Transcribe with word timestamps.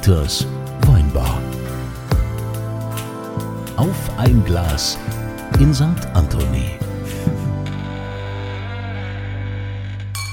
Dieters 0.00 0.46
Weinbar. 0.86 1.42
Auf 3.76 4.10
ein 4.16 4.42
Glas 4.46 4.96
in 5.58 5.74
St. 5.74 5.84
Anthony. 6.14 6.64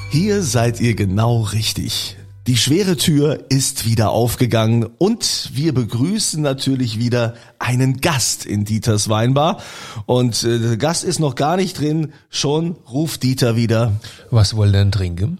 Hier 0.09 0.41
seid 0.41 0.79
ihr 0.79 0.95
genau 0.95 1.41
richtig. 1.41 2.15
Die 2.47 2.55
schwere 2.55 2.95
Tür 2.95 3.43
ist 3.49 3.85
wieder 3.85 4.11
aufgegangen 4.11 4.87
und 4.99 5.49
wir 5.53 5.73
begrüßen 5.73 6.41
natürlich 6.41 6.97
wieder 6.97 7.33
einen 7.59 7.99
Gast 7.99 8.45
in 8.45 8.63
Dieters 8.63 9.09
Weinbar. 9.09 9.61
Und 10.05 10.45
äh, 10.45 10.59
der 10.59 10.77
Gast 10.77 11.03
ist 11.03 11.19
noch 11.19 11.35
gar 11.35 11.57
nicht 11.57 11.77
drin, 11.77 12.13
schon 12.29 12.77
ruft 12.89 13.21
Dieter 13.23 13.57
wieder. 13.57 13.91
Was 14.31 14.55
wollen 14.55 14.71
denn 14.71 14.91
trinken? 14.93 15.39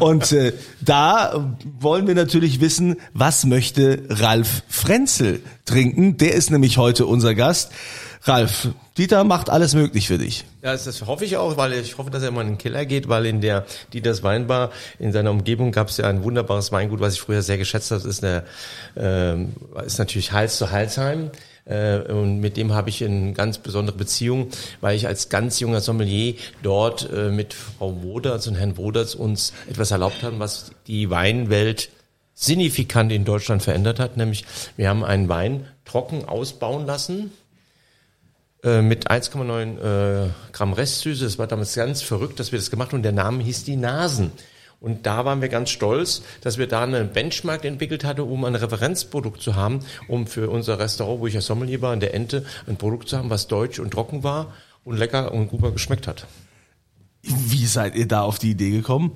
Und 0.00 0.32
äh, 0.32 0.52
da 0.80 1.54
wollen 1.80 2.06
wir 2.06 2.14
natürlich 2.14 2.60
wissen, 2.60 2.96
was 3.12 3.44
möchte 3.44 4.04
Ralf 4.08 4.62
Frenzel 4.68 5.40
trinken? 5.64 6.16
Der 6.16 6.34
ist 6.34 6.50
nämlich 6.50 6.78
heute 6.78 7.06
unser 7.06 7.34
Gast. 7.34 7.72
Ralf, 8.24 8.68
Dieter 8.96 9.24
macht 9.24 9.50
alles 9.50 9.74
möglich 9.74 10.06
für 10.06 10.18
dich. 10.18 10.44
Ja, 10.62 10.72
das 10.72 11.06
hoffe 11.06 11.24
ich 11.24 11.36
auch, 11.36 11.56
weil 11.56 11.72
ich 11.72 11.98
hoffe, 11.98 12.10
dass 12.10 12.22
er 12.22 12.30
mal 12.30 12.42
in 12.42 12.48
den 12.48 12.58
Keller 12.58 12.86
geht, 12.86 13.08
weil 13.08 13.26
in 13.26 13.40
der 13.40 13.64
Dieters 13.92 14.22
Weinbar 14.22 14.70
in 15.00 15.12
seiner 15.12 15.32
Umgebung 15.32 15.72
gab 15.72 15.88
es 15.88 15.96
ja 15.96 16.08
ein 16.08 16.22
wunderbares 16.22 16.70
Weingut, 16.70 17.00
was 17.00 17.14
ich 17.14 17.20
früher 17.20 17.42
sehr 17.42 17.58
geschätzt 17.58 17.90
habe. 17.90 18.06
Ist, 18.06 18.22
eine, 18.22 18.44
äh, 18.96 19.84
ist 19.84 19.98
natürlich 19.98 20.30
Hals 20.30 20.56
zu 20.58 20.70
Halsheim. 20.70 21.30
Äh, 21.64 21.98
und 22.00 22.40
mit 22.40 22.56
dem 22.56 22.72
habe 22.72 22.90
ich 22.90 23.04
eine 23.04 23.32
ganz 23.32 23.58
besondere 23.58 23.96
Beziehung, 23.96 24.48
weil 24.80 24.96
ich 24.96 25.06
als 25.06 25.28
ganz 25.28 25.60
junger 25.60 25.80
Sommelier 25.80 26.34
dort 26.62 27.08
äh, 27.12 27.30
mit 27.30 27.54
Frau 27.54 28.02
Woderts 28.02 28.46
und 28.46 28.56
Herrn 28.56 28.76
Woderts 28.76 29.14
uns 29.14 29.52
etwas 29.68 29.90
erlaubt 29.90 30.22
haben, 30.22 30.38
was 30.38 30.72
die 30.86 31.10
Weinwelt 31.10 31.90
signifikant 32.34 33.12
in 33.12 33.24
Deutschland 33.24 33.62
verändert 33.62 34.00
hat. 34.00 34.16
Nämlich 34.16 34.44
wir 34.76 34.88
haben 34.88 35.04
einen 35.04 35.28
Wein 35.28 35.66
trocken 35.84 36.24
ausbauen 36.24 36.86
lassen 36.86 37.30
äh, 38.64 38.82
mit 38.82 39.10
1,9 39.10 40.26
äh, 40.26 40.30
Gramm 40.52 40.72
Restsüße. 40.72 41.24
Das 41.24 41.38
war 41.38 41.46
damals 41.46 41.74
ganz 41.74 42.02
verrückt, 42.02 42.40
dass 42.40 42.52
wir 42.52 42.58
das 42.58 42.70
gemacht 42.70 42.88
haben. 42.88 42.98
Und 42.98 43.02
der 43.02 43.12
Name 43.12 43.42
hieß 43.42 43.64
die 43.64 43.76
Nasen. 43.76 44.32
Und 44.82 45.06
da 45.06 45.24
waren 45.24 45.40
wir 45.40 45.48
ganz 45.48 45.70
stolz, 45.70 46.22
dass 46.40 46.58
wir 46.58 46.66
da 46.66 46.82
einen 46.82 47.12
Benchmark 47.12 47.64
entwickelt 47.64 48.04
hatten, 48.04 48.22
um 48.22 48.44
ein 48.44 48.56
Referenzprodukt 48.56 49.40
zu 49.40 49.54
haben, 49.54 49.80
um 50.08 50.26
für 50.26 50.50
unser 50.50 50.80
Restaurant, 50.80 51.20
wo 51.20 51.28
ich 51.28 51.34
ja 51.34 51.40
Sommelier 51.40 51.80
war, 51.80 51.94
in 51.94 52.00
der 52.00 52.14
Ente, 52.14 52.44
ein 52.66 52.76
Produkt 52.76 53.08
zu 53.08 53.16
haben, 53.16 53.30
was 53.30 53.46
deutsch 53.46 53.78
und 53.78 53.92
trocken 53.92 54.24
war 54.24 54.52
und 54.84 54.96
lecker 54.96 55.32
und 55.32 55.48
gut 55.48 55.62
geschmeckt 55.72 56.08
hat. 56.08 56.26
Wie 57.22 57.66
seid 57.66 57.94
ihr 57.94 58.08
da 58.08 58.22
auf 58.22 58.40
die 58.40 58.50
Idee 58.50 58.70
gekommen? 58.70 59.12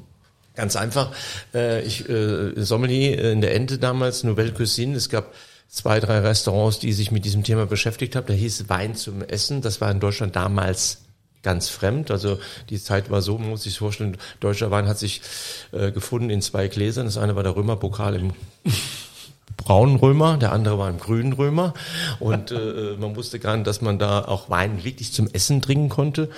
Ganz 0.55 0.77
einfach. 0.77 1.13
Äh, 1.53 1.83
ich 1.83 2.09
äh, 2.09 2.53
Sommelier 2.63 3.33
in 3.33 3.41
der 3.41 3.55
Ente 3.55 3.79
damals, 3.79 4.23
Nouvelle 4.23 4.53
Cuisine. 4.53 4.97
Es 4.97 5.09
gab 5.09 5.35
zwei, 5.69 5.99
drei 5.99 6.21
Restaurants, 6.21 6.79
die 6.79 6.93
sich 6.93 7.11
mit 7.11 7.25
diesem 7.25 7.43
Thema 7.43 7.67
beschäftigt 7.67 8.15
haben. 8.15 8.29
Da 8.29 8.35
hieß 8.35 8.69
Wein 8.69 8.95
zum 8.95 9.23
Essen. 9.23 9.63
Das 9.63 9.81
war 9.81 9.91
in 9.91 9.99
Deutschland 9.99 10.37
damals 10.37 11.06
ganz 11.47 11.69
fremd. 11.69 12.11
Also 12.11 12.41
die 12.71 12.83
Zeit 12.83 13.09
war 13.09 13.23
so, 13.23 13.39
man 13.39 13.51
muss 13.51 13.63
sich 13.63 13.79
vorstellen, 13.79 14.19
deutscher 14.41 14.73
Wein 14.73 14.89
hat 14.89 14.99
sich 14.99 15.23
äh, 15.71 15.93
gefunden 15.93 16.29
in 16.29 16.43
zwei 16.43 16.67
Gläsern. 16.67 17.07
Das 17.07 17.19
eine 17.19 17.37
war 17.37 17.45
der 17.45 17.55
Römerpokal 17.55 18.17
im 18.17 18.33
braunen 19.57 19.95
Römer, 19.95 20.39
der 20.39 20.51
andere 20.51 20.77
war 20.77 20.91
im 20.91 20.99
grünen 20.99 21.33
Römer. 21.33 21.73
Und 22.19 22.51
äh, 22.51 22.97
man 22.99 23.15
wusste 23.15 23.39
gar 23.39 23.57
nicht, 23.57 23.69
dass 23.69 23.81
man 23.81 24.01
da 24.01 24.25
auch 24.25 24.51
Wein 24.51 24.83
wirklich 24.83 25.13
zum 25.13 25.29
Essen 25.33 25.63
trinken 25.63 25.89
konnte. 25.89 26.31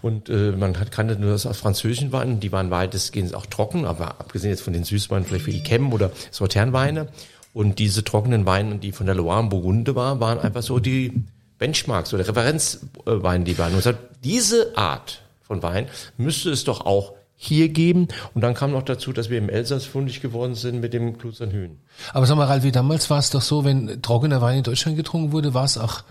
Und 0.00 0.28
äh, 0.28 0.52
man 0.52 0.78
hat, 0.78 0.92
kannte 0.92 1.16
nur 1.16 1.32
das 1.32 1.44
aus 1.44 1.58
französischen 1.58 2.12
Weinen, 2.12 2.38
die 2.38 2.52
waren 2.52 2.70
weitestgehend 2.70 3.34
auch 3.34 3.46
trocken, 3.46 3.84
aber 3.84 4.20
abgesehen 4.20 4.52
jetzt 4.52 4.62
von 4.62 4.72
den 4.72 4.84
Süßweinen, 4.84 5.26
vielleicht 5.26 5.46
wie 5.46 5.54
die 5.54 5.64
Chem 5.64 5.92
oder 5.92 6.12
Sauternweine. 6.30 7.08
Und 7.52 7.80
diese 7.80 8.04
trockenen 8.04 8.46
Weine, 8.46 8.76
die 8.76 8.92
von 8.92 9.06
der 9.06 9.16
Loire 9.16 9.40
und 9.40 9.48
Burgunde 9.48 9.96
waren, 9.96 10.20
waren 10.20 10.38
einfach 10.38 10.62
so 10.62 10.78
die 10.78 11.24
Benchmarks 11.58 12.14
oder 12.14 12.26
Referenzweine, 12.28 13.44
die 13.44 13.58
waren. 13.58 13.74
Und 13.74 13.82
sagt, 13.82 14.11
diese 14.24 14.76
Art 14.76 15.22
von 15.40 15.62
Wein 15.62 15.88
müsste 16.16 16.50
es 16.50 16.64
doch 16.64 16.86
auch 16.86 17.14
hier 17.36 17.68
geben. 17.68 18.08
Und 18.34 18.42
dann 18.42 18.54
kam 18.54 18.70
noch 18.70 18.82
dazu, 18.82 19.12
dass 19.12 19.28
wir 19.28 19.38
im 19.38 19.48
Elsass 19.48 19.84
fundig 19.84 20.20
geworden 20.20 20.54
sind 20.54 20.80
mit 20.80 20.92
dem 20.94 21.18
Kluzernhühn. 21.18 21.78
Aber 22.12 22.24
sag 22.26 22.36
mal, 22.36 22.46
Ralf, 22.46 22.62
wie 22.62 22.70
damals 22.70 23.10
war 23.10 23.18
es 23.18 23.30
doch 23.30 23.42
so, 23.42 23.64
wenn 23.64 24.00
trockener 24.00 24.40
Wein 24.40 24.58
in 24.58 24.62
Deutschland 24.62 24.96
getrunken 24.96 25.32
wurde, 25.32 25.52
war 25.52 25.64
es 25.64 25.76
auch 25.76 26.04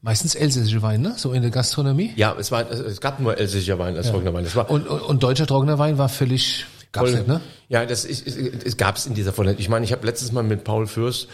meistens 0.00 0.34
elsässische 0.34 0.80
Wein, 0.80 1.02
ne? 1.02 1.14
So 1.18 1.32
in 1.32 1.42
der 1.42 1.50
Gastronomie. 1.50 2.12
Ja, 2.16 2.34
es 2.38 2.50
war, 2.50 2.70
es 2.70 3.02
gab 3.02 3.20
nur 3.20 3.36
elsässischer 3.36 3.78
Wein 3.78 3.94
als 3.96 4.06
ja. 4.06 4.12
trockener 4.12 4.32
Wein. 4.32 4.44
Das 4.44 4.56
war 4.56 4.70
und, 4.70 4.88
und, 4.88 5.02
und 5.02 5.22
deutscher 5.22 5.46
trockener 5.46 5.78
Wein 5.78 5.98
war 5.98 6.08
völlig 6.08 6.64
Gab's 6.92 7.12
nicht, 7.12 7.28
ne? 7.28 7.40
Ja, 7.68 7.86
das 7.86 8.04
ist, 8.04 8.26
es, 8.26 8.36
es 8.36 8.76
gab 8.76 8.96
es 8.96 9.06
in 9.06 9.14
dieser 9.14 9.32
Form. 9.32 9.46
Ich 9.58 9.68
meine, 9.68 9.84
ich 9.84 9.92
habe 9.92 10.04
letztes 10.04 10.32
Mal 10.32 10.42
mit 10.42 10.64
Paul 10.64 10.88
Fürst 10.88 11.28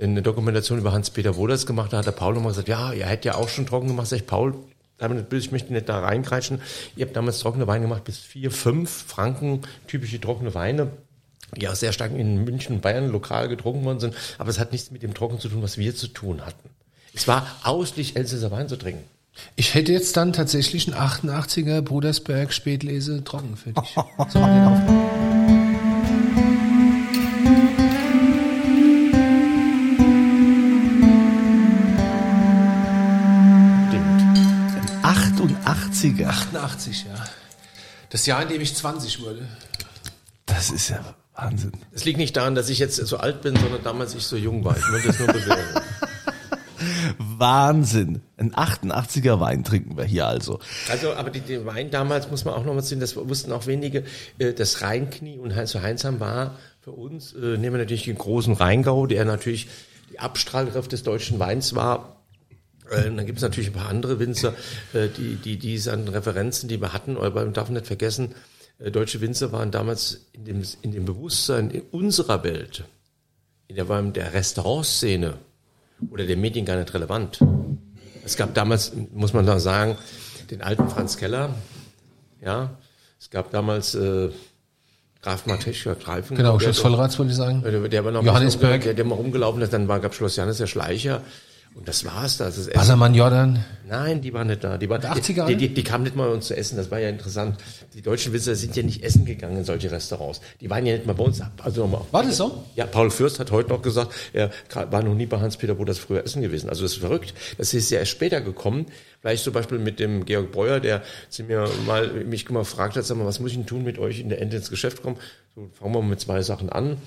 eine 0.00 0.22
Dokumentation 0.22 0.78
über 0.78 0.92
Hans-Peter 0.92 1.36
Woders 1.36 1.66
gemacht. 1.66 1.92
Da 1.92 1.98
hat 1.98 2.06
der 2.06 2.12
Paul 2.12 2.34
nochmal 2.34 2.50
gesagt, 2.50 2.68
ja, 2.68 2.92
ihr 2.92 3.06
hättet 3.06 3.26
ja 3.26 3.34
auch 3.36 3.48
schon 3.48 3.66
trocken 3.66 3.86
gemacht. 3.86 4.08
Sag 4.08 4.16
ich, 4.16 4.26
Paul, 4.26 4.54
ich 5.32 5.52
möchte 5.52 5.72
nicht 5.72 5.88
da 5.88 6.00
reinkreischen. 6.00 6.60
Ihr 6.96 7.06
habt 7.06 7.16
damals 7.16 7.40
trockene 7.40 7.66
Weine 7.66 7.84
gemacht 7.84 8.04
bis 8.04 8.18
vier, 8.18 8.50
fünf 8.50 8.90
Franken, 8.90 9.62
typische 9.86 10.20
trockene 10.20 10.54
Weine 10.54 10.90
die 11.56 11.68
auch 11.68 11.74
sehr 11.74 11.92
stark 11.92 12.12
in 12.12 12.44
München 12.44 12.76
und 12.76 12.80
Bayern 12.82 13.10
lokal 13.10 13.48
getrunken 13.48 13.84
worden 13.84 14.00
sind. 14.00 14.14
Aber 14.38 14.50
es 14.50 14.58
hat 14.58 14.72
nichts 14.72 14.90
mit 14.90 15.02
dem 15.02 15.14
Trocken 15.14 15.38
zu 15.38 15.48
tun, 15.48 15.62
was 15.62 15.78
wir 15.78 15.94
zu 15.94 16.08
tun 16.08 16.44
hatten. 16.44 16.70
Es 17.14 17.28
war 17.28 17.46
ausschließlich 17.62 18.16
Elsässer 18.16 18.50
Wein 18.50 18.68
zu 18.68 18.76
trinken. 18.76 19.04
Ich 19.56 19.74
hätte 19.74 19.92
jetzt 19.92 20.16
dann 20.16 20.32
tatsächlich 20.32 20.88
einen 20.88 20.96
88er 20.96 21.80
Brudersberg 21.82 22.52
Spätlese 22.52 23.24
trocken 23.24 23.56
für 23.56 23.72
dich. 23.72 23.96
88er. 36.10 36.26
88, 36.26 37.04
ja. 37.04 37.24
Das 38.10 38.26
Jahr, 38.26 38.42
in 38.42 38.48
dem 38.48 38.60
ich 38.60 38.74
20 38.74 39.20
wurde. 39.20 39.48
Das 40.46 40.70
ist 40.70 40.90
ja 40.90 41.14
Wahnsinn. 41.34 41.72
Es 41.92 42.04
liegt 42.04 42.18
nicht 42.18 42.36
daran, 42.36 42.54
dass 42.54 42.68
ich 42.68 42.78
jetzt 42.78 42.96
so 42.96 43.16
alt 43.16 43.42
bin, 43.42 43.56
sondern 43.56 43.82
damals 43.82 44.14
ich 44.14 44.24
so 44.24 44.36
jung 44.36 44.64
war. 44.64 44.76
Ich 44.76 44.88
möchte 44.90 45.10
es 45.10 45.18
nur 45.18 45.28
bewerten. 45.28 45.80
Wahnsinn. 47.18 48.22
Ein 48.36 48.52
88er 48.52 49.40
Wein 49.40 49.64
trinken 49.64 49.96
wir 49.96 50.04
hier 50.04 50.26
also. 50.26 50.60
Also, 50.88 51.14
aber 51.14 51.30
die, 51.30 51.40
den 51.40 51.66
Wein 51.66 51.90
damals 51.90 52.30
muss 52.30 52.44
man 52.44 52.54
auch 52.54 52.64
noch 52.64 52.74
mal 52.74 52.82
sehen, 52.82 53.00
das 53.00 53.16
wussten 53.16 53.52
auch 53.52 53.66
wenige, 53.66 54.04
äh, 54.38 54.52
das 54.52 54.82
Rheinknie 54.82 55.38
und 55.38 55.54
Heinz 55.54 55.70
zu 55.70 55.82
Heinsheim 55.82 56.20
war 56.20 56.58
für 56.80 56.92
uns, 56.92 57.32
äh, 57.32 57.56
nehmen 57.56 57.74
wir 57.74 57.78
natürlich 57.78 58.04
den 58.04 58.18
großen 58.18 58.54
Rheingau, 58.54 59.06
der 59.06 59.24
natürlich 59.24 59.68
die 60.10 60.18
Abstrahlkraft 60.18 60.92
des 60.92 61.02
deutschen 61.02 61.38
Weins 61.38 61.74
war. 61.74 62.21
Äh, 62.92 63.04
dann 63.04 63.26
gibt 63.26 63.38
es 63.38 63.42
natürlich 63.42 63.70
ein 63.70 63.74
paar 63.74 63.88
andere 63.88 64.18
Winzer, 64.18 64.54
äh, 64.92 65.08
die, 65.08 65.36
die, 65.36 65.56
die 65.58 65.90
an 65.90 66.08
Referenzen, 66.08 66.68
die 66.68 66.80
wir 66.80 66.92
hatten, 66.92 67.16
aber 67.16 67.44
man 67.44 67.52
darf 67.52 67.70
nicht 67.70 67.86
vergessen, 67.86 68.34
äh, 68.78 68.90
deutsche 68.90 69.20
Winzer 69.20 69.52
waren 69.52 69.70
damals 69.70 70.26
in 70.32 70.44
dem, 70.44 70.62
in 70.82 70.92
dem 70.92 71.04
Bewusstsein 71.04 71.70
in 71.70 71.82
unserer 71.90 72.44
Welt, 72.44 72.84
in 73.68 73.76
der, 73.76 73.84
der 73.84 74.34
Restaurantszene, 74.34 75.34
oder 76.10 76.26
der 76.26 76.36
Medien 76.36 76.64
gar 76.64 76.76
nicht 76.76 76.92
relevant. 76.94 77.38
Es 78.24 78.36
gab 78.36 78.54
damals, 78.54 78.92
muss 79.12 79.32
man 79.32 79.46
da 79.46 79.60
sagen, 79.60 79.96
den 80.50 80.62
alten 80.62 80.88
Franz 80.88 81.16
Keller, 81.16 81.54
ja, 82.40 82.76
es 83.20 83.30
gab 83.30 83.52
damals 83.52 83.94
äh, 83.94 84.30
Graf 85.22 85.46
Mateschka 85.46 85.94
Greifen. 85.94 86.36
Genau, 86.36 86.58
Schloss 86.58 86.80
Vollrats 86.80 87.16
wollte 87.18 87.30
ich 87.30 87.38
sagen. 87.38 87.62
Der, 87.62 87.88
der 87.88 88.04
war 88.04 88.10
noch 88.10 88.24
Johannesberg. 88.24 88.82
Der, 88.82 88.94
der 88.94 89.04
mal 89.04 89.14
rumgelaufen 89.14 89.62
ist, 89.62 89.72
dann 89.72 89.86
war, 89.86 90.00
gab 90.00 90.14
Schloss 90.14 90.34
Janis 90.34 90.58
der 90.58 90.66
Schleicher. 90.66 91.22
Und 91.74 91.88
das 91.88 92.04
war's 92.04 92.36
da. 92.36 92.44
Das 92.46 92.74
Wassermann 92.74 93.14
Jordan? 93.14 93.64
Nein, 93.88 94.20
die 94.20 94.32
waren 94.34 94.46
nicht 94.46 94.62
da. 94.62 94.76
Die, 94.76 94.88
waren, 94.88 95.00
die 95.00 95.06
80er 95.06 95.46
die, 95.46 95.56
die, 95.56 95.68
die, 95.72 95.82
kamen 95.82 96.04
nicht 96.04 96.14
mal 96.14 96.28
uns 96.28 96.46
zu 96.46 96.56
essen. 96.56 96.76
Das 96.76 96.90
war 96.90 96.98
ja 96.98 97.08
interessant. 97.08 97.58
Die 97.94 98.02
deutschen 98.02 98.32
Witzer 98.32 98.54
sind 98.54 98.76
ja 98.76 98.82
nicht 98.82 99.02
essen 99.02 99.24
gegangen 99.24 99.56
in 99.56 99.64
solche 99.64 99.90
Restaurants. 99.90 100.42
Die 100.60 100.68
waren 100.68 100.84
ja 100.84 100.94
nicht 100.94 101.06
mal 101.06 101.14
bei 101.14 101.24
uns. 101.24 101.40
Also 101.62 101.82
nochmal. 101.82 102.02
War 102.10 102.22
das 102.22 102.36
so? 102.36 102.64
Ja, 102.74 102.84
Paul 102.86 103.10
Fürst 103.10 103.40
hat 103.40 103.50
heute 103.50 103.70
noch 103.70 103.80
gesagt, 103.80 104.12
er 104.32 104.50
war 104.90 105.02
noch 105.02 105.14
nie 105.14 105.26
bei 105.26 105.40
Hans-Peter 105.40 105.74
das 105.74 105.98
früher 105.98 106.24
essen 106.24 106.42
gewesen. 106.42 106.68
Also 106.68 106.82
das 106.82 106.92
ist 106.92 106.98
verrückt. 106.98 107.32
Das 107.56 107.72
ist 107.72 107.90
ja 107.90 108.00
erst 108.00 108.10
später 108.10 108.40
gekommen. 108.40 108.86
Vielleicht 109.20 109.44
zum 109.44 109.54
Beispiel 109.54 109.78
mit 109.78 109.98
dem 109.98 110.24
Georg 110.26 110.52
Breuer, 110.52 110.78
der 110.78 111.02
sie 111.30 111.42
mir 111.42 111.68
mal, 111.86 112.08
mich 112.08 112.48
mal 112.50 112.60
gefragt 112.60 112.96
hat, 112.96 113.04
sag 113.04 113.16
mal, 113.16 113.26
was 113.26 113.40
muss 113.40 113.52
ich 113.52 113.56
denn 113.56 113.66
tun, 113.66 113.82
mit 113.82 113.98
euch 113.98 114.20
in 114.20 114.28
der 114.28 114.42
Ende 114.42 114.58
ins 114.58 114.68
Geschäft 114.68 115.02
kommen? 115.02 115.16
So, 115.54 115.70
fangen 115.72 115.94
wir 115.94 116.02
mal 116.02 116.08
mit 116.08 116.20
zwei 116.20 116.42
Sachen 116.42 116.68
an 116.68 116.98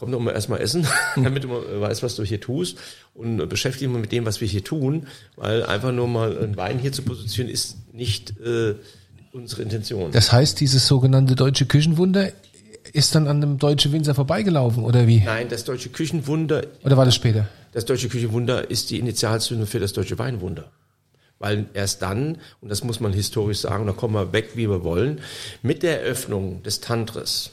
komm 0.00 0.12
doch 0.12 0.18
mal 0.18 0.32
erstmal 0.32 0.62
essen, 0.62 0.86
damit 1.16 1.44
du 1.44 1.48
mal 1.48 1.80
weißt, 1.82 2.02
was 2.02 2.16
du 2.16 2.24
hier 2.24 2.40
tust 2.40 2.78
und 3.12 3.46
beschäftige 3.50 3.92
dich 3.92 4.00
mit 4.00 4.12
dem, 4.12 4.24
was 4.24 4.40
wir 4.40 4.48
hier 4.48 4.64
tun, 4.64 5.06
weil 5.36 5.62
einfach 5.62 5.92
nur 5.92 6.08
mal 6.08 6.38
einen 6.38 6.56
Wein 6.56 6.78
hier 6.78 6.90
zu 6.90 7.02
positionieren 7.02 7.52
ist 7.52 7.76
nicht 7.92 8.40
äh, 8.40 8.76
unsere 9.32 9.60
Intention. 9.60 10.10
Das 10.10 10.32
heißt, 10.32 10.58
dieses 10.58 10.86
sogenannte 10.86 11.34
deutsche 11.34 11.66
Küchenwunder 11.66 12.32
ist 12.94 13.14
dann 13.14 13.28
an 13.28 13.42
einem 13.42 13.58
deutschen 13.58 13.92
Winzer 13.92 14.14
vorbeigelaufen 14.14 14.84
oder 14.84 15.06
wie? 15.06 15.20
Nein, 15.20 15.48
das 15.50 15.64
deutsche 15.64 15.90
Küchenwunder. 15.90 16.62
Oder 16.82 16.96
war 16.96 17.04
das 17.04 17.14
später? 17.14 17.46
Das 17.72 17.84
deutsche 17.84 18.08
Küchenwunder 18.08 18.70
ist 18.70 18.90
die 18.90 18.98
Initialzündung 18.98 19.66
für 19.66 19.80
das 19.80 19.92
deutsche 19.92 20.18
Weinwunder. 20.18 20.70
Weil 21.38 21.66
erst 21.74 22.00
dann, 22.00 22.38
und 22.62 22.70
das 22.70 22.84
muss 22.84 23.00
man 23.00 23.12
historisch 23.12 23.58
sagen, 23.58 23.86
da 23.86 23.92
kommen 23.92 24.14
wir 24.14 24.32
weg, 24.32 24.52
wie 24.54 24.68
wir 24.68 24.82
wollen, 24.82 25.20
mit 25.62 25.82
der 25.82 26.02
Eröffnung 26.02 26.62
des 26.62 26.80
Tantris 26.80 27.50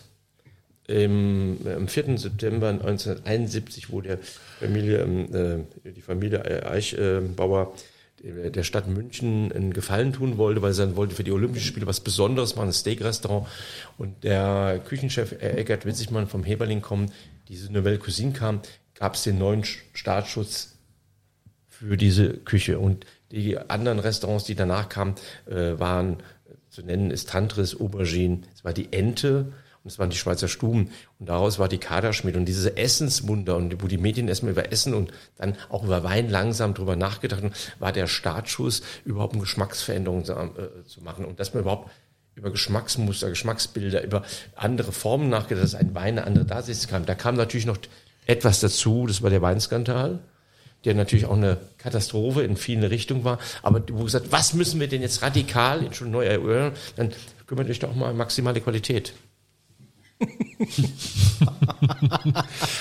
im, 0.87 1.57
am 1.65 1.87
4. 1.87 2.17
September 2.17 2.69
1971, 2.69 3.91
wo 3.91 4.01
der 4.01 4.19
Familie, 4.59 4.99
ähm, 4.99 5.65
äh, 5.83 5.91
die 5.91 6.01
Familie 6.01 6.65
Eichbauer 6.65 7.73
äh, 8.23 8.51
der 8.51 8.63
Stadt 8.63 8.87
München 8.87 9.51
einen 9.51 9.73
Gefallen 9.73 10.13
tun 10.13 10.37
wollte, 10.37 10.61
weil 10.61 10.73
sie 10.73 10.81
dann 10.81 10.95
wollte 10.95 11.15
für 11.15 11.23
die 11.23 11.31
Olympischen 11.31 11.67
Spiele 11.67 11.87
was 11.87 11.99
Besonderes 11.99 12.55
machen, 12.55 12.69
ein 12.69 12.73
Steak-Restaurant. 12.73 13.47
Und 13.97 14.23
der 14.23 14.81
Küchenchef 14.87 15.33
Eckert 15.41 15.85
Witzigmann 15.85 16.27
vom 16.27 16.43
Heberling 16.43 16.81
kommen, 16.81 17.11
diese 17.49 17.71
Nouvelle 17.71 17.99
Cuisine 17.99 18.33
kam, 18.33 18.61
gab 18.95 19.15
es 19.15 19.23
den 19.23 19.37
neuen 19.37 19.63
Startschutz 19.93 20.77
für 21.67 21.97
diese 21.97 22.33
Küche. 22.33 22.79
Und 22.79 23.05
die 23.31 23.57
anderen 23.57 23.99
Restaurants, 23.99 24.45
die 24.45 24.55
danach 24.55 24.89
kamen, 24.89 25.15
äh, 25.45 25.77
waren 25.77 26.17
zu 26.69 26.81
nennen 26.81 27.11
ist 27.11 27.29
Tantris, 27.29 27.79
Aubergine, 27.79 28.41
es 28.53 28.63
war 28.63 28.73
die 28.73 28.93
Ente 28.93 29.51
und 29.87 29.93
es 29.93 29.99
waren 29.99 30.09
die 30.09 30.17
Schweizer 30.17 30.49
Stuben 30.49 30.91
und 31.17 31.29
daraus 31.29 31.59
war 31.59 31.69
die 31.69 31.77
Kaderschmied 31.77 32.35
und 32.35 32.43
diese 32.43 32.75
Essenswunder 32.75 33.55
und 33.55 33.81
wo 33.81 33.87
die 33.87 33.97
Medien 33.97 34.27
erstmal 34.27 34.51
über 34.51 34.69
Essen 34.69 34.93
und 34.93 35.13
dann 35.37 35.55
auch 35.69 35.85
über 35.85 36.03
Wein 36.03 36.29
langsam 36.29 36.73
drüber 36.73 36.97
nachgedacht 36.97 37.41
haben, 37.41 37.53
war 37.79 37.93
der 37.93 38.07
Startschuss 38.07 38.81
überhaupt 39.05 39.31
eine 39.31 39.43
Geschmacksveränderung 39.43 40.25
zu, 40.25 40.33
äh, 40.33 40.85
zu 40.85 41.01
machen 41.01 41.23
und 41.23 41.39
dass 41.39 41.53
man 41.53 41.63
überhaupt 41.63 41.89
über 42.35 42.51
Geschmacksmuster, 42.51 43.29
Geschmacksbilder, 43.29 44.03
über 44.03 44.23
andere 44.57 44.91
Formen 44.91 45.29
nachgedacht, 45.29 45.63
dass 45.63 45.73
ein 45.73 45.95
Wein 45.95 46.19
eine 46.19 46.27
andere 46.27 46.43
Daseinskraft. 46.43 47.07
Da 47.07 47.15
kam 47.15 47.35
natürlich 47.35 47.65
noch 47.65 47.77
etwas 48.25 48.59
dazu, 48.59 49.07
das 49.07 49.21
war 49.21 49.29
der 49.29 49.41
Weinskandal 49.41 50.19
der 50.85 50.93
natürlich 50.93 51.25
auch 51.25 51.35
eine 51.35 51.57
Katastrophe 51.79 52.43
in 52.43 52.55
vielen 52.55 52.83
Richtungen 52.83 53.23
war. 53.23 53.39
Aber 53.61 53.81
wo 53.91 54.03
gesagt, 54.03 54.27
was 54.31 54.53
müssen 54.53 54.79
wir 54.79 54.87
denn 54.87 55.01
jetzt 55.01 55.21
radikal 55.21 55.93
schon 55.93 56.11
neu 56.11 56.25
eröffnen? 56.25 56.71
Dann 56.95 57.13
kümmert 57.47 57.69
euch 57.69 57.79
doch 57.79 57.95
mal 57.95 58.13
maximale 58.13 58.61
Qualität. 58.61 59.13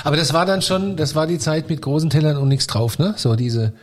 Aber 0.05 0.17
das 0.17 0.33
war 0.33 0.47
dann 0.47 0.63
schon, 0.63 0.97
das 0.97 1.15
war 1.15 1.27
die 1.27 1.39
Zeit 1.39 1.69
mit 1.69 1.83
großen 1.83 2.11
Tellern 2.11 2.37
und 2.37 2.49
nichts 2.49 2.67
drauf, 2.67 2.99
ne? 2.99 3.15
So 3.17 3.37
diese 3.37 3.75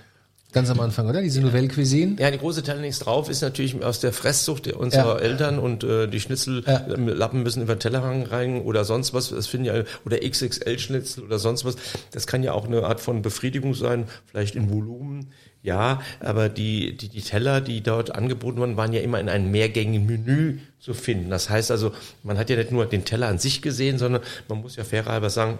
Ganz 0.53 0.69
am 0.69 0.79
Anfang, 0.79 1.09
oder? 1.09 1.23
Diese 1.23 1.41
Nouvelle 1.41 1.67
Cuisine? 1.67 2.15
Ja, 2.19 2.29
die 2.29 2.37
große 2.37 2.61
Teil 2.61 2.79
nichts 2.79 2.99
drauf 2.99 3.27
ist 3.27 3.41
natürlich 3.41 3.83
aus 3.83 3.99
der 3.99 4.13
Fresssucht 4.13 4.71
unserer 4.71 5.17
ja. 5.17 5.27
Eltern 5.27 5.57
und 5.57 5.83
äh, 5.83 6.07
die 6.07 6.19
Schnitzellappen 6.19 7.39
ja. 7.39 7.43
müssen 7.43 7.63
über 7.63 7.73
den 7.73 7.79
Tellerrang 7.79 8.23
rein 8.27 8.61
oder 8.61 8.85
sonst 8.85 9.15
was. 9.15 9.29
Das 9.29 9.47
finden 9.47 9.65
ja, 9.65 9.83
oder 10.05 10.19
XXL-Schnitzel 10.19 11.23
oder 11.23 11.39
sonst 11.39 11.65
was. 11.65 11.75
Das 12.11 12.27
kann 12.27 12.43
ja 12.43 12.53
auch 12.53 12.65
eine 12.65 12.83
Art 12.83 13.01
von 13.01 13.23
Befriedigung 13.23 13.73
sein, 13.73 14.05
vielleicht 14.27 14.55
in 14.55 14.69
Volumen. 14.69 15.31
Ja, 15.63 16.01
aber 16.19 16.49
die, 16.49 16.97
die, 16.97 17.07
die 17.07 17.21
Teller, 17.21 17.61
die 17.61 17.81
dort 17.81 18.13
angeboten 18.13 18.57
wurden, 18.57 18.75
waren 18.75 18.91
ja 18.91 18.99
immer 18.99 19.21
in 19.21 19.29
einem 19.29 19.49
mehrgängigen 19.49 20.05
Menü 20.05 20.59
zu 20.79 20.93
finden. 20.93 21.29
Das 21.29 21.49
heißt 21.49 21.71
also, 21.71 21.93
man 22.21 22.37
hat 22.37 22.49
ja 22.49 22.57
nicht 22.57 22.71
nur 22.71 22.85
den 22.85 23.05
Teller 23.05 23.27
an 23.27 23.39
sich 23.39 23.61
gesehen, 23.61 23.97
sondern 23.97 24.21
man 24.49 24.59
muss 24.59 24.75
ja 24.75 24.83
fairerhalber 24.83 25.29
sagen, 25.29 25.59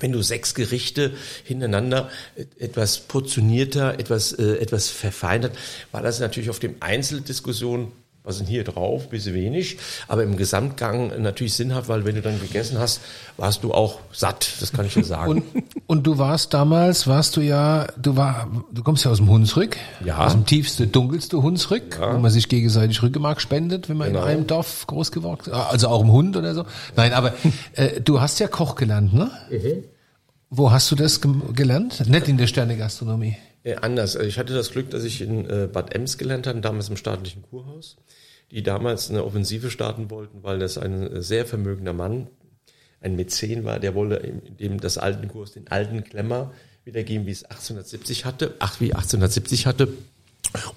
wenn 0.00 0.10
du 0.10 0.22
sechs 0.22 0.54
Gerichte 0.54 1.12
hintereinander 1.44 2.10
etwas 2.58 2.98
portionierter, 2.98 3.98
etwas, 4.00 4.32
äh, 4.32 4.56
etwas 4.56 4.88
verfeinert, 4.90 5.56
war 5.92 6.02
das 6.02 6.18
natürlich 6.18 6.50
auf 6.50 6.58
dem 6.58 6.74
Einzeldiskussion 6.80 7.92
was 8.24 8.36
sind 8.36 8.46
hier 8.46 8.62
drauf, 8.62 9.08
bisschen 9.08 9.34
wenig, 9.34 9.78
aber 10.06 10.22
im 10.22 10.36
Gesamtgang 10.36 11.22
natürlich 11.22 11.54
sinnhaft, 11.54 11.88
weil 11.88 12.04
wenn 12.04 12.14
du 12.14 12.20
dann 12.20 12.38
gegessen 12.38 12.78
hast, 12.78 13.00
warst 13.38 13.64
du 13.64 13.72
auch 13.72 14.00
satt, 14.12 14.60
das 14.60 14.72
kann 14.72 14.84
ich 14.84 14.94
dir 14.94 15.04
sagen. 15.04 15.30
Und, 15.30 15.44
und 15.86 16.06
du 16.06 16.18
warst 16.18 16.52
damals, 16.52 17.06
warst 17.06 17.36
du 17.36 17.40
ja, 17.40 17.86
du 17.96 18.16
war, 18.16 18.48
du 18.70 18.82
kommst 18.82 19.04
ja 19.04 19.10
aus 19.10 19.16
dem 19.16 19.30
Hunsrück, 19.30 19.78
ja. 20.04 20.18
aus 20.26 20.32
dem 20.32 20.44
tiefste, 20.44 20.86
dunkelste 20.86 21.42
Hunsrück, 21.42 21.98
ja. 21.98 22.14
wo 22.14 22.18
man 22.18 22.30
sich 22.30 22.48
gegenseitig 22.48 23.02
Rückgemark 23.02 23.40
spendet, 23.40 23.88
wenn 23.88 23.96
man 23.96 24.08
genau. 24.08 24.24
in 24.24 24.28
einem 24.28 24.46
Dorf 24.46 24.86
groß 24.86 25.10
geworden 25.10 25.40
ist, 25.46 25.52
also 25.52 25.88
auch 25.88 26.02
im 26.02 26.12
Hund 26.12 26.36
oder 26.36 26.54
so. 26.54 26.66
Nein, 26.96 27.14
aber 27.14 27.32
äh, 27.72 28.00
du 28.00 28.20
hast 28.20 28.40
ja 28.40 28.48
Koch 28.48 28.74
gelernt, 28.74 29.14
ne? 29.14 29.30
Mhm. 29.50 29.84
Wo 30.50 30.70
hast 30.70 30.90
du 30.90 30.96
das 30.96 31.20
gelernt? 31.54 32.08
Nicht 32.08 32.28
in 32.28 32.38
der 32.38 32.46
Sterne-Gastronomie. 32.46 33.36
Äh, 33.36 33.47
anders. 33.76 34.16
Ich 34.16 34.38
hatte 34.38 34.54
das 34.54 34.70
Glück, 34.70 34.90
dass 34.90 35.04
ich 35.04 35.20
in 35.20 35.48
äh, 35.48 35.68
Bad 35.70 35.94
Ems 35.94 36.18
gelernt 36.18 36.46
habe, 36.46 36.60
damals 36.60 36.88
im 36.88 36.96
staatlichen 36.96 37.42
Kurhaus 37.42 37.96
die 38.50 38.62
damals 38.62 39.10
eine 39.10 39.24
Offensive 39.24 39.70
starten 39.70 40.10
wollten, 40.10 40.42
weil 40.42 40.58
das 40.58 40.78
ein 40.78 41.22
sehr 41.22 41.44
vermögender 41.46 41.92
Mann, 41.92 42.28
ein 43.00 43.14
Mäzen 43.14 43.64
war, 43.64 43.78
der 43.78 43.94
wollte 43.94 44.20
dem 44.58 44.80
das 44.80 44.98
alten 44.98 45.28
Kurs, 45.28 45.52
den 45.52 45.68
alten 45.68 46.02
Klemmer 46.02 46.52
wiedergeben, 46.84 47.26
wie 47.26 47.30
es 47.30 47.44
1870 47.44 48.24
hatte, 48.24 48.54
ach, 48.58 48.80
wie 48.80 48.94
1870 48.94 49.66
hatte 49.66 49.88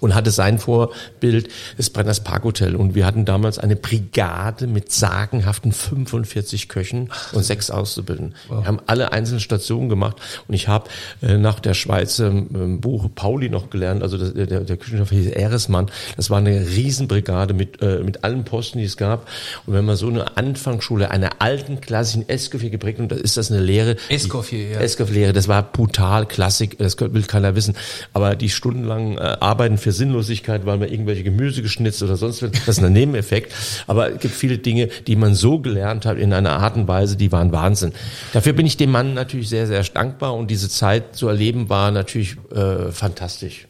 und 0.00 0.14
hatte 0.14 0.30
sein 0.30 0.58
Vorbild 0.58 1.48
das 1.76 1.90
Brenners 1.90 2.20
Parkhotel. 2.20 2.76
Und 2.76 2.94
wir 2.94 3.06
hatten 3.06 3.24
damals 3.24 3.58
eine 3.58 3.76
Brigade 3.76 4.66
mit 4.66 4.92
sagenhaften 4.92 5.72
45 5.72 6.68
Köchen 6.68 7.10
und 7.32 7.44
sechs 7.44 7.70
Auszubildenden. 7.70 8.34
Wow. 8.48 8.62
Wir 8.62 8.66
haben 8.66 8.80
alle 8.86 9.12
einzelnen 9.12 9.40
Stationen 9.40 9.88
gemacht 9.88 10.16
und 10.48 10.54
ich 10.54 10.68
habe 10.68 10.88
äh, 11.22 11.36
nach 11.36 11.60
der 11.60 11.74
Schweiz 11.74 12.18
ähm, 12.18 12.80
Buch 12.80 13.08
Pauli 13.14 13.48
noch 13.48 13.70
gelernt, 13.70 14.02
also 14.02 14.18
das, 14.18 14.34
der, 14.34 14.60
der 14.60 14.76
Küchenchef 14.76 15.10
hieß 15.10 15.28
Eresmann. 15.28 15.90
Das 16.16 16.30
war 16.30 16.38
eine 16.38 16.66
Riesenbrigade 16.66 17.54
mit, 17.54 17.80
äh, 17.82 18.00
mit 18.02 18.24
allen 18.24 18.44
Posten, 18.44 18.78
die 18.78 18.84
es 18.84 18.96
gab. 18.96 19.28
Und 19.66 19.74
wenn 19.74 19.84
man 19.84 19.96
so 19.96 20.08
eine 20.08 20.36
Anfangsschule 20.36 21.10
einer 21.10 21.40
alten 21.40 21.80
klassischen 21.80 22.28
Escoffier 22.28 22.70
geprägt 22.70 22.98
und 22.98 23.10
da 23.10 23.16
ist 23.16 23.36
das 23.36 23.50
eine 23.50 23.60
Lehre. 23.60 23.96
Escoffier, 24.08 24.70
ja. 24.70 24.80
Escoffier-Lehre, 24.80 25.32
das 25.32 25.48
war 25.48 25.62
brutal, 25.62 26.26
Klassik, 26.26 26.78
das 26.78 26.98
will 27.00 27.22
keiner 27.22 27.54
wissen. 27.54 27.74
Aber 28.12 28.36
die 28.36 28.50
stundenlangen 28.50 29.18
äh, 29.18 29.36
Arbeiten 29.62 29.78
für 29.78 29.92
Sinnlosigkeit, 29.92 30.66
weil 30.66 30.78
man 30.78 30.88
irgendwelche 30.88 31.22
Gemüse 31.22 31.62
geschnitzt 31.62 32.02
oder 32.02 32.16
sonst 32.16 32.42
was. 32.42 32.50
Das 32.66 32.78
ist 32.78 32.84
ein 32.84 32.92
Nebeneffekt. 32.92 33.52
Aber 33.86 34.12
es 34.12 34.18
gibt 34.18 34.34
viele 34.34 34.58
Dinge, 34.58 34.88
die 35.06 35.14
man 35.14 35.36
so 35.36 35.60
gelernt 35.60 36.04
hat 36.04 36.18
in 36.18 36.32
einer 36.32 36.58
Art 36.58 36.74
und 36.74 36.88
Weise, 36.88 37.16
die 37.16 37.30
waren 37.30 37.52
Wahnsinn. 37.52 37.92
Dafür 38.32 38.54
bin 38.54 38.66
ich 38.66 38.76
dem 38.76 38.90
Mann 38.90 39.14
natürlich 39.14 39.48
sehr, 39.48 39.68
sehr 39.68 39.84
dankbar 39.84 40.34
und 40.34 40.50
diese 40.50 40.68
Zeit 40.68 41.14
zu 41.14 41.28
erleben 41.28 41.68
war 41.68 41.92
natürlich 41.92 42.36
äh, 42.52 42.90
fantastisch. 42.90 43.68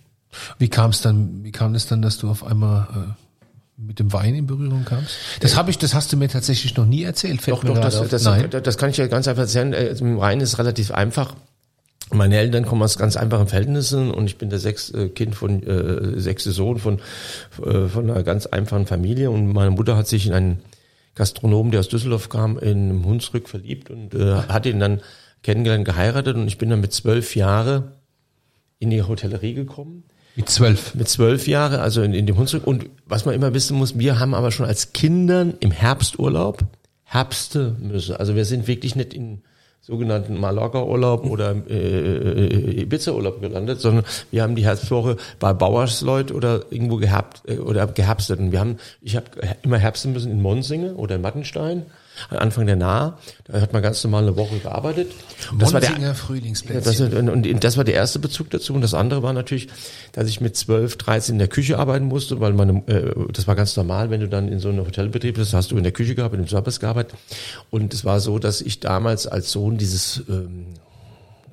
Wie 0.58 0.68
kam 0.68 0.92
es 0.92 1.02
dann, 1.02 1.44
wie 1.44 1.52
kam 1.52 1.74
es 1.74 1.86
dann, 1.86 2.00
dass 2.00 2.16
du 2.16 2.30
auf 2.30 2.42
einmal 2.42 2.88
äh, 2.94 3.82
mit 3.86 3.98
dem 3.98 4.14
Wein 4.14 4.34
in 4.34 4.46
Berührung 4.46 4.86
kamst? 4.86 5.14
Das 5.40 5.56
habe 5.56 5.70
ich, 5.70 5.76
das 5.76 5.92
hast 5.92 6.10
du 6.10 6.16
mir 6.16 6.28
tatsächlich 6.28 6.74
noch 6.74 6.86
nie 6.86 7.02
erzählt. 7.02 7.42
Fällt 7.42 7.58
doch, 7.58 7.64
doch, 7.64 7.78
das, 7.78 8.08
das, 8.08 8.22
das, 8.62 8.78
kann 8.78 8.88
ich 8.88 8.96
ja 8.96 9.08
ganz 9.08 9.28
einfach 9.28 9.42
erzählen. 9.42 9.74
Äh, 9.74 9.88
Im 9.88 10.18
Wein 10.18 10.40
ist 10.40 10.58
relativ 10.58 10.90
einfach. 10.90 11.34
Meine 12.12 12.36
Eltern 12.36 12.66
kommen 12.66 12.82
aus 12.82 12.98
ganz 12.98 13.16
einfachen 13.16 13.48
Verhältnissen 13.48 14.10
und 14.10 14.26
ich 14.26 14.36
bin 14.36 14.50
der 14.50 14.58
sechste 14.58 15.04
äh, 15.04 15.08
Kind 15.08 15.34
von 15.34 15.62
äh, 15.62 16.20
sechste 16.20 16.52
Sohn 16.52 16.78
von 16.78 17.00
äh, 17.64 17.88
von 17.88 18.10
einer 18.10 18.22
ganz 18.22 18.46
einfachen 18.46 18.86
Familie 18.86 19.30
und 19.30 19.52
meine 19.52 19.70
Mutter 19.70 19.96
hat 19.96 20.06
sich 20.06 20.26
in 20.26 20.32
einen 20.32 20.58
Gastronomen, 21.14 21.72
der 21.72 21.80
aus 21.80 21.88
Düsseldorf 21.88 22.28
kam, 22.28 22.58
in 22.58 23.04
Hunsrück 23.04 23.48
verliebt 23.48 23.90
und 23.90 24.14
äh, 24.14 24.34
hat 24.34 24.66
ihn 24.66 24.80
dann 24.80 25.00
kennengelernt, 25.42 25.84
geheiratet 25.84 26.36
und 26.36 26.46
ich 26.46 26.58
bin 26.58 26.70
dann 26.70 26.80
mit 26.80 26.92
zwölf 26.92 27.34
Jahre 27.34 27.92
in 28.78 28.90
die 28.90 29.02
Hotellerie 29.02 29.54
gekommen. 29.54 30.04
Mit 30.36 30.48
zwölf? 30.48 30.94
Mit 30.94 31.08
zwölf 31.08 31.46
Jahre, 31.46 31.80
also 31.80 32.02
in, 32.02 32.14
in 32.14 32.26
dem 32.26 32.36
Hunsrück. 32.36 32.66
Und 32.66 32.86
was 33.06 33.26
man 33.26 33.34
immer 33.34 33.52
wissen 33.52 33.76
muss, 33.76 33.98
wir 33.98 34.18
haben 34.18 34.34
aber 34.34 34.50
schon 34.50 34.66
als 34.66 34.92
Kindern 34.92 35.54
im 35.60 35.70
Herbsturlaub 35.70 36.64
Herbste 37.04 37.76
müsse. 37.78 38.18
Also 38.18 38.34
wir 38.34 38.46
sind 38.46 38.66
wirklich 38.66 38.96
nicht 38.96 39.12
in 39.12 39.42
sogenannten 39.82 40.38
Mallorca-Urlaub 40.38 41.26
oder 41.26 41.56
äh, 41.68 41.74
äh, 41.74 42.82
Ibiza-Urlaub 42.82 43.40
gelandet, 43.40 43.80
sondern 43.80 44.04
wir 44.30 44.42
haben 44.42 44.54
die 44.54 44.64
Herbstwoche 44.64 45.16
bei 45.40 45.52
Bauersleut 45.52 46.30
oder 46.30 46.64
irgendwo 46.70 46.96
gehabt 46.96 47.42
äh, 47.46 47.58
oder 47.58 47.88
geherbstet. 47.88 48.38
Und 48.38 48.52
wir 48.52 48.60
haben, 48.60 48.76
ich 49.00 49.16
habe 49.16 49.26
immer 49.62 49.78
herbsten 49.78 50.12
müssen 50.12 50.30
in 50.30 50.40
Monsinge 50.40 50.94
oder 50.94 51.16
in 51.16 51.20
Mattenstein 51.22 51.86
Anfang 52.30 52.66
der 52.66 52.76
Nahe. 52.76 53.14
Da 53.44 53.60
hat 53.60 53.72
man 53.72 53.82
ganz 53.82 54.02
normal 54.04 54.22
eine 54.22 54.36
Woche 54.36 54.58
gearbeitet. 54.58 55.12
Und 55.50 55.62
das 55.62 55.72
war 55.72 55.80
der 55.80 56.14
Frühlingsplätzchen. 56.14 57.10
Das, 57.10 57.34
und 57.34 57.64
das 57.64 57.76
war 57.76 57.84
der 57.84 57.94
erste 57.94 58.18
Bezug 58.18 58.50
dazu. 58.50 58.74
Und 58.74 58.80
das 58.80 58.94
andere 58.94 59.22
war 59.22 59.32
natürlich, 59.32 59.68
dass 60.12 60.28
ich 60.28 60.40
mit 60.40 60.56
12, 60.56 60.96
13 60.96 61.34
in 61.34 61.38
der 61.38 61.48
Küche 61.48 61.78
arbeiten 61.78 62.06
musste, 62.06 62.40
weil 62.40 62.52
meine, 62.52 62.82
äh, 62.86 63.14
das 63.32 63.46
war 63.46 63.56
ganz 63.56 63.76
normal, 63.76 64.10
wenn 64.10 64.20
du 64.20 64.28
dann 64.28 64.48
in 64.48 64.58
so 64.58 64.68
einem 64.68 64.86
Hotelbetrieb 64.86 65.36
bist, 65.36 65.54
hast 65.54 65.70
du 65.70 65.76
in 65.76 65.82
der 65.82 65.92
Küche 65.92 66.14
gearbeitet, 66.14 66.46
im 66.46 66.48
Service 66.48 66.80
gearbeitet. 66.80 67.14
Und 67.70 67.92
es 67.94 68.04
war 68.04 68.20
so, 68.20 68.38
dass 68.38 68.60
ich 68.60 68.80
damals 68.80 69.26
als 69.26 69.50
Sohn 69.50 69.78
dieses 69.78 70.22
ähm, 70.28 70.66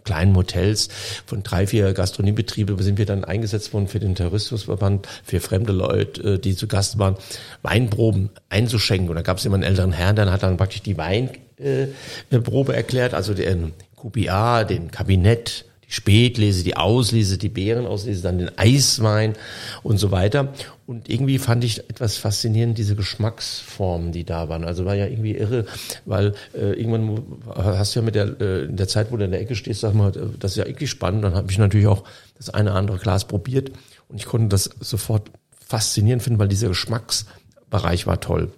kleinen 0.04 0.32
Motels 0.32 0.90
von 1.26 1.44
drei, 1.44 1.68
vier 1.68 1.94
Gastronomiebetriebe 1.94 2.82
sind 2.82 2.98
wir 2.98 3.06
dann 3.06 3.24
eingesetzt 3.24 3.74
worden 3.74 3.88
für 3.88 4.00
den 4.00 4.16
Tourismusverband, 4.16 5.08
für 5.24 5.40
fremde 5.40 5.74
Leute, 5.74 6.36
äh, 6.36 6.40
die 6.40 6.56
zu 6.56 6.68
Gast 6.68 7.00
waren, 7.00 7.16
Weinproben 7.62 8.30
einzuschenken. 8.50 9.10
Und 9.10 9.16
da 9.16 9.22
gab 9.22 9.38
es 9.38 9.46
immer 9.46 9.56
einen 9.56 9.64
älteren 9.64 9.92
Herrn, 9.92 10.16
der 10.16 10.32
hat 10.32 10.44
dann 10.44 10.58
praktisch 10.58 10.82
die 10.82 10.98
Weinprobe 10.98 12.76
erklärt, 12.76 13.14
also 13.14 13.34
den 13.34 13.74
QBA, 13.96 14.64
den 14.64 14.92
Kabinett, 14.92 15.66
die 15.90 15.94
Spätlese, 15.94 16.64
die 16.64 16.78
Auslese, 16.78 17.38
die 17.38 17.50
Beerenauslese, 17.50 18.22
dann 18.22 18.38
den 18.38 18.58
Eiswein 18.58 19.34
und 19.82 19.98
so 19.98 20.12
weiter. 20.12 20.54
Und 20.86 21.10
irgendwie 21.10 21.40
fand 21.40 21.64
ich 21.64 21.80
etwas 21.90 22.18
faszinierend, 22.18 22.78
diese 22.78 22.96
Geschmacksformen, 22.96 24.12
die 24.12 24.24
da 24.24 24.50
waren. 24.50 24.64
Also 24.64 24.86
war 24.86 24.96
ja 24.96 25.08
irgendwie 25.08 25.36
irre, 25.36 25.66
weil 26.06 26.34
äh, 26.54 26.74
irgendwann 26.74 27.22
hast 27.56 27.96
du 27.96 28.00
ja 28.00 28.06
mit 28.06 28.16
der, 28.16 28.40
äh, 28.40 28.66
in 28.66 28.78
der 28.78 28.88
Zeit, 28.88 29.12
wo 29.12 29.18
du 29.18 29.26
in 29.26 29.32
der 29.32 29.42
Ecke 29.42 29.56
stehst, 29.56 29.82
sag 29.82 29.94
mal, 29.94 30.12
das 30.12 30.52
ist 30.52 30.58
ja 30.58 30.66
irgendwie 30.66 30.88
spannend. 30.88 31.24
Dann 31.24 31.36
habe 31.36 31.52
ich 31.52 31.58
natürlich 31.58 31.88
auch 31.88 32.04
das 32.38 32.50
eine 32.50 32.74
andere 32.74 32.98
Glas 32.98 33.26
probiert 33.26 33.72
und 34.08 34.18
ich 34.18 34.26
konnte 34.26 34.50
das 34.50 34.70
sofort 34.80 35.32
faszinierend 35.68 36.24
finden, 36.24 36.40
weil 36.40 36.48
dieser 36.48 36.70
Geschmacksbereich 36.70 38.08
war 38.08 38.20
toll. 38.20 38.52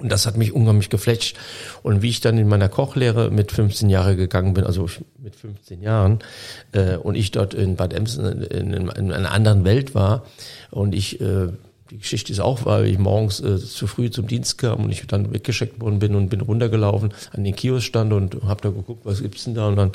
Und 0.00 0.10
das 0.10 0.26
hat 0.26 0.36
mich 0.36 0.52
unheimlich 0.52 0.90
geflecht. 0.90 1.36
Und 1.82 2.02
wie 2.02 2.08
ich 2.08 2.20
dann 2.20 2.38
in 2.38 2.48
meiner 2.48 2.68
Kochlehre 2.68 3.30
mit 3.30 3.52
15 3.52 3.90
Jahren 3.90 4.16
gegangen 4.16 4.54
bin, 4.54 4.64
also 4.64 4.86
mit 5.18 5.36
15 5.36 5.82
Jahren, 5.82 6.20
äh, 6.72 6.96
und 6.96 7.14
ich 7.14 7.30
dort 7.30 7.54
in 7.54 7.76
Bad 7.76 7.92
Emsen 7.92 8.42
in, 8.42 8.72
in, 8.72 8.88
in 8.88 9.12
einer 9.12 9.32
anderen 9.32 9.64
Welt 9.64 9.94
war 9.94 10.24
und 10.70 10.94
ich 10.94 11.20
äh, 11.20 11.48
die 11.90 11.98
Geschichte 11.98 12.32
ist 12.32 12.40
auch, 12.40 12.64
weil 12.64 12.86
ich 12.86 12.98
morgens 12.98 13.40
äh, 13.40 13.58
zu 13.58 13.86
früh 13.86 14.10
zum 14.10 14.26
Dienst 14.26 14.58
kam 14.58 14.84
und 14.84 14.90
ich 14.90 15.06
dann 15.06 15.32
weggeschickt 15.32 15.80
worden 15.80 15.98
bin 15.98 16.14
und 16.14 16.28
bin 16.28 16.40
runtergelaufen 16.40 17.12
an 17.32 17.44
den 17.44 17.54
Kiosk 17.54 17.86
stand 17.86 18.12
und 18.12 18.42
habe 18.44 18.60
da 18.62 18.70
geguckt, 18.70 19.04
was 19.04 19.22
gibt's 19.22 19.44
denn 19.44 19.54
da 19.54 19.66
und 19.66 19.76
dann 19.76 19.92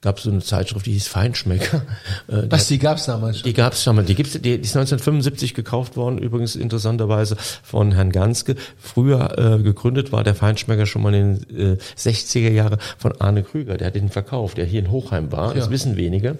gab 0.00 0.18
es 0.18 0.24
so 0.24 0.30
eine 0.30 0.40
Zeitschrift, 0.40 0.86
die 0.86 0.92
hieß 0.92 1.08
Feinschmecker. 1.08 1.82
Äh, 2.28 2.50
was, 2.50 2.66
die 2.68 2.78
gab's 2.78 3.06
damals 3.06 3.38
schon? 3.38 3.48
Die 3.48 3.54
gab's 3.54 3.84
damals. 3.84 4.06
Die 4.06 4.14
gibt's, 4.14 4.32
die, 4.32 4.40
die 4.40 4.50
ist 4.50 4.76
1975 4.76 5.54
gekauft 5.54 5.96
worden, 5.96 6.18
übrigens 6.18 6.56
interessanterweise 6.56 7.36
von 7.62 7.92
Herrn 7.92 8.12
Ganske. 8.12 8.56
Früher 8.76 9.38
äh, 9.38 9.62
gegründet 9.62 10.12
war 10.12 10.24
der 10.24 10.34
Feinschmecker 10.34 10.86
schon 10.86 11.02
mal 11.02 11.14
in 11.14 11.40
den 11.46 11.74
äh, 11.74 11.78
60er 11.96 12.50
Jahre 12.50 12.78
von 12.98 13.18
Arne 13.20 13.42
Krüger, 13.42 13.76
der 13.76 13.88
hat 13.88 13.94
den 13.94 14.10
verkauft, 14.10 14.58
der 14.58 14.66
hier 14.66 14.80
in 14.80 14.90
Hochheim 14.90 15.32
war, 15.32 15.50
ja. 15.50 15.60
das 15.60 15.70
wissen 15.70 15.96
wenige. 15.96 16.38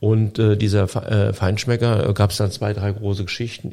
Und 0.00 0.38
äh, 0.38 0.56
dieser 0.56 0.84
äh, 0.84 1.32
Feinschmecker 1.32 2.08
äh, 2.08 2.12
gab's 2.14 2.38
dann 2.38 2.50
zwei, 2.50 2.72
drei 2.72 2.92
große 2.92 3.24
Geschichten, 3.24 3.70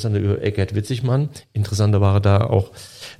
interessante 0.00 0.18
über 0.18 0.42
Eckert 0.42 0.74
Witzigmann. 0.74 1.28
Interessanter 1.52 2.00
war 2.00 2.20
da 2.20 2.44
auch 2.44 2.70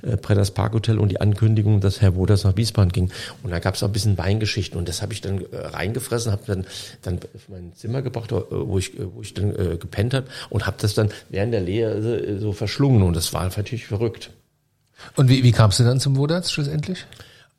äh, 0.01 0.17
Predders 0.17 0.51
Parkhotel 0.51 0.97
und 0.97 1.09
die 1.09 1.21
Ankündigung, 1.21 1.79
dass 1.79 2.01
Herr 2.01 2.15
Woders 2.15 2.43
nach 2.43 2.57
Wiesbaden 2.57 2.91
ging. 2.91 3.11
Und 3.43 3.51
da 3.51 3.59
gab 3.59 3.75
es 3.75 3.83
auch 3.83 3.87
ein 3.87 3.93
bisschen 3.93 4.17
Weingeschichten 4.17 4.79
und 4.79 4.89
das 4.89 5.01
habe 5.01 5.13
ich 5.13 5.21
dann 5.21 5.45
äh, 5.51 5.57
reingefressen, 5.57 6.31
habe 6.31 6.43
dann 6.47 6.65
dann 7.03 7.19
mein 7.47 7.73
Zimmer 7.75 8.01
gebracht, 8.01 8.31
äh, 8.31 8.41
wo 8.49 8.79
ich 8.79 8.97
äh, 8.97 9.05
wo 9.13 9.21
ich 9.21 9.33
dann 9.33 9.51
äh, 9.55 9.77
gepennt 9.77 10.13
hat 10.13 10.25
und 10.49 10.65
habe 10.65 10.77
das 10.79 10.95
dann 10.95 11.09
während 11.29 11.53
der 11.53 11.61
Lehre 11.61 12.17
äh, 12.17 12.39
so 12.39 12.51
verschlungen 12.51 13.03
und 13.03 13.15
das 13.15 13.31
war 13.33 13.43
natürlich 13.43 13.85
verrückt. 13.85 14.31
Und 15.15 15.29
wie, 15.29 15.43
wie 15.43 15.51
kamst 15.51 15.79
du 15.79 15.83
dann 15.83 15.99
zum 15.99 16.17
Wodarts 16.17 16.51
schlussendlich? 16.51 17.05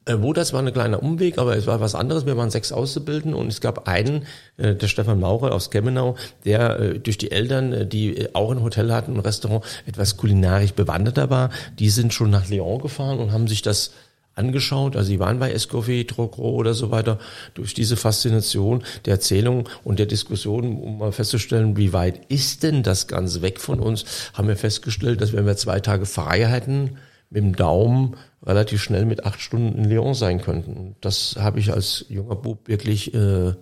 Äh, 0.05 0.17
wo 0.19 0.33
das 0.33 0.53
war 0.53 0.61
ein 0.61 0.73
kleiner 0.73 1.03
Umweg, 1.03 1.39
aber 1.39 1.57
es 1.57 1.67
war 1.67 1.81
was 1.81 1.95
anderes. 1.95 2.27
Wir 2.27 2.37
waren 2.37 2.51
sechs 2.51 2.73
Auszubildende 2.73 3.37
und 3.37 3.49
es 3.49 3.61
gab 3.61 3.87
einen, 3.87 4.27
äh, 4.57 4.75
der 4.75 4.89
Stefan 4.89 5.21
Maurer 5.21 5.53
aus 5.53 5.71
Gemmenau, 5.71 6.17
der 6.45 6.81
äh, 6.81 6.99
durch 6.99 7.19
die 7.19 7.31
Eltern, 7.31 7.73
äh, 7.73 7.87
die 7.87 8.17
äh, 8.17 8.29
auch 8.33 8.51
ein 8.51 8.63
Hotel 8.63 8.93
hatten, 8.93 9.15
ein 9.15 9.21
Restaurant, 9.21 9.65
etwas 9.87 10.17
kulinarisch 10.17 10.73
bewanderter 10.73 11.31
war. 11.31 11.51
Die 11.79 11.89
sind 11.89 12.13
schon 12.13 12.31
nach 12.31 12.49
Lyon 12.49 12.81
gefahren 12.81 13.21
und 13.21 13.33
haben 13.33 13.47
sich 13.47 13.63
das 13.63 13.93
angeschaut. 14.35 14.97
Also 14.97 15.09
sie 15.09 15.21
waren 15.21 15.39
bei 15.39 15.53
Escoffier, 15.53 16.05
Trocro 16.07 16.51
oder 16.51 16.75
so 16.75 16.91
weiter. 16.91 17.19
Durch 17.55 17.73
diese 17.75 17.97
Faszination 17.97 18.83
der 19.05 19.15
Erzählung 19.15 19.69
und 19.85 20.01
der 20.01 20.07
Diskussion, 20.07 20.79
um 20.79 20.99
mal 20.99 21.13
festzustellen, 21.13 21.77
wie 21.77 21.93
weit 21.93 22.23
ist 22.29 22.65
denn 22.65 22.83
das 22.83 23.07
Ganze 23.07 23.43
weg 23.43 23.61
von 23.61 23.79
uns, 23.79 24.05
haben 24.35 24.49
wir 24.49 24.57
festgestellt, 24.57 25.21
dass 25.21 25.33
wenn 25.33 25.47
wir 25.47 25.57
zwei 25.57 25.79
Tage 25.79 26.07
frei 26.07 26.47
hätten, 26.47 26.97
mit 27.33 27.43
dem 27.43 27.57
Daumen 27.57 28.17
relativ 28.45 28.83
schnell 28.83 29.07
mit 29.07 29.25
acht 29.25 29.41
Stunden 29.41 29.79
in 29.79 29.89
Lyon 29.89 30.15
sein 30.15 30.41
könnten. 30.41 30.97
Das 31.01 31.37
habe 31.39 31.61
ich 31.61 31.73
als 31.73 32.05
junger 32.09 32.37
Bub 32.37 32.69
wirklich 32.69 33.15
äh, 33.15 33.55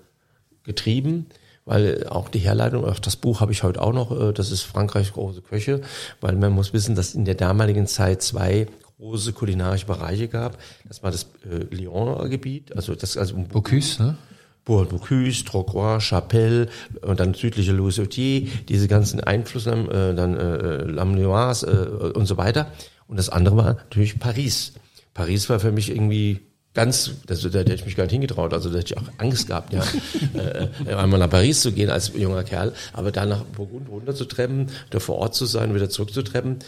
getrieben, 0.65 1.27
weil 1.65 2.07
auch 2.09 2.29
die 2.29 2.41
Herleitung, 2.41 2.85
auch 2.85 2.99
das 2.99 3.17
Buch 3.17 3.41
habe 3.41 3.53
ich 3.53 3.63
heute 3.63 3.81
auch 3.81 3.93
noch, 3.93 4.11
äh, 4.11 4.33
das 4.33 4.51
ist 4.51 4.63
Frankreichs 4.63 5.13
große 5.13 5.43
Köche, 5.43 5.83
weil 6.21 6.35
man 6.35 6.53
muss 6.53 6.73
wissen, 6.73 6.97
dass 6.97 7.15
in 7.15 7.25
der 7.25 7.37
damaligen 7.37 7.87
Zeit 7.87 8.23
zwei 8.23 8.67
große 8.99 9.33
kulinarische 9.33 9.87
Bereiche 9.87 10.29
gab. 10.29 10.59
Das 10.89 11.03
war 11.03 11.11
das 11.11 11.29
äh, 11.49 11.75
Lyon-Gebiet, 11.75 12.75
also 12.75 12.95
das 12.95 13.17
also 13.17 13.37
Bocuse, 13.37 14.03
ne? 14.03 14.19
Bocuse, 14.65 15.45
Trocois, 15.45 16.01
Chapelle 16.01 16.69
und 17.03 17.19
dann 17.19 17.35
südliche 17.35 17.73
Louis-Sautier, 17.73 18.47
diese 18.69 18.89
ganzen 18.89 19.21
Einflussnahmen, 19.21 19.89
äh, 19.91 20.15
dann 20.15 20.37
äh, 20.37 20.85
Lamenoise 20.85 22.11
äh, 22.13 22.19
und 22.19 22.27
so 22.27 22.37
weiter. 22.37 22.71
Und 23.11 23.17
das 23.17 23.29
andere 23.29 23.57
war 23.57 23.65
natürlich 23.75 24.21
Paris. 24.21 24.73
Paris 25.15 25.51
war 25.51 25.59
für 25.59 25.73
mich 25.73 25.91
irgendwie 25.91 26.43
ganz, 26.75 27.11
das, 27.27 27.43
da 27.43 27.59
hätte 27.59 27.75
ich 27.75 27.85
mich 27.85 27.97
gar 27.97 28.05
nicht 28.05 28.13
hingetraut, 28.13 28.55
also 28.55 28.71
da 28.71 28.79
hätte 28.79 28.95
ich 28.95 28.99
auch 28.99 29.11
Angst 29.19 29.49
gehabt, 29.49 29.73
ja, 29.73 29.83
äh, 30.87 30.95
einmal 30.95 31.19
nach 31.19 31.29
Paris 31.29 31.61
zu 31.61 31.73
gehen 31.73 31.91
als 31.91 32.13
junger 32.15 32.45
Kerl, 32.45 32.73
aber 32.93 33.11
dann 33.11 33.31
nach 33.31 33.43
Burgund 33.43 33.89
runterzutreppen, 33.89 34.69
da 34.91 35.01
vor 35.01 35.17
Ort 35.17 35.35
zu 35.35 35.47
sein, 35.47 35.75
wieder 35.75 35.91
zurückzutreppen, 35.91 36.61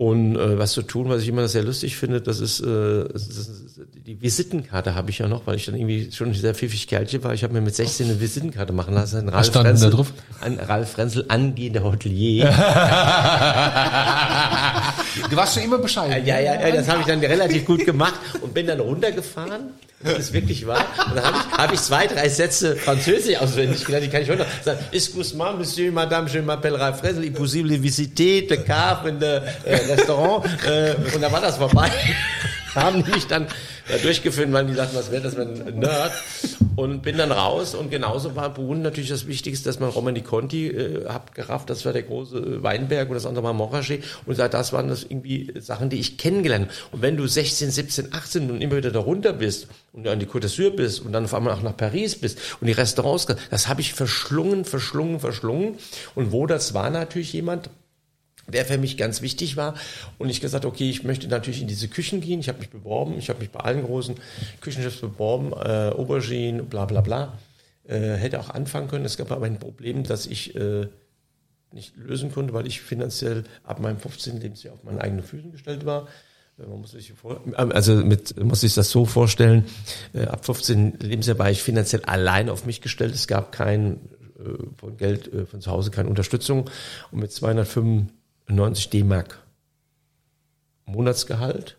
und 0.00 0.34
äh, 0.34 0.58
was 0.58 0.72
zu 0.72 0.80
tun, 0.80 1.10
was 1.10 1.20
ich 1.20 1.28
immer 1.28 1.46
sehr 1.46 1.62
lustig 1.62 1.94
finde, 1.94 2.22
das 2.22 2.40
ist, 2.40 2.60
äh, 2.60 3.04
das 3.12 3.28
ist 3.28 3.80
die 4.06 4.22
Visitenkarte 4.22 4.94
habe 4.94 5.10
ich 5.10 5.18
ja 5.18 5.28
noch, 5.28 5.46
weil 5.46 5.56
ich 5.56 5.66
dann 5.66 5.74
irgendwie 5.74 6.10
schon 6.10 6.28
ein 6.28 6.34
sehr 6.34 6.54
pfiffig 6.54 6.88
Kerlchen 6.88 7.22
war. 7.22 7.34
Ich 7.34 7.44
habe 7.44 7.52
mir 7.52 7.60
mit 7.60 7.74
16 7.74 8.06
eine 8.06 8.18
Visitenkarte 8.18 8.72
machen 8.72 8.94
lassen. 8.94 9.28
Ralf 9.28 9.40
Was 9.40 9.48
stand 9.48 9.66
Frenzel, 9.66 9.90
da 9.90 9.96
drauf? 9.96 10.14
An 10.40 10.58
Ralf 10.58 10.92
Frenzel, 10.92 11.26
angehender 11.28 11.82
Hotelier. 11.82 12.46
du 15.30 15.36
warst 15.36 15.52
schon 15.52 15.64
immer 15.64 15.76
Bescheid. 15.76 16.26
Ja, 16.26 16.40
ja, 16.40 16.58
ja, 16.58 16.74
das 16.74 16.88
habe 16.88 17.02
ich 17.02 17.06
dann 17.06 17.20
relativ 17.20 17.66
gut 17.66 17.84
gemacht 17.84 18.14
und 18.40 18.54
bin 18.54 18.68
dann 18.68 18.80
runtergefahren 18.80 19.74
das 20.02 20.18
ist 20.18 20.32
wirklich 20.32 20.66
wahr. 20.66 20.86
Und 21.08 21.16
dann 21.16 21.24
habe 21.24 21.36
ich, 21.36 21.58
hab 21.58 21.72
ich 21.72 21.80
zwei, 21.80 22.06
drei 22.06 22.28
Sätze 22.28 22.74
Französisch 22.76 23.36
auswendig 23.36 23.84
gelernt, 23.84 24.06
die 24.06 24.10
kann 24.10 24.22
ich 24.22 24.30
heute 24.30 24.42
noch 24.42 24.62
sagen. 24.62 24.78
Excuse-moi, 24.92 25.52
Monsieur, 25.52 25.92
Madame, 25.92 26.28
je 26.28 26.40
m'appelle 26.40 26.78
Ralf 26.78 27.00
Fresel, 27.00 27.24
impossible 27.24 27.82
visiter 27.82 28.46
de 28.46 28.56
cave 28.64 29.10
in 29.10 29.20
de 29.20 29.42
äh, 29.64 29.76
Restaurant. 29.92 30.44
Äh, 30.66 30.94
und 31.14 31.20
dann 31.20 31.30
war 31.30 31.40
das 31.40 31.58
vorbei. 31.58 31.90
haben 32.74 33.04
die 33.04 33.10
mich 33.10 33.26
dann 33.26 33.46
da 33.88 33.96
durchgeführt, 33.98 34.52
weil 34.52 34.66
die 34.66 34.74
dachten, 34.74 34.96
was 34.96 35.10
wäre 35.10 35.22
das 35.22 35.34
für 35.34 35.42
ein 35.42 35.78
Nerd? 35.78 36.12
Und 36.80 37.02
bin 37.02 37.18
dann 37.18 37.30
raus 37.30 37.74
und 37.74 37.90
genauso 37.90 38.36
war 38.36 38.54
Brun 38.54 38.80
natürlich 38.80 39.10
das 39.10 39.26
Wichtigste, 39.26 39.68
dass 39.68 39.80
man 39.80 39.90
Romani 39.90 40.22
Conti 40.22 40.68
äh, 40.68 41.06
hat 41.10 41.34
gerafft, 41.34 41.68
das 41.68 41.84
war 41.84 41.92
der 41.92 42.04
große 42.04 42.38
äh, 42.38 42.62
Weinberg 42.62 43.10
und 43.10 43.16
das 43.16 43.26
andere 43.26 43.44
war 43.44 43.52
Morachet 43.52 44.02
und 44.24 44.38
das 44.38 44.72
waren 44.72 44.88
das 44.88 45.02
irgendwie 45.02 45.52
Sachen, 45.58 45.90
die 45.90 46.00
ich 46.00 46.16
kennengelernt 46.16 46.68
habe. 46.68 46.74
Und 46.92 47.02
wenn 47.02 47.18
du 47.18 47.26
16, 47.26 47.70
17, 47.70 48.14
18 48.14 48.50
und 48.50 48.62
immer 48.62 48.78
wieder 48.78 48.90
darunter 48.90 49.34
bist 49.34 49.68
und 49.92 50.08
an 50.08 50.20
die 50.20 50.26
Côte 50.26 50.46
d'Azur 50.46 50.70
bist 50.70 51.04
und 51.04 51.12
dann 51.12 51.24
auf 51.24 51.34
einmal 51.34 51.52
auch 51.52 51.60
nach 51.60 51.76
Paris 51.76 52.18
bist 52.18 52.38
und 52.62 52.66
die 52.66 52.72
Restaurants, 52.72 53.26
das 53.26 53.68
habe 53.68 53.82
ich 53.82 53.92
verschlungen, 53.92 54.64
verschlungen, 54.64 55.20
verschlungen. 55.20 55.74
Und 56.14 56.32
wo 56.32 56.46
das 56.46 56.72
war 56.72 56.88
natürlich 56.88 57.34
jemand, 57.34 57.68
der 58.50 58.64
für 58.64 58.78
mich 58.78 58.96
ganz 58.96 59.22
wichtig 59.22 59.56
war. 59.56 59.74
Und 60.18 60.28
ich 60.28 60.40
gesagt, 60.40 60.64
okay, 60.64 60.88
ich 60.88 61.04
möchte 61.04 61.28
natürlich 61.28 61.62
in 61.62 61.68
diese 61.68 61.88
Küchen 61.88 62.20
gehen. 62.20 62.40
Ich 62.40 62.48
habe 62.48 62.58
mich 62.58 62.70
beworben, 62.70 63.18
ich 63.18 63.28
habe 63.28 63.40
mich 63.40 63.50
bei 63.50 63.60
allen 63.60 63.84
großen 63.84 64.16
Küchenchefs 64.60 65.00
beworben, 65.00 65.52
äh, 65.52 65.90
Aubergine, 65.90 66.62
bla 66.62 66.84
bla 66.84 67.00
bla. 67.00 67.38
Äh, 67.86 68.14
hätte 68.14 68.40
auch 68.40 68.50
anfangen 68.50 68.88
können. 68.88 69.04
Es 69.04 69.16
gab 69.16 69.32
aber 69.32 69.46
ein 69.46 69.58
Problem, 69.58 70.04
das 70.04 70.26
ich 70.26 70.54
äh, 70.54 70.86
nicht 71.72 71.96
lösen 71.96 72.32
konnte, 72.32 72.52
weil 72.52 72.66
ich 72.66 72.80
finanziell 72.80 73.44
ab 73.64 73.80
meinem 73.80 73.98
15. 73.98 74.40
Lebensjahr 74.40 74.74
auf 74.74 74.84
meine 74.84 75.00
eigenen 75.00 75.22
Füßen 75.22 75.52
gestellt 75.52 75.86
war. 75.86 76.08
Äh, 76.58 76.66
man 76.66 76.80
muss 76.80 76.92
sich 76.92 77.12
vor, 77.12 77.40
also 77.54 77.94
mit, 77.96 78.42
muss 78.42 78.60
sich 78.60 78.74
das 78.74 78.90
so 78.90 79.06
vorstellen, 79.06 79.64
äh, 80.12 80.24
ab 80.24 80.44
15 80.44 80.98
Lebensjahr 81.00 81.38
war 81.38 81.50
ich 81.50 81.62
finanziell 81.62 82.04
allein 82.04 82.48
auf 82.48 82.66
mich 82.66 82.80
gestellt. 82.80 83.14
Es 83.14 83.26
gab 83.26 83.52
kein 83.52 83.94
äh, 84.38 84.76
von 84.76 84.96
Geld 84.96 85.30
von 85.50 85.60
zu 85.60 85.70
Hause 85.70 85.90
keine 85.90 86.08
Unterstützung. 86.08 86.68
Und 87.10 87.20
mit 87.20 87.32
205 87.32 88.10
90 88.50 88.90
D-Mark 88.90 89.38
Monatsgehalt 90.86 91.78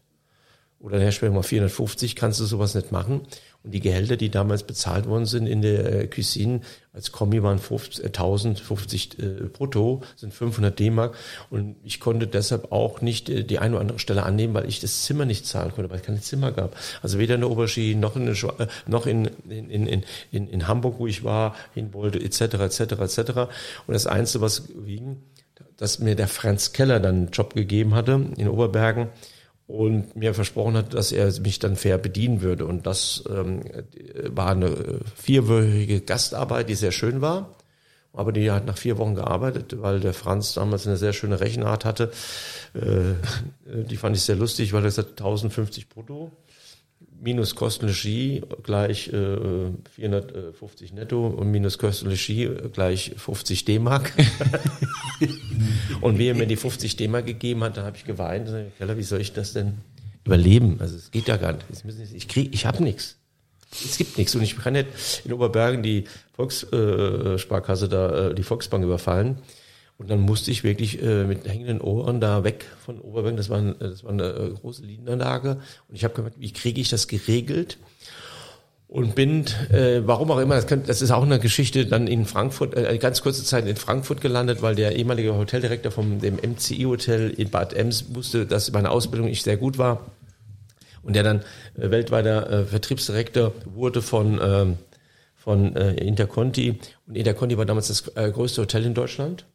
oder 0.80 1.00
herstellen 1.00 1.34
mal 1.34 1.44
450, 1.44 2.16
kannst 2.16 2.40
du 2.40 2.46
sowas 2.46 2.74
nicht 2.74 2.92
machen. 2.92 3.22
Und 3.64 3.72
die 3.72 3.80
Gehälter, 3.80 4.18
die 4.18 4.30
damals 4.30 4.64
bezahlt 4.64 5.06
worden 5.06 5.28
sind 5.28 5.46
in 5.46 5.62
der 5.62 5.86
äh, 5.86 6.08
Cuisine 6.08 6.62
als 6.94 7.14
Kombi 7.14 7.42
waren 7.42 7.58
50, 7.58 8.04
1050 8.04 9.20
äh, 9.20 9.26
brutto, 9.54 10.02
sind 10.18 10.34
500 10.34 10.78
D-Mark. 10.78 11.16
Und 11.50 11.78
ich 11.84 12.02
konnte 12.02 12.28
deshalb 12.28 12.74
auch 12.74 13.00
nicht 13.00 13.30
äh, 13.30 13.44
die 13.46 13.60
eine 13.60 13.76
oder 13.76 13.82
andere 13.82 14.00
Stelle 14.00 14.24
annehmen, 14.24 14.54
weil 14.54 14.68
ich 14.68 14.82
das 14.82 15.04
Zimmer 15.04 15.24
nicht 15.24 15.46
zahlen 15.46 15.72
konnte, 15.72 15.90
weil 15.90 16.00
es 16.00 16.06
keine 16.06 16.20
Zimmer 16.20 16.52
gab. 16.52 16.76
Also 17.02 17.18
weder 17.18 17.36
in 17.36 17.42
der 17.42 17.50
Oberski 17.50 17.96
noch 17.96 18.18
in, 18.18 18.28
äh, 18.28 18.68
noch 18.88 19.06
in, 19.06 19.26
in, 19.50 19.70
in, 19.70 20.04
in, 20.32 20.50
in 20.50 20.68
Hamburg, 20.68 20.96
wo 20.98 21.08
ich 21.08 21.24
war, 21.24 21.56
hin 21.74 21.94
wollte, 21.94 22.20
etc., 22.20 22.42
etc., 22.56 22.82
etc. 22.82 23.20
Und 23.88 23.94
das 23.94 24.06
Einzige, 24.06 24.42
was 24.42 24.68
ging, 24.86 25.24
dass 25.82 25.98
mir 25.98 26.16
der 26.16 26.28
Franz 26.28 26.74
Keller 26.74 27.00
dann 27.00 27.16
einen 27.16 27.32
Job 27.32 27.56
gegeben 27.56 27.96
hatte 27.96 28.24
in 28.38 28.48
Oberbergen 28.48 29.08
und 29.66 30.16
mir 30.16 30.36
versprochen 30.36 30.78
hat, 30.78 30.94
dass 30.94 31.12
er 31.12 31.34
mich 31.42 31.58
dann 31.58 31.76
fair 31.76 31.98
bedienen 31.98 32.44
würde. 32.44 32.68
Und 32.68 32.86
das 32.86 33.24
ähm, 33.28 33.64
war 34.28 34.52
eine 34.52 35.00
vierwöchige 35.16 36.02
Gastarbeit, 36.02 36.70
die 36.70 36.76
sehr 36.76 36.92
schön 36.92 37.22
war. 37.22 37.56
Aber 38.14 38.32
die 38.32 38.52
hat 38.52 38.68
nach 38.68 38.78
vier 38.78 39.00
Wochen 39.00 39.16
gearbeitet, 39.16 39.82
weil 39.82 40.00
der 40.00 40.14
Franz 40.14 40.54
damals 40.54 40.86
eine 40.86 40.98
sehr 40.98 41.14
schöne 41.14 41.40
Rechenart 41.40 41.84
hatte. 41.84 42.12
Äh, 42.76 43.16
die 43.66 43.98
fand 43.98 44.16
ich 44.16 44.22
sehr 44.22 44.36
lustig, 44.36 44.74
weil 44.74 44.84
er 44.84 44.90
gesagt 44.90 45.20
1050 45.20 45.90
brutto 45.90 46.32
minus 47.22 47.56
Kosten 47.56 47.94
Ski 47.94 48.42
gleich 48.64 49.08
äh, 49.10 49.72
450 49.92 50.94
netto 50.94 51.28
und 51.28 51.52
minus 51.52 51.78
Kosten 51.78 52.16
Ski 52.18 52.50
gleich 52.74 53.14
50 53.16 53.66
D-Mark. 53.66 54.12
und 56.02 56.18
wie 56.18 56.28
er 56.28 56.36
mir 56.36 56.48
die 56.48 56.56
50 56.56 56.96
D-Mark 56.96 57.26
gegeben 57.26 57.64
hat, 57.64 57.78
dann 57.78 57.86
habe 57.86 57.98
ich 57.98 58.06
geweint. 58.06 58.50
Keller, 58.78 58.98
wie 58.98 59.04
soll 59.04 59.22
ich 59.22 59.34
das 59.34 59.54
denn 59.54 59.78
überleben? 60.26 60.78
Also 60.80 60.96
es 60.96 61.12
geht 61.12 61.28
ja 61.28 61.38
gar 61.38 61.54
nicht. 61.54 61.66
Ich 62.14 62.28
krieg, 62.28 62.54
ich 62.54 62.66
habe 62.66 62.84
nichts. 62.84 63.18
Es 63.72 63.98
gibt 63.98 64.18
nichts 64.18 64.36
und 64.36 64.42
ich 64.42 64.58
kann 64.58 64.74
nicht 64.74 64.88
in 65.24 65.32
Oberbergen 65.32 65.82
die 65.82 66.04
Volkssparkasse 66.34 67.86
äh, 67.86 67.90
da, 67.90 68.30
äh, 68.30 68.36
die 68.36 68.44
Volksbank 68.44 68.84
überfallen 68.84 69.38
Und 70.02 70.10
dann 70.10 70.22
musste 70.22 70.50
ich 70.50 70.64
wirklich 70.64 71.00
äh, 71.04 71.26
mit 71.26 71.48
hängenden 71.48 71.80
Ohren 71.80 72.20
da 72.20 72.44
weg 72.44 72.66
von 72.84 73.00
Oberberg. 73.00 73.38
Das 73.38 73.52
war, 73.52 73.60
ein, 73.60 73.76
das 73.78 74.04
war 74.04 74.10
eine 74.10 74.30
äh, 74.30 74.50
große 74.50 74.82
Linienanlage. 74.82 75.60
Und 75.88 75.96
ich 75.96 76.04
habe 76.04 76.16
gemerkt, 76.16 76.38
wie 76.40 76.52
kriege 76.52 76.82
ich 76.82 76.90
das 76.90 77.08
geregelt? 77.08 77.78
Und 78.88 79.14
bin, 79.14 79.46
äh, 79.70 80.02
warum 80.04 80.32
auch 80.32 80.40
immer, 80.40 80.56
das, 80.56 80.66
kann, 80.66 80.82
das 80.88 81.04
ist 81.04 81.12
auch 81.12 81.22
eine 81.22 81.40
Geschichte, 81.40 81.86
dann 81.86 82.08
in 82.08 82.26
Frankfurt, 82.26 82.76
äh, 82.76 82.98
ganz 82.98 83.22
kurze 83.22 83.44
Zeit 83.44 83.68
in 83.68 83.76
Frankfurt 83.76 84.22
gelandet, 84.22 84.64
weil 84.64 84.74
der 84.74 84.96
ehemalige 84.96 85.36
Hoteldirektor 85.36 85.92
vom 85.92 86.20
dem 86.20 86.38
MCI-Hotel 86.38 87.30
in 87.30 87.52
Bad 87.52 87.74
Ems 87.74 88.06
wusste, 88.16 88.48
dass 88.48 88.72
meine 88.72 88.90
Ausbildung 88.90 89.28
nicht 89.28 89.44
sehr 89.44 89.58
gut 89.58 89.78
war. 89.78 90.08
Und 91.04 91.16
der 91.16 91.22
dann 91.22 91.42
äh, 91.78 91.92
weltweiter 91.92 92.50
äh, 92.50 92.66
Vertriebsdirektor 92.66 93.54
wurde 93.66 94.02
von, 94.02 94.40
äh, 94.40 94.66
von 95.36 95.76
äh, 95.76 95.94
Interconti. 95.94 96.80
Und 97.06 97.16
Interconti 97.16 97.56
war 97.56 97.68
damals 97.68 97.90
das 97.90 98.08
äh, 98.16 98.32
größte 98.32 98.64
Hotel 98.64 98.84
in 98.84 98.96
Deutschland. 98.96 99.46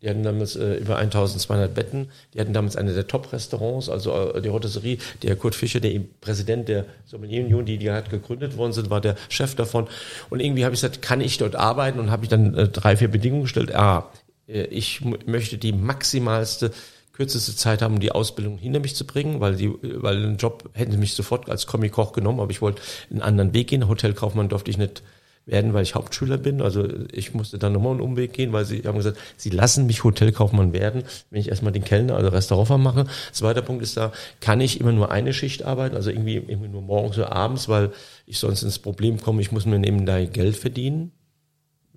Die 0.00 0.08
hatten 0.08 0.22
damals 0.22 0.54
äh, 0.54 0.74
über 0.74 0.96
1200 0.96 1.74
Betten. 1.74 2.08
Die 2.32 2.40
hatten 2.40 2.52
damals 2.52 2.76
eine 2.76 2.94
der 2.94 3.08
Top-Restaurants, 3.08 3.88
also 3.88 4.32
äh, 4.32 4.40
die 4.40 4.48
Rotisserie. 4.48 4.98
Der 5.22 5.34
Kurt 5.34 5.56
Fischer, 5.56 5.80
der 5.80 6.00
Präsident 6.20 6.68
der 6.68 6.84
Sommelier-Union, 7.06 7.64
die, 7.64 7.78
die 7.78 7.90
hat 7.90 8.08
gegründet 8.08 8.56
worden 8.56 8.72
sind, 8.72 8.90
war 8.90 9.00
der 9.00 9.16
Chef 9.28 9.56
davon. 9.56 9.88
Und 10.30 10.40
irgendwie 10.40 10.64
habe 10.64 10.74
ich 10.74 10.80
gesagt, 10.80 11.02
kann 11.02 11.20
ich 11.20 11.38
dort 11.38 11.56
arbeiten? 11.56 11.98
Und 11.98 12.10
habe 12.10 12.24
ich 12.24 12.28
dann 12.28 12.54
äh, 12.54 12.68
drei, 12.68 12.96
vier 12.96 13.08
Bedingungen 13.08 13.42
gestellt. 13.42 13.74
Ah, 13.74 14.10
äh, 14.46 14.62
ich 14.64 15.00
möchte 15.02 15.58
die 15.58 15.72
maximalste 15.72 16.70
kürzeste 17.12 17.56
Zeit 17.56 17.82
haben, 17.82 17.98
die 17.98 18.12
Ausbildung 18.12 18.58
hinter 18.58 18.78
mich 18.78 18.94
zu 18.94 19.04
bringen, 19.04 19.40
weil 19.40 19.56
die, 19.56 19.72
weil 19.82 20.22
den 20.22 20.36
Job 20.36 20.70
hätten 20.74 20.92
sie 20.92 20.98
mich 20.98 21.14
sofort 21.14 21.50
als 21.50 21.66
Comic-Koch 21.66 22.12
genommen, 22.12 22.38
aber 22.38 22.52
ich 22.52 22.62
wollte 22.62 22.80
einen 23.10 23.22
anderen 23.22 23.52
Weg 23.54 23.66
gehen. 23.66 23.88
Hotelkaufmann 23.88 24.48
durfte 24.48 24.70
ich 24.70 24.78
nicht 24.78 25.02
werden, 25.48 25.74
weil 25.74 25.82
ich 25.82 25.94
Hauptschüler 25.94 26.38
bin. 26.38 26.62
Also 26.62 26.86
ich 27.12 27.34
musste 27.34 27.58
dann 27.58 27.72
nochmal 27.72 27.92
einen 27.92 28.00
Umweg 28.00 28.32
gehen, 28.32 28.52
weil 28.52 28.64
sie 28.64 28.82
haben 28.82 28.98
gesagt, 28.98 29.18
sie 29.36 29.50
lassen 29.50 29.86
mich 29.86 30.04
Hotelkaufmann 30.04 30.72
werden, 30.72 31.02
wenn 31.30 31.40
ich 31.40 31.48
erstmal 31.48 31.72
den 31.72 31.84
Kellner, 31.84 32.16
also 32.16 32.28
Restaurant 32.28 32.82
mache. 32.82 33.06
Zweiter 33.32 33.62
Punkt 33.62 33.82
ist 33.82 33.96
da, 33.96 34.12
kann 34.40 34.60
ich 34.60 34.80
immer 34.80 34.92
nur 34.92 35.10
eine 35.10 35.32
Schicht 35.32 35.64
arbeiten, 35.64 35.96
also 35.96 36.10
irgendwie, 36.10 36.36
irgendwie 36.36 36.68
nur 36.68 36.82
morgens 36.82 37.18
oder 37.18 37.32
abends, 37.32 37.68
weil 37.68 37.90
ich 38.26 38.38
sonst 38.38 38.62
ins 38.62 38.78
Problem 38.78 39.20
komme, 39.20 39.40
ich 39.40 39.52
muss 39.52 39.66
mir 39.66 39.78
neben 39.78 40.06
da 40.06 40.24
Geld 40.24 40.56
verdienen. 40.56 41.12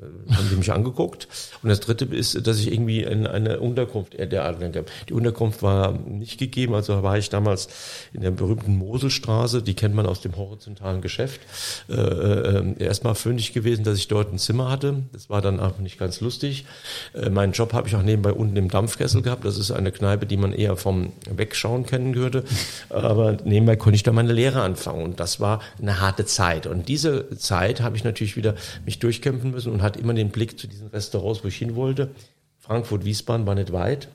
Äh, 0.02 0.34
haben 0.34 0.48
sie 0.50 0.56
mich 0.56 0.72
angeguckt. 0.72 1.28
Und 1.62 1.70
das 1.70 1.80
dritte 1.80 2.06
ist, 2.06 2.48
dass 2.48 2.60
ich 2.60 2.72
irgendwie 2.72 3.04
in 3.04 3.28
eine 3.28 3.60
Unterkunft 3.60 4.18
der 4.18 4.46
Art 4.46 4.62
habe. 4.62 4.86
Die 5.10 5.14
Unterkunft 5.14 5.62
war 5.62 5.92
nicht 5.92 6.40
gegeben, 6.40 6.74
also 6.74 7.04
war 7.04 7.18
ich 7.18 7.30
damals 7.30 7.68
in 8.14 8.22
der 8.22 8.32
berühmten 8.32 8.76
Moselstraße, 8.78 9.62
die 9.62 9.74
kennt 9.74 9.96
man 9.96 10.06
aus 10.06 10.22
dem 10.22 10.36
horizontalen 10.36 11.02
Geschäft, 11.02 11.42
äh, 11.90 11.94
äh, 11.94 12.84
erstmal 12.84 13.16
fündig 13.16 13.54
gewesen, 13.54 13.84
dass 13.84 13.98
ich 13.98 14.08
dort 14.08 14.32
ein 14.32 14.40
Zimmer 14.40 14.70
hatte. 14.70 15.04
Das 15.14 15.30
war 15.30 15.42
dann 15.42 15.60
auch 15.60 15.80
nicht 15.80 16.00
ganz 16.00 16.22
lustig. 16.22 16.66
Äh, 17.14 17.30
meinen 17.30 17.54
Job 17.54 17.74
habe 17.74 17.88
ich 17.88 17.96
auch 17.96 18.04
nebenbei 18.04 18.34
unten 18.34 18.56
im 18.58 18.70
Dampfkessel 18.70 19.22
gehabt. 19.22 19.46
Das 19.46 19.58
ist 19.58 19.72
eine 19.72 19.92
Kneipe, 19.92 20.26
die 20.26 20.38
man 20.38 20.54
eher 20.54 20.76
vom 20.78 21.14
Wegschauen 21.30 21.86
kennen 21.86 22.16
würde. 22.16 22.44
Aber 22.90 23.38
nebenbei 23.44 23.76
konnte 23.76 23.96
ich 23.96 24.04
da 24.04 24.12
meine 24.12 24.34
Lehre 24.34 24.62
anfangen. 24.62 25.04
Und 25.04 25.20
das 25.20 25.40
war 25.40 25.62
eine 25.82 26.00
harte 26.00 26.26
Zeit. 26.26 26.68
Und 26.68 26.88
diese 26.88 27.30
Zeit 27.38 27.82
habe 27.82 27.98
ich 27.98 28.04
natürlich 28.04 28.36
wieder 28.36 28.56
mich 28.86 29.00
durchkämpfen 29.00 29.52
müssen 29.52 29.72
und 29.72 29.82
hatte 29.82 29.91
immer 29.98 30.14
den 30.14 30.30
Blick 30.30 30.60
zu 30.60 30.68
diesen 30.68 30.88
Restaurants, 30.88 31.44
wo 31.44 31.48
ich 31.48 31.58
hin 31.58 31.76
wollte. 31.76 32.12
Frankfurt, 32.60 33.06
Wiesbaden 33.06 33.46
war 33.46 33.56
nicht 33.56 33.72
weit. 33.72 34.10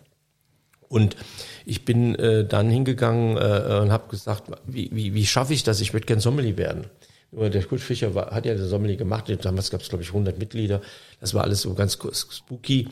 Und 0.88 1.16
ich 1.64 1.85
bin 1.85 2.14
äh, 2.14 2.45
dann 2.45 2.71
hingegangen 2.71 3.37
äh, 3.37 3.80
und 3.83 3.90
habe 3.90 4.09
gesagt, 4.09 4.45
wie, 4.66 4.90
wie, 4.92 5.14
wie 5.14 5.26
schaffe 5.26 5.52
ich 5.52 5.64
das? 5.64 5.80
Ich 5.80 5.92
würde 5.92 6.06
gern 6.06 6.21
Sommelier 6.21 6.56
werden. 6.56 6.85
Nur 7.33 7.50
der 7.50 7.64
Kurt 7.64 7.80
Fischer 7.80 8.14
war, 8.14 8.30
hat 8.30 8.47
ja 8.47 8.54
den 8.54 8.68
Sommelier 8.68 8.97
gemacht. 8.97 9.25
Damals 9.45 9.71
gab 9.71 9.80
es, 9.80 9.88
glaube 9.88 10.04
ich, 10.04 10.11
100 10.11 10.38
Mitglieder. 10.38 10.80
Das 11.21 11.35
war 11.35 11.42
alles 11.42 11.62
so 11.62 11.75
ganz 11.75 11.95
spooky. 11.95 12.88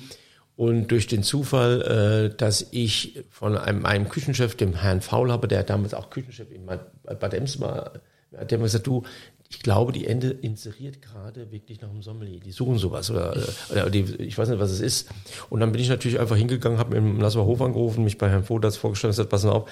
Und 0.56 0.88
durch 0.88 1.06
den 1.06 1.22
Zufall, 1.22 2.30
äh, 2.32 2.36
dass 2.36 2.66
ich 2.70 3.24
von 3.30 3.56
einem, 3.56 3.86
einem 3.86 4.08
Küchenchef, 4.08 4.56
dem 4.56 4.74
Herrn 4.74 5.00
Faulhaber, 5.00 5.48
der 5.48 5.64
damals 5.64 5.94
auch 5.94 6.10
Küchenchef 6.10 6.50
in 6.50 6.66
Bad 6.66 7.34
Ems 7.34 7.60
war, 7.60 7.92
hat 8.36 8.50
der 8.50 8.58
mir 8.58 8.64
gesagt, 8.64 8.86
du, 8.86 9.04
ich 9.48 9.60
glaube, 9.60 9.92
die 9.92 10.06
Ende 10.06 10.30
inseriert 10.30 11.02
gerade 11.02 11.52
wirklich 11.52 11.80
nach 11.80 11.90
dem 11.90 12.02
Sommelier. 12.02 12.40
Die 12.40 12.50
suchen 12.50 12.78
sowas 12.78 13.10
oder, 13.10 13.36
oder 13.70 13.90
die, 13.90 14.00
ich 14.18 14.36
weiß 14.36 14.48
nicht, 14.48 14.58
was 14.58 14.70
es 14.70 14.80
ist. 14.80 15.10
Und 15.50 15.60
dann 15.60 15.70
bin 15.72 15.80
ich 15.80 15.88
natürlich 15.88 16.18
einfach 16.18 16.36
hingegangen, 16.36 16.78
habe 16.78 16.96
im 16.96 17.20
Lassauer 17.20 17.46
Hof 17.46 17.60
angerufen, 17.60 18.04
mich 18.04 18.18
bei 18.18 18.28
Herrn 18.28 18.44
Vodats 18.44 18.76
vorgestellt 18.76 19.10
und 19.10 19.16
gesagt, 19.16 19.30
passen 19.30 19.50
auf, 19.50 19.70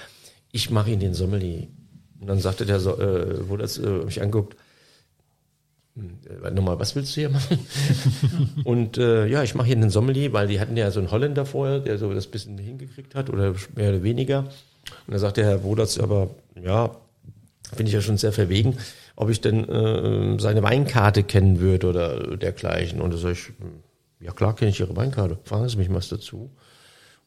ich 0.51 0.69
mache 0.69 0.91
Ihnen 0.91 0.99
den 0.99 1.13
Sommelier. 1.13 1.67
Und 2.21 2.27
dann 2.27 2.39
sagte 2.39 2.65
der 2.65 2.77
äh, 2.77 3.43
Vodats 3.43 3.77
äh, 3.77 3.89
mich 3.89 4.21
anguckt, 4.21 4.55
hm, 5.95 6.19
äh, 6.43 6.51
nochmal, 6.51 6.79
was 6.79 6.95
willst 6.95 7.15
du 7.15 7.21
hier 7.21 7.29
machen? 7.29 7.59
und 8.63 8.97
äh, 8.97 9.27
ja, 9.27 9.43
ich 9.43 9.55
mache 9.55 9.67
hier 9.67 9.75
einen 9.75 9.89
Sommelier, 9.89 10.31
weil 10.33 10.47
die 10.47 10.59
hatten 10.59 10.77
ja 10.77 10.91
so 10.91 10.99
einen 10.99 11.11
Holländer 11.11 11.45
vorher, 11.45 11.79
der 11.79 11.97
so 11.97 12.13
das 12.13 12.27
bisschen 12.27 12.57
hingekriegt 12.57 13.15
hat 13.15 13.29
oder 13.29 13.55
mehr 13.75 13.89
oder 13.89 14.03
weniger. 14.03 14.39
Und 14.39 15.11
dann 15.11 15.19
sagte 15.19 15.41
der 15.41 15.49
Herr 15.49 15.63
Wodatz 15.63 15.97
aber, 15.97 16.29
ja, 16.63 16.95
finde 17.73 17.89
ich 17.89 17.93
ja 17.93 18.01
schon 18.01 18.17
sehr 18.17 18.31
verwegen 18.31 18.77
ob 19.15 19.29
ich 19.29 19.41
denn 19.41 19.67
äh, 19.69 20.39
seine 20.39 20.63
Weinkarte 20.63 21.23
kennen 21.23 21.59
würde 21.59 21.87
oder 21.87 22.37
dergleichen. 22.37 23.01
Und 23.01 23.13
da 23.13 23.17
sage 23.17 23.33
ich, 23.33 23.51
ja 24.19 24.31
klar 24.31 24.55
kenne 24.55 24.71
ich 24.71 24.79
Ihre 24.79 24.95
Weinkarte, 24.95 25.37
fragen 25.43 25.69
Sie 25.69 25.77
mich 25.77 25.93
was 25.93 26.09
dazu. 26.09 26.49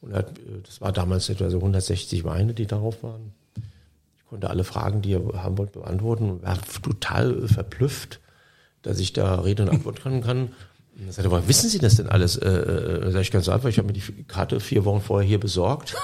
Und 0.00 0.12
er 0.12 0.18
hat, 0.18 0.38
äh, 0.38 0.62
das 0.64 0.80
war 0.80 0.92
damals 0.92 1.28
etwa 1.28 1.50
so 1.50 1.58
160 1.58 2.24
Weine, 2.24 2.54
die 2.54 2.66
darauf 2.66 3.02
waren. 3.02 3.32
Ich 4.16 4.26
konnte 4.26 4.50
alle 4.50 4.64
Fragen, 4.64 5.02
die 5.02 5.12
er 5.12 5.42
haben 5.42 5.58
wollte, 5.58 5.78
beantworten 5.78 6.30
und 6.30 6.42
war 6.42 6.58
total 6.82 7.46
verblüfft, 7.46 8.20
dass 8.82 8.98
ich 8.98 9.12
da 9.12 9.40
Rede 9.40 9.62
und 9.62 9.68
Antwort 9.68 10.02
kann. 10.02 10.22
Und 10.22 10.50
sagte, 11.10 11.30
woher 11.30 11.46
wissen 11.46 11.68
Sie 11.68 11.78
das 11.78 11.96
denn 11.96 12.08
alles? 12.08 12.36
Äh, 12.36 12.48
äh, 12.48 13.10
sag 13.12 13.20
ich 13.20 13.30
ganz 13.30 13.48
einfach, 13.48 13.68
ich 13.68 13.78
habe 13.78 13.86
mir 13.86 13.92
die 13.92 14.24
Karte 14.24 14.58
vier 14.60 14.84
Wochen 14.84 15.00
vorher 15.00 15.26
hier 15.26 15.38
besorgt. 15.38 15.94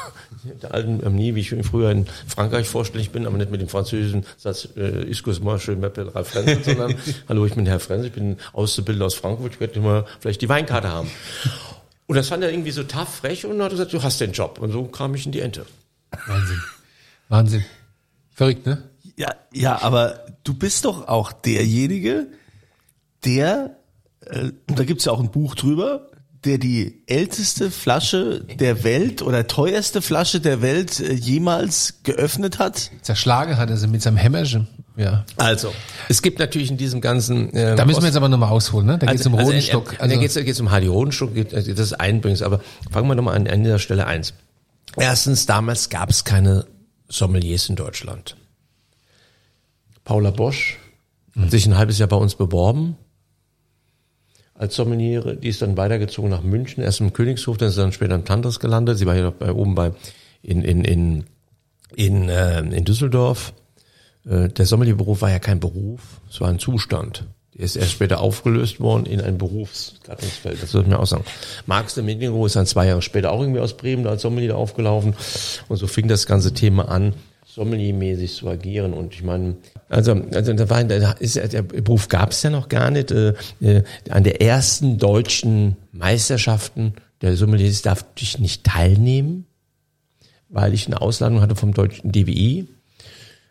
Der 0.44 0.74
alten 0.74 1.04
Amnie, 1.04 1.34
wie 1.34 1.40
ich 1.40 1.54
früher 1.64 1.90
in 1.90 2.06
Frankreich 2.26 2.68
vorstellig 2.68 3.10
bin, 3.10 3.26
aber 3.26 3.36
nicht 3.36 3.50
mit 3.50 3.60
dem 3.60 3.68
französischen 3.68 4.24
Satz, 4.36 4.68
äh, 4.76 5.08
excuse-moi, 5.08 5.56
je 5.58 5.74
m'appelle 5.74 6.14
Ralf 6.14 6.28
Frenzel, 6.28 6.64
sondern, 6.64 6.94
hallo, 7.28 7.46
ich 7.46 7.54
bin 7.54 7.66
Herr 7.66 7.80
Frenzel, 7.80 8.06
ich 8.06 8.12
bin 8.12 8.36
Auszubildender 8.52 9.06
aus 9.06 9.14
Frankfurt, 9.14 9.54
ich 9.54 9.60
werde 9.60 9.74
immer 9.74 10.06
vielleicht 10.20 10.42
die 10.42 10.48
Weinkarte 10.48 10.88
haben. 10.88 11.10
Und 12.06 12.16
das 12.16 12.28
fand 12.28 12.42
er 12.42 12.50
irgendwie 12.50 12.72
so 12.72 12.82
tough, 12.82 13.08
frech 13.08 13.46
und 13.46 13.62
hat 13.62 13.70
gesagt, 13.70 13.92
du 13.92 14.02
hast 14.02 14.20
den 14.20 14.32
Job. 14.32 14.58
Und 14.58 14.72
so 14.72 14.84
kam 14.84 15.14
ich 15.14 15.26
in 15.26 15.32
die 15.32 15.40
Ente. 15.40 15.64
Wahnsinn. 16.26 16.62
Wahnsinn. 17.28 17.64
Verrückt, 18.32 18.66
ne? 18.66 18.82
Ja, 19.16 19.34
ja, 19.52 19.80
aber 19.80 20.26
du 20.44 20.54
bist 20.54 20.84
doch 20.84 21.08
auch 21.08 21.32
derjenige, 21.32 22.26
der 23.24 23.76
äh, 24.26 24.52
da 24.66 24.84
gibt's 24.84 25.04
ja 25.04 25.12
auch 25.12 25.20
ein 25.20 25.30
Buch 25.30 25.54
drüber, 25.54 26.10
der 26.44 26.58
die 26.58 27.02
älteste 27.06 27.70
Flasche 27.70 28.40
der 28.40 28.82
Welt 28.82 29.22
oder 29.22 29.46
teuerste 29.46 30.02
Flasche 30.02 30.40
der 30.40 30.60
Welt 30.60 30.98
äh, 30.98 31.12
jemals 31.12 32.00
geöffnet 32.02 32.58
hat. 32.58 32.90
Zerschlagen 33.02 33.56
hat 33.56 33.70
er 33.70 33.76
sie 33.76 33.86
mit 33.86 34.02
seinem 34.02 34.16
Hämmerchen. 34.16 34.66
Ja. 34.96 35.24
Also, 35.36 35.72
es 36.08 36.20
gibt 36.20 36.38
natürlich 36.38 36.70
in 36.70 36.76
diesem 36.76 37.00
ganzen. 37.00 37.52
Äh, 37.54 37.76
da 37.76 37.84
müssen 37.84 38.02
wir 38.02 38.08
jetzt 38.08 38.16
aber 38.16 38.28
nochmal 38.28 38.50
ausholen, 38.50 38.86
ne? 38.86 38.98
Da 38.98 39.06
also, 39.06 39.12
geht 39.12 39.20
es 39.20 39.26
um 39.26 39.34
Rodenstock. 39.34 39.90
Also, 39.92 40.02
also, 40.02 40.14
da 40.14 40.20
geht 40.20 40.36
es 40.36 40.44
geht's 40.44 40.60
um 40.60 40.70
Hardy 40.70 40.88
Rodenstock, 40.88 41.30
das 41.50 41.66
ist 41.66 41.92
einbringst. 41.94 42.42
Aber 42.42 42.60
fangen 42.90 43.08
wir 43.08 43.14
nochmal 43.14 43.36
an, 43.36 43.46
an 43.46 43.62
dieser 43.62 43.78
Stelle 43.78 44.06
eins. 44.06 44.34
Erstens, 44.96 45.46
damals 45.46 45.88
gab 45.88 46.10
es 46.10 46.24
keine 46.24 46.66
Sommeliers 47.08 47.68
in 47.68 47.76
Deutschland. 47.76 48.36
Paula 50.04 50.30
Bosch 50.30 50.78
hat 51.40 51.50
sich 51.50 51.64
ein 51.66 51.78
halbes 51.78 51.98
Jahr 51.98 52.08
bei 52.08 52.16
uns 52.16 52.34
beworben 52.34 52.96
als 54.54 54.74
Sommeliere. 54.76 55.36
Die 55.36 55.48
ist 55.48 55.62
dann 55.62 55.76
weitergezogen 55.76 56.30
nach 56.30 56.42
München, 56.42 56.82
erst 56.82 57.00
im 57.00 57.12
Königshof, 57.12 57.56
dann 57.56 57.68
ist 57.68 57.74
sie 57.74 57.80
dann 57.80 57.92
später 57.92 58.14
im 58.14 58.24
Tantris 58.24 58.60
gelandet. 58.60 58.98
Sie 58.98 59.06
war 59.06 59.14
noch 59.14 59.32
bei, 59.32 59.52
oben 59.52 59.74
bei 59.74 59.92
in, 60.42 60.62
in, 60.62 60.84
in, 60.84 61.24
in, 61.94 62.28
äh, 62.28 62.60
in 62.60 62.84
Düsseldorf. 62.84 63.54
Äh, 64.26 64.48
der 64.48 64.66
Sommelierberuf 64.66 65.22
war 65.22 65.30
ja 65.30 65.38
kein 65.38 65.60
Beruf, 65.60 66.00
es 66.30 66.40
war 66.40 66.48
ein 66.48 66.58
Zustand. 66.58 67.24
Der 67.54 67.66
ist 67.66 67.76
erst 67.76 67.92
später 67.92 68.20
aufgelöst 68.20 68.80
worden 68.80 69.04
in 69.04 69.20
ein 69.20 69.36
Berufsgattungsfeld. 69.36 70.62
Das 70.62 70.72
würde 70.72 70.88
mir 70.88 70.98
auch 70.98 71.06
sagen. 71.06 71.24
Marx 71.66 71.94
de 71.94 72.02
Medingro 72.02 72.46
ist 72.46 72.56
dann 72.56 72.64
zwei 72.64 72.86
Jahre 72.86 73.02
später 73.02 73.30
auch 73.30 73.40
irgendwie 73.40 73.60
aus 73.60 73.76
Bremen 73.76 74.06
als 74.06 74.22
Sommelier 74.22 74.56
aufgelaufen. 74.56 75.14
Und 75.68 75.76
so 75.76 75.86
fing 75.86 76.08
das 76.08 76.24
ganze 76.24 76.54
Thema 76.54 76.88
an, 76.88 77.12
sommeliermäßig 77.54 78.34
zu 78.34 78.48
agieren. 78.48 78.94
Und 78.94 79.14
ich 79.14 79.22
meine, 79.22 79.56
also, 79.88 80.12
also 80.12 80.52
da 80.54 80.70
war, 80.70 80.84
da 80.84 81.12
ist, 81.12 81.36
der 81.36 81.62
Beruf 81.62 82.08
gab 82.08 82.30
es 82.30 82.42
ja 82.42 82.50
noch 82.50 82.68
gar 82.68 82.90
nicht. 82.90 83.10
Äh, 83.10 83.34
äh, 83.60 83.82
an 84.08 84.24
der 84.24 84.40
ersten 84.40 84.98
deutschen 84.98 85.76
Meisterschaften 85.92 86.94
der 87.20 87.36
Sommeliers 87.36 87.82
darf 87.82 88.06
ich 88.18 88.38
nicht 88.38 88.64
teilnehmen, 88.64 89.46
weil 90.48 90.72
ich 90.72 90.86
eine 90.86 91.00
Ausladung 91.00 91.40
hatte 91.40 91.54
vom 91.54 91.74
deutschen 91.74 92.10
DWI, 92.10 92.68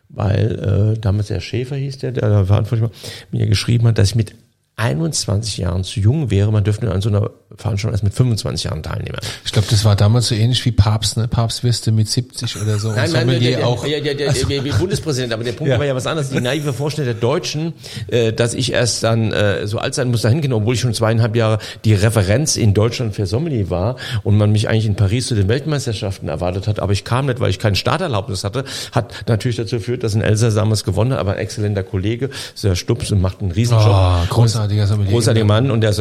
weil 0.08 0.94
äh, 0.96 1.00
damals 1.00 1.28
der 1.28 1.40
Schäfer 1.40 1.76
hieß, 1.76 1.98
der, 1.98 2.12
der 2.12 2.44
verantwortlich 2.44 2.90
war, 2.90 2.90
mir 3.30 3.46
geschrieben 3.46 3.86
hat, 3.86 3.98
dass 3.98 4.10
ich 4.10 4.14
mit 4.16 4.34
21 4.76 5.58
Jahren 5.58 5.84
zu 5.84 6.00
jung 6.00 6.30
wäre. 6.30 6.50
Man 6.50 6.64
dürfte 6.64 6.90
an 6.90 7.00
so 7.00 7.08
einer 7.08 7.30
Veranstaltung 7.56 7.92
erst 7.92 8.04
mit 8.04 8.14
25 8.14 8.64
Jahren 8.64 8.82
teilnehmen. 8.82 9.18
Ich 9.44 9.52
glaube, 9.52 9.68
das 9.70 9.84
war 9.84 9.96
damals 9.96 10.28
so 10.28 10.34
ähnlich 10.34 10.64
wie 10.64 10.72
Papst, 10.72 11.16
ne? 11.16 11.28
Papst 11.28 11.62
wirst 11.62 11.86
du 11.86 11.92
mit 11.92 12.08
70 12.08 12.56
oder 12.60 12.78
so. 12.78 12.90
Nein, 12.90 13.10
nein, 13.12 13.28
der, 13.28 13.38
der, 13.38 13.66
auch. 13.66 13.86
Ja, 13.86 14.00
der, 14.00 14.14
der, 14.14 14.30
also, 14.30 14.46
der, 14.48 14.62
der 14.62 14.72
Bundespräsident, 14.72 15.32
aber 15.32 15.44
der 15.44 15.52
Punkt 15.52 15.70
ja. 15.70 15.78
war 15.78 15.84
ja 15.84 15.94
was 15.94 16.06
anderes. 16.06 16.30
Die 16.30 16.40
naive 16.40 16.72
Vorstellung 16.72 17.12
der 17.12 17.20
Deutschen, 17.20 17.74
äh, 18.08 18.32
dass 18.32 18.54
ich 18.54 18.72
erst 18.72 19.02
dann 19.02 19.32
äh, 19.32 19.66
so 19.66 19.78
alt 19.78 19.94
sein 19.94 20.10
muss 20.10 20.22
dahin 20.22 20.40
gehen, 20.40 20.52
obwohl 20.52 20.74
ich 20.74 20.80
schon 20.80 20.94
zweieinhalb 20.94 21.36
Jahre 21.36 21.58
die 21.84 21.94
Referenz 21.94 22.56
in 22.56 22.72
Deutschland 22.72 23.14
für 23.14 23.26
Sommelier 23.26 23.68
war 23.70 23.96
und 24.22 24.36
man 24.36 24.52
mich 24.52 24.68
eigentlich 24.68 24.86
in 24.86 24.96
Paris 24.96 25.26
zu 25.26 25.34
den 25.34 25.48
Weltmeisterschaften 25.48 26.28
erwartet 26.28 26.66
hat, 26.66 26.80
aber 26.80 26.92
ich 26.92 27.04
kam 27.04 27.26
nicht, 27.26 27.40
weil 27.40 27.50
ich 27.50 27.58
keinen 27.58 27.76
Starterlaubnis 27.76 28.44
hatte, 28.44 28.64
hat 28.92 29.24
natürlich 29.28 29.56
dazu 29.56 29.76
geführt, 29.76 30.02
dass 30.02 30.14
ein 30.14 30.22
Elsa 30.22 30.50
damals 30.50 30.84
gewonnen 30.84 31.12
hat, 31.12 31.18
aber 31.18 31.32
ein 31.32 31.38
exzellenter 31.38 31.82
Kollege, 31.82 32.30
sehr 32.54 32.74
Stups 32.74 33.12
und 33.12 33.20
macht 33.20 33.40
einen 33.40 33.52
Riesenjob. 33.52 33.86
Oh, 33.86 34.26
großartiger 34.62 34.86
Sommelier. 34.86 35.12
Großartiger 35.12 35.46
Mann 35.46 35.70
und 35.70 35.80
der 35.80 35.92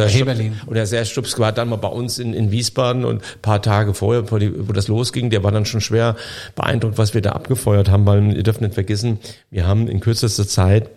und 0.65 0.75
der 0.75 0.85
sehr 0.85 1.05
Stups 1.05 1.37
war 1.39 1.51
dann 1.51 1.69
mal 1.69 1.77
bei 1.77 1.87
uns 1.87 2.19
in, 2.19 2.33
in 2.33 2.51
Wiesbaden 2.51 3.05
und 3.05 3.21
paar 3.41 3.61
Tage 3.61 3.93
vorher, 3.93 4.31
wo 4.31 4.73
das 4.73 4.87
losging, 4.87 5.29
der 5.29 5.43
war 5.43 5.51
dann 5.51 5.65
schon 5.65 5.81
schwer 5.81 6.15
beeindruckt, 6.55 6.97
was 6.97 7.13
wir 7.13 7.21
da 7.21 7.31
abgefeuert 7.31 7.89
haben, 7.89 8.05
weil 8.05 8.35
ihr 8.35 8.43
dürft 8.43 8.61
nicht 8.61 8.73
vergessen, 8.73 9.19
wir 9.49 9.67
haben 9.67 9.87
in 9.87 9.99
kürzester 9.99 10.47
Zeit 10.47 10.89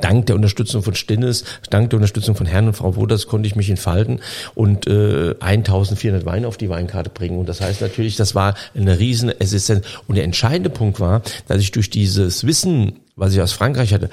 Dank 0.00 0.26
der 0.26 0.34
Unterstützung 0.34 0.82
von 0.82 0.96
Stinnes, 0.96 1.44
dank 1.70 1.90
der 1.90 1.98
Unterstützung 1.98 2.34
von 2.34 2.44
Herrn 2.44 2.66
und 2.66 2.74
Frau 2.74 2.96
Woders 2.96 3.28
konnte 3.28 3.46
ich 3.46 3.54
mich 3.54 3.70
entfalten 3.70 4.18
und 4.56 4.88
äh, 4.88 5.36
1400 5.38 6.26
Weine 6.26 6.48
auf 6.48 6.56
die 6.56 6.68
Weinkarte 6.68 7.08
bringen. 7.08 7.38
Und 7.38 7.48
das 7.48 7.60
heißt 7.60 7.82
natürlich, 7.82 8.16
das 8.16 8.34
war 8.34 8.56
eine 8.74 8.98
riesen 8.98 9.32
Assistenz. 9.40 9.86
Und 10.08 10.16
der 10.16 10.24
entscheidende 10.24 10.70
Punkt 10.70 10.98
war, 10.98 11.22
dass 11.46 11.60
ich 11.60 11.70
durch 11.70 11.88
dieses 11.88 12.44
Wissen, 12.44 12.98
was 13.14 13.32
ich 13.32 13.40
aus 13.40 13.52
Frankreich 13.52 13.94
hatte, 13.94 14.10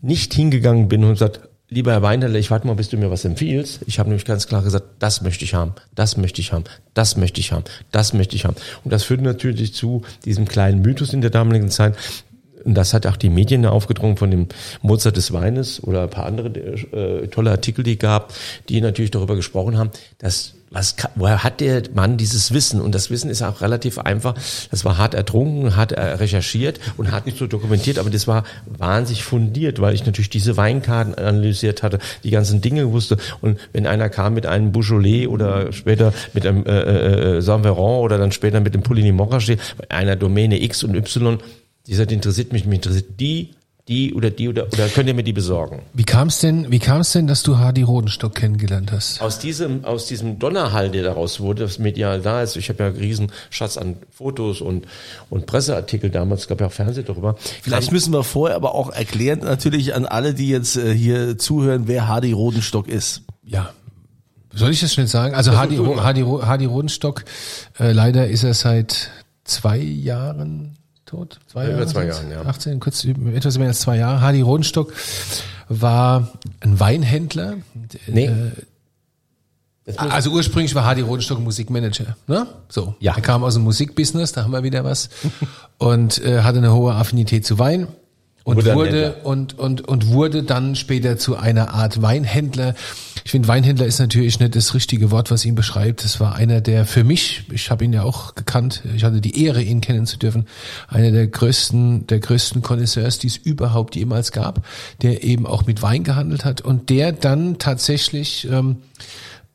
nicht 0.00 0.34
hingegangen 0.34 0.88
bin 0.88 1.04
und 1.04 1.12
gesagt, 1.12 1.40
lieber 1.72 1.92
Herr 1.92 2.02
Weinherr, 2.02 2.34
ich 2.34 2.50
warte 2.50 2.66
mal, 2.66 2.74
bis 2.74 2.88
du 2.88 2.96
mir 2.96 3.10
was 3.10 3.24
empfiehlst. 3.24 3.80
Ich 3.86 3.98
habe 3.98 4.08
nämlich 4.08 4.24
ganz 4.24 4.46
klar 4.46 4.62
gesagt, 4.62 4.84
das 4.98 5.22
möchte 5.22 5.44
ich 5.44 5.54
haben, 5.54 5.74
das 5.94 6.16
möchte 6.16 6.40
ich 6.40 6.52
haben, 6.52 6.64
das 6.94 7.16
möchte 7.16 7.40
ich 7.40 7.52
haben, 7.52 7.64
das 7.90 8.12
möchte 8.12 8.36
ich 8.36 8.44
haben. 8.44 8.56
Und 8.84 8.92
das 8.92 9.04
führt 9.04 9.22
natürlich 9.22 9.74
zu 9.74 10.02
diesem 10.24 10.46
kleinen 10.46 10.82
Mythos 10.82 11.12
in 11.12 11.20
der 11.20 11.30
damaligen 11.30 11.70
Zeit, 11.70 11.96
und 12.64 12.74
das 12.74 12.94
hat 12.94 13.06
auch 13.06 13.16
die 13.16 13.30
Medien 13.30 13.66
aufgedrungen 13.66 14.16
von 14.16 14.30
dem 14.30 14.48
Mozart 14.82 15.16
des 15.16 15.32
Weines 15.32 15.82
oder 15.82 16.02
ein 16.02 16.10
paar 16.10 16.26
andere 16.26 16.48
äh, 16.48 17.28
tolle 17.28 17.50
Artikel, 17.50 17.82
die 17.82 17.98
gab, 17.98 18.32
die 18.68 18.80
natürlich 18.80 19.10
darüber 19.10 19.36
gesprochen 19.36 19.78
haben, 19.78 19.90
dass 20.18 20.54
was, 20.72 20.96
woher 21.16 21.44
hat 21.44 21.60
der 21.60 21.82
Mann 21.94 22.16
dieses 22.16 22.52
Wissen? 22.54 22.80
Und 22.80 22.94
das 22.94 23.10
Wissen 23.10 23.30
ist 23.30 23.42
auch 23.42 23.60
relativ 23.60 23.98
einfach. 23.98 24.34
Das 24.70 24.84
war 24.84 24.96
hart 24.96 25.12
ertrunken, 25.12 25.76
hart 25.76 25.92
recherchiert 25.92 26.80
und 26.96 27.12
hart 27.12 27.26
nicht 27.26 27.36
so 27.36 27.46
dokumentiert, 27.46 27.98
aber 27.98 28.08
das 28.08 28.26
war 28.26 28.44
wahnsinnig 28.64 29.22
fundiert, 29.22 29.80
weil 29.80 29.94
ich 29.94 30.06
natürlich 30.06 30.30
diese 30.30 30.56
Weinkarten 30.56 31.14
analysiert 31.14 31.82
hatte, 31.82 31.98
die 32.24 32.30
ganzen 32.30 32.62
Dinge 32.62 32.90
wusste. 32.90 33.18
Und 33.42 33.58
wenn 33.72 33.86
einer 33.86 34.08
kam 34.08 34.32
mit 34.32 34.46
einem 34.46 34.72
Beaujolais 34.72 35.26
oder 35.26 35.72
später 35.72 36.14
mit 36.32 36.46
einem 36.46 36.64
äh, 36.64 36.80
äh, 36.80 37.36
äh 37.36 37.42
Saint-Veron 37.42 38.02
oder 38.02 38.16
dann 38.16 38.32
später 38.32 38.60
mit 38.60 38.74
dem 38.74 38.82
Pouligny 38.82 39.12
Montrachet, 39.12 39.60
einer 39.90 40.16
Domäne 40.16 40.62
X 40.62 40.84
und 40.84 40.94
Y, 40.94 41.38
die 41.86 41.94
sagt, 41.94 42.12
interessiert 42.12 42.52
mich, 42.52 42.64
mich 42.64 42.76
interessiert 42.76 43.20
die, 43.20 43.54
die 43.88 44.14
oder 44.14 44.30
die 44.30 44.48
oder, 44.48 44.68
oder 44.72 44.88
könnt 44.88 45.08
ihr 45.08 45.14
mir 45.14 45.24
die 45.24 45.32
besorgen? 45.32 45.82
Wie 45.92 46.04
kam 46.04 46.28
es 46.28 46.38
denn, 46.38 46.70
wie 46.70 46.78
kam 46.78 47.00
es 47.00 47.10
denn, 47.12 47.26
dass 47.26 47.42
du 47.42 47.58
Hardy 47.58 47.82
Rodenstock 47.82 48.34
kennengelernt 48.34 48.92
hast? 48.92 49.20
Aus 49.20 49.40
diesem, 49.40 49.84
aus 49.84 50.06
diesem 50.06 50.38
Donnerhall, 50.38 50.90
der 50.90 51.02
daraus 51.02 51.40
wurde, 51.40 51.64
das 51.64 51.80
medial 51.80 52.20
da 52.20 52.42
ist. 52.42 52.56
Ich 52.56 52.68
habe 52.68 52.84
ja 52.84 52.90
einen 52.90 52.98
riesen 52.98 53.32
Schatz 53.50 53.76
an 53.76 53.96
Fotos 54.10 54.60
und, 54.60 54.86
und 55.30 55.46
Presseartikel 55.46 56.10
damals, 56.10 56.42
es 56.42 56.48
gab 56.48 56.60
ja 56.60 56.68
auch 56.68 56.72
Fernsehen 56.72 57.06
darüber. 57.06 57.34
Vielleicht 57.62 57.88
kam, 57.88 57.94
müssen 57.94 58.12
wir 58.12 58.22
vorher 58.22 58.54
aber 58.54 58.74
auch 58.76 58.90
erklären, 58.90 59.40
natürlich 59.40 59.94
an 59.94 60.06
alle, 60.06 60.32
die 60.34 60.48
jetzt 60.48 60.76
äh, 60.76 60.94
hier 60.94 61.36
zuhören, 61.36 61.88
wer 61.88 62.06
Hardy 62.06 62.30
Rodenstock 62.30 62.86
ist. 62.86 63.22
Ja, 63.44 63.70
soll 64.54 64.70
ich 64.70 64.80
das 64.80 64.92
schnell 64.92 65.06
sagen? 65.06 65.34
Also 65.34 65.56
Hardy, 65.56 65.76
Hardy, 65.76 66.22
Hardy 66.22 66.64
Rodenstock, 66.66 67.24
äh, 67.78 67.92
leider 67.92 68.28
ist 68.28 68.44
er 68.44 68.54
seit 68.54 69.10
zwei 69.44 69.78
Jahren 69.78 70.76
tot. 71.12 71.38
Zwei 71.46 71.64
Jahre. 71.64 71.76
Über 71.76 71.86
zwei 71.86 72.06
Jahren, 72.06 72.30
ja. 72.30 72.42
18, 72.42 72.80
kurz 72.80 73.04
etwas 73.04 73.58
mehr 73.58 73.68
als 73.68 73.80
zwei 73.80 73.98
Jahre. 73.98 74.20
Hardy 74.20 74.40
Rodenstock 74.40 74.92
war 75.68 76.32
ein 76.60 76.80
Weinhändler. 76.80 77.56
Nee. 78.06 78.26
Äh, 79.84 79.96
also 79.96 80.30
ursprünglich 80.30 80.74
war 80.74 80.84
Hardy 80.84 81.02
Rodenstock 81.02 81.40
Musikmanager, 81.40 82.16
ne? 82.26 82.46
So. 82.68 82.94
Ja. 83.00 83.14
Er 83.14 83.20
kam 83.20 83.44
aus 83.44 83.54
dem 83.54 83.64
Musikbusiness, 83.64 84.32
da 84.32 84.44
haben 84.44 84.52
wir 84.52 84.62
wieder 84.62 84.84
was. 84.84 85.10
und 85.78 86.24
äh, 86.24 86.42
hatte 86.42 86.58
eine 86.58 86.72
hohe 86.72 86.94
Affinität 86.94 87.44
zu 87.44 87.58
Wein 87.58 87.88
und 88.44 88.56
wurde, 88.56 88.74
wurde 88.74 89.14
und 89.24 89.58
und 89.58 89.86
und 89.86 90.08
wurde 90.08 90.44
dann 90.44 90.76
später 90.76 91.18
zu 91.18 91.36
einer 91.36 91.74
Art 91.74 92.00
Weinhändler. 92.00 92.74
Ich 93.24 93.30
finde 93.30 93.48
Weinhändler 93.48 93.86
ist 93.86 93.98
natürlich 93.98 94.40
nicht 94.40 94.56
das 94.56 94.74
richtige 94.74 95.10
Wort, 95.10 95.30
was 95.30 95.44
ihn 95.44 95.54
beschreibt. 95.54 96.04
Das 96.04 96.20
war 96.20 96.34
einer 96.34 96.60
der 96.60 96.86
für 96.86 97.04
mich, 97.04 97.44
ich 97.52 97.70
habe 97.70 97.84
ihn 97.84 97.92
ja 97.92 98.02
auch 98.02 98.34
gekannt, 98.34 98.82
ich 98.94 99.04
hatte 99.04 99.20
die 99.20 99.44
Ehre 99.44 99.62
ihn 99.62 99.80
kennen 99.80 100.06
zu 100.06 100.18
dürfen, 100.18 100.46
einer 100.88 101.10
der 101.10 101.26
größten 101.26 102.06
der 102.06 102.20
größten 102.20 102.62
Connoisseurs, 102.62 103.18
die 103.18 103.28
es 103.28 103.36
überhaupt 103.36 103.96
jemals 103.96 104.32
gab, 104.32 104.64
der 105.02 105.24
eben 105.24 105.46
auch 105.46 105.66
mit 105.66 105.82
Wein 105.82 106.04
gehandelt 106.04 106.44
hat 106.44 106.60
und 106.60 106.90
der 106.90 107.12
dann 107.12 107.58
tatsächlich 107.58 108.48
ähm, 108.50 108.78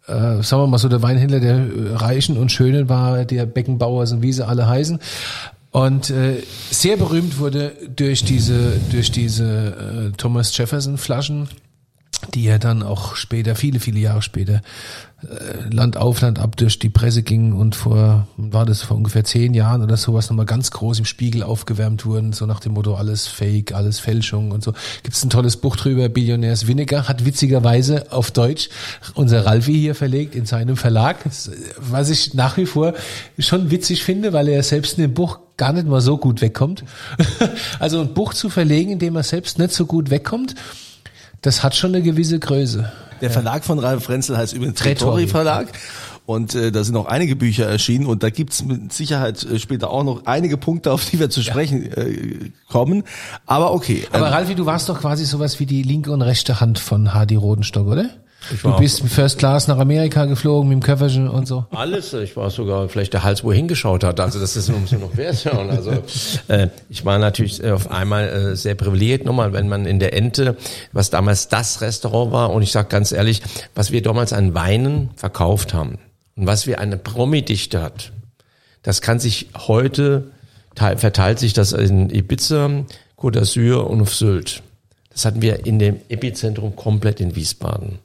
äh, 0.07 0.41
sagen 0.41 0.63
wir 0.63 0.67
mal 0.67 0.77
so, 0.77 0.87
der 0.87 1.01
Weinhändler 1.01 1.39
der 1.39 2.01
Reichen 2.01 2.37
und 2.37 2.51
Schönen 2.51 2.89
war, 2.89 3.25
der 3.25 3.45
Beckenbauer 3.45 4.09
und 4.11 4.21
wie 4.21 4.31
sie 4.31 4.47
alle 4.47 4.67
heißen. 4.67 4.99
Und 5.71 6.09
äh, 6.09 6.41
sehr 6.71 6.97
berühmt 6.97 7.39
wurde 7.39 7.73
durch 7.95 8.23
diese, 8.23 8.79
durch 8.89 9.11
diese 9.11 10.11
äh, 10.13 10.17
Thomas 10.17 10.55
Jefferson 10.57 10.97
Flaschen, 10.97 11.49
die 12.33 12.47
er 12.47 12.59
dann 12.59 12.83
auch 12.83 13.15
später, 13.15 13.55
viele, 13.55 13.79
viele 13.79 13.99
Jahre 13.99 14.21
später, 14.21 14.61
äh, 15.23 15.73
Land 15.73 15.97
auf, 15.97 16.21
Land 16.21 16.39
ab 16.39 16.55
durch 16.57 16.77
die 16.77 16.89
Presse 16.89 17.23
ging 17.23 17.53
und 17.53 17.75
vor, 17.75 18.27
war 18.37 18.65
das 18.65 18.83
vor 18.83 18.97
ungefähr 18.97 19.23
zehn 19.23 19.53
Jahren 19.53 19.81
oder 19.81 19.97
sowas 19.97 20.29
nochmal 20.29 20.45
ganz 20.45 20.71
groß 20.71 20.99
im 20.99 21.05
Spiegel 21.05 21.41
aufgewärmt 21.43 22.05
wurden, 22.05 22.33
so 22.33 22.45
nach 22.45 22.59
dem 22.59 22.73
Motto 22.73 22.95
alles 22.95 23.27
Fake, 23.27 23.73
alles 23.73 23.99
Fälschung 23.99 24.51
und 24.51 24.63
so. 24.63 24.73
Gibt 25.03 25.15
es 25.15 25.23
ein 25.23 25.29
tolles 25.29 25.57
Buch 25.57 25.75
drüber, 25.75 26.07
Billionärs 26.09 26.67
Vinegar, 26.67 27.07
hat 27.07 27.25
witzigerweise 27.25 28.11
auf 28.11 28.31
Deutsch 28.31 28.69
unser 29.15 29.45
Ralfi 29.45 29.73
hier 29.73 29.95
verlegt 29.95 30.35
in 30.35 30.45
seinem 30.45 30.77
Verlag, 30.77 31.17
was 31.77 32.09
ich 32.09 32.33
nach 32.33 32.57
wie 32.57 32.65
vor 32.65 32.93
schon 33.39 33.71
witzig 33.71 34.03
finde, 34.03 34.33
weil 34.33 34.47
er 34.47 34.61
selbst 34.61 34.97
in 34.97 35.03
dem 35.03 35.13
Buch 35.13 35.39
gar 35.57 35.73
nicht 35.73 35.87
mal 35.87 36.01
so 36.01 36.17
gut 36.17 36.41
wegkommt. 36.41 36.83
also 37.79 37.99
ein 37.99 38.13
Buch 38.13 38.33
zu 38.33 38.49
verlegen, 38.49 38.91
in 38.91 38.99
dem 38.99 39.15
er 39.15 39.23
selbst 39.23 39.57
nicht 39.57 39.73
so 39.73 39.87
gut 39.87 40.11
wegkommt, 40.11 40.53
das 41.41 41.63
hat 41.63 41.75
schon 41.75 41.93
eine 41.93 42.03
gewisse 42.03 42.39
Größe. 42.39 42.91
Der 43.21 43.31
Verlag 43.31 43.63
von 43.63 43.79
Ralf 43.79 44.03
Frenzel 44.03 44.37
heißt 44.37 44.53
übrigens 44.53 44.79
Tretori 44.79 45.27
Verlag. 45.27 45.67
Und 46.27 46.55
äh, 46.55 46.73
da 46.73 46.83
sind 46.83 46.97
auch 46.97 47.05
einige 47.05 47.37
Bücher 47.37 47.67
erschienen 47.67 48.05
und 48.05 48.21
da 48.21 48.29
gibt's 48.29 48.61
mit 48.65 48.91
Sicherheit 48.91 49.43
äh, 49.45 49.59
später 49.59 49.89
auch 49.89 50.03
noch 50.03 50.25
einige 50.25 50.57
Punkte, 50.57 50.91
auf 50.91 51.09
die 51.09 51.19
wir 51.19 51.29
zu 51.29 51.41
sprechen 51.41 51.85
ja. 51.85 52.03
äh, 52.03 52.51
kommen. 52.67 53.03
Aber 53.45 53.73
okay. 53.73 54.05
Aber 54.11 54.27
ähm, 54.27 54.33
Ralfi, 54.33 54.55
du 54.55 54.65
warst 54.65 54.89
doch 54.89 54.99
quasi 54.99 55.23
sowas 55.23 55.61
wie 55.61 55.65
die 55.65 55.83
linke 55.83 56.11
und 56.11 56.21
rechte 56.21 56.59
Hand 56.59 56.79
von 56.79 57.13
Hardy 57.13 57.35
Rodenstock, 57.35 57.87
oder? 57.87 58.09
Du 58.63 58.77
bist 58.77 59.01
First 59.07 59.39
Class 59.39 59.67
nach 59.67 59.77
Amerika 59.77 60.25
geflogen 60.25 60.69
mit 60.69 60.77
dem 60.77 60.83
Köfferchen 60.83 61.29
und 61.29 61.47
so. 61.47 61.65
Alles. 61.71 62.13
Ich 62.13 62.35
war 62.35 62.49
sogar 62.49 62.89
vielleicht 62.89 63.13
der 63.13 63.23
Hals, 63.23 63.43
wo 63.43 63.51
er 63.51 63.57
hingeschaut 63.57 64.03
hat. 64.03 64.19
Also 64.19 64.39
das 64.39 64.55
ist 64.55 64.69
umso 64.69 64.97
noch 64.97 65.15
wert. 65.17 65.45
Und 65.45 65.69
also 65.69 65.91
äh, 66.47 66.69
ich 66.89 67.05
war 67.05 67.19
natürlich 67.19 67.63
äh, 67.63 67.71
auf 67.71 67.91
einmal 67.91 68.27
äh, 68.27 68.55
sehr 68.55 68.75
privilegiert 68.75 69.25
nochmal, 69.25 69.53
wenn 69.53 69.67
man 69.67 69.85
in 69.85 69.99
der 69.99 70.13
Ente, 70.13 70.57
was 70.91 71.09
damals 71.09 71.47
das 71.47 71.81
Restaurant 71.81 72.31
war, 72.31 72.51
und 72.51 72.61
ich 72.61 72.71
sage 72.71 72.87
ganz 72.89 73.11
ehrlich, 73.11 73.41
was 73.75 73.91
wir 73.91 74.01
damals 74.01 74.33
an 74.33 74.53
Weinen 74.53 75.09
verkauft 75.15 75.73
haben 75.73 75.97
und 76.35 76.47
was 76.47 76.67
wir 76.67 76.79
eine 76.79 76.97
Promi-Dichte 76.97 77.81
hat, 77.81 78.11
das 78.83 79.01
kann 79.01 79.19
sich 79.19 79.49
heute 79.67 80.31
verteilt 80.77 81.39
sich 81.39 81.53
das 81.53 81.71
in 81.71 82.09
Ibiza, 82.09 82.85
Côte 83.17 83.39
d'Azur 83.39 83.87
und 83.87 84.01
auf 84.01 84.13
Sylt. 84.13 84.61
Das 85.11 85.25
hatten 85.25 85.41
wir 85.41 85.65
in 85.65 85.79
dem 85.79 85.99
Epizentrum 86.09 86.75
komplett 86.75 87.19
in 87.19 87.35
Wiesbaden. 87.35 87.99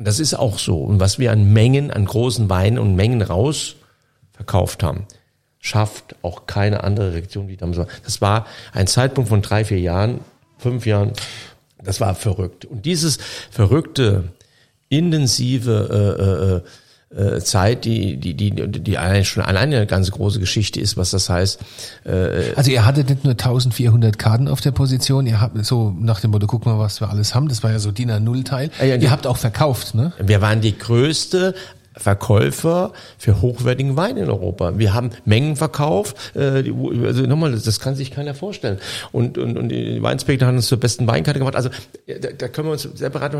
Und 0.00 0.06
das 0.06 0.18
ist 0.18 0.32
auch 0.32 0.58
so. 0.58 0.78
Und 0.78 0.98
was 0.98 1.18
wir 1.18 1.30
an 1.30 1.52
Mengen, 1.52 1.90
an 1.90 2.06
großen 2.06 2.48
Weinen 2.48 2.78
und 2.78 2.96
Mengen 2.96 3.20
raus 3.20 3.76
verkauft 4.32 4.82
haben, 4.82 5.04
schafft 5.58 6.16
auch 6.22 6.46
keine 6.46 6.84
andere 6.84 7.12
Region 7.12 7.48
wie 7.48 7.58
damals. 7.58 7.86
Das 8.02 8.22
war 8.22 8.46
ein 8.72 8.86
Zeitpunkt 8.86 9.28
von 9.28 9.42
drei, 9.42 9.62
vier 9.62 9.78
Jahren, 9.78 10.20
fünf 10.56 10.86
Jahren. 10.86 11.12
Das 11.84 12.00
war 12.00 12.14
verrückt. 12.14 12.64
Und 12.64 12.86
dieses 12.86 13.18
verrückte, 13.50 14.32
intensive 14.88 15.90
äh, 15.92 16.22
äh, 16.22 16.56
äh, 16.56 16.62
Zeit, 17.40 17.84
die, 17.84 18.18
die, 18.18 18.34
die, 18.34 18.50
die 18.50 18.98
allein 18.98 19.24
schon 19.24 19.42
alleine 19.42 19.78
eine 19.78 19.86
ganz 19.86 20.12
große 20.12 20.38
Geschichte 20.38 20.80
ist, 20.80 20.96
was 20.96 21.10
das 21.10 21.28
heißt. 21.28 21.58
Äh, 22.04 22.54
also 22.54 22.70
ihr 22.70 22.86
hattet 22.86 23.10
nicht 23.10 23.24
nur 23.24 23.32
1400 23.32 24.16
Karten 24.16 24.46
auf 24.46 24.60
der 24.60 24.70
Position, 24.70 25.26
ihr 25.26 25.40
habt 25.40 25.64
so 25.64 25.92
nach 25.98 26.20
dem 26.20 26.30
Motto, 26.30 26.46
guck 26.46 26.66
mal, 26.66 26.78
was 26.78 27.00
wir 27.00 27.10
alles 27.10 27.34
haben, 27.34 27.48
das 27.48 27.64
war 27.64 27.72
ja 27.72 27.80
so 27.80 27.90
DIN 27.90 28.12
A0-Teil. 28.12 28.70
Ja, 28.78 28.86
ja, 28.86 28.94
ihr 28.94 29.10
habt 29.10 29.26
auch 29.26 29.38
verkauft, 29.38 29.94
ne? 29.96 30.12
Wir 30.20 30.40
waren 30.40 30.60
die 30.60 30.78
größte 30.78 31.54
Verkäufer 32.00 32.92
für 33.18 33.42
hochwertigen 33.42 33.96
Wein 33.96 34.16
in 34.16 34.28
Europa. 34.28 34.78
Wir 34.78 34.94
haben 34.94 35.10
Mengenverkauf, 35.24 36.14
äh, 36.34 36.62
die, 36.62 36.74
also 37.04 37.22
nochmal, 37.22 37.52
das 37.52 37.80
kann 37.80 37.94
sich 37.94 38.10
keiner 38.10 38.34
vorstellen. 38.34 38.78
Und, 39.12 39.36
und, 39.36 39.58
und 39.58 39.68
die 39.68 40.02
Weinspektor 40.02 40.48
haben 40.48 40.56
uns 40.56 40.66
zur 40.66 40.80
besten 40.80 41.06
Weinkarte 41.06 41.38
gemacht. 41.38 41.56
Also 41.56 41.68
da, 42.06 42.30
da 42.36 42.48
können 42.48 42.68
wir 42.68 42.72
uns 42.72 42.82
separat 42.82 43.34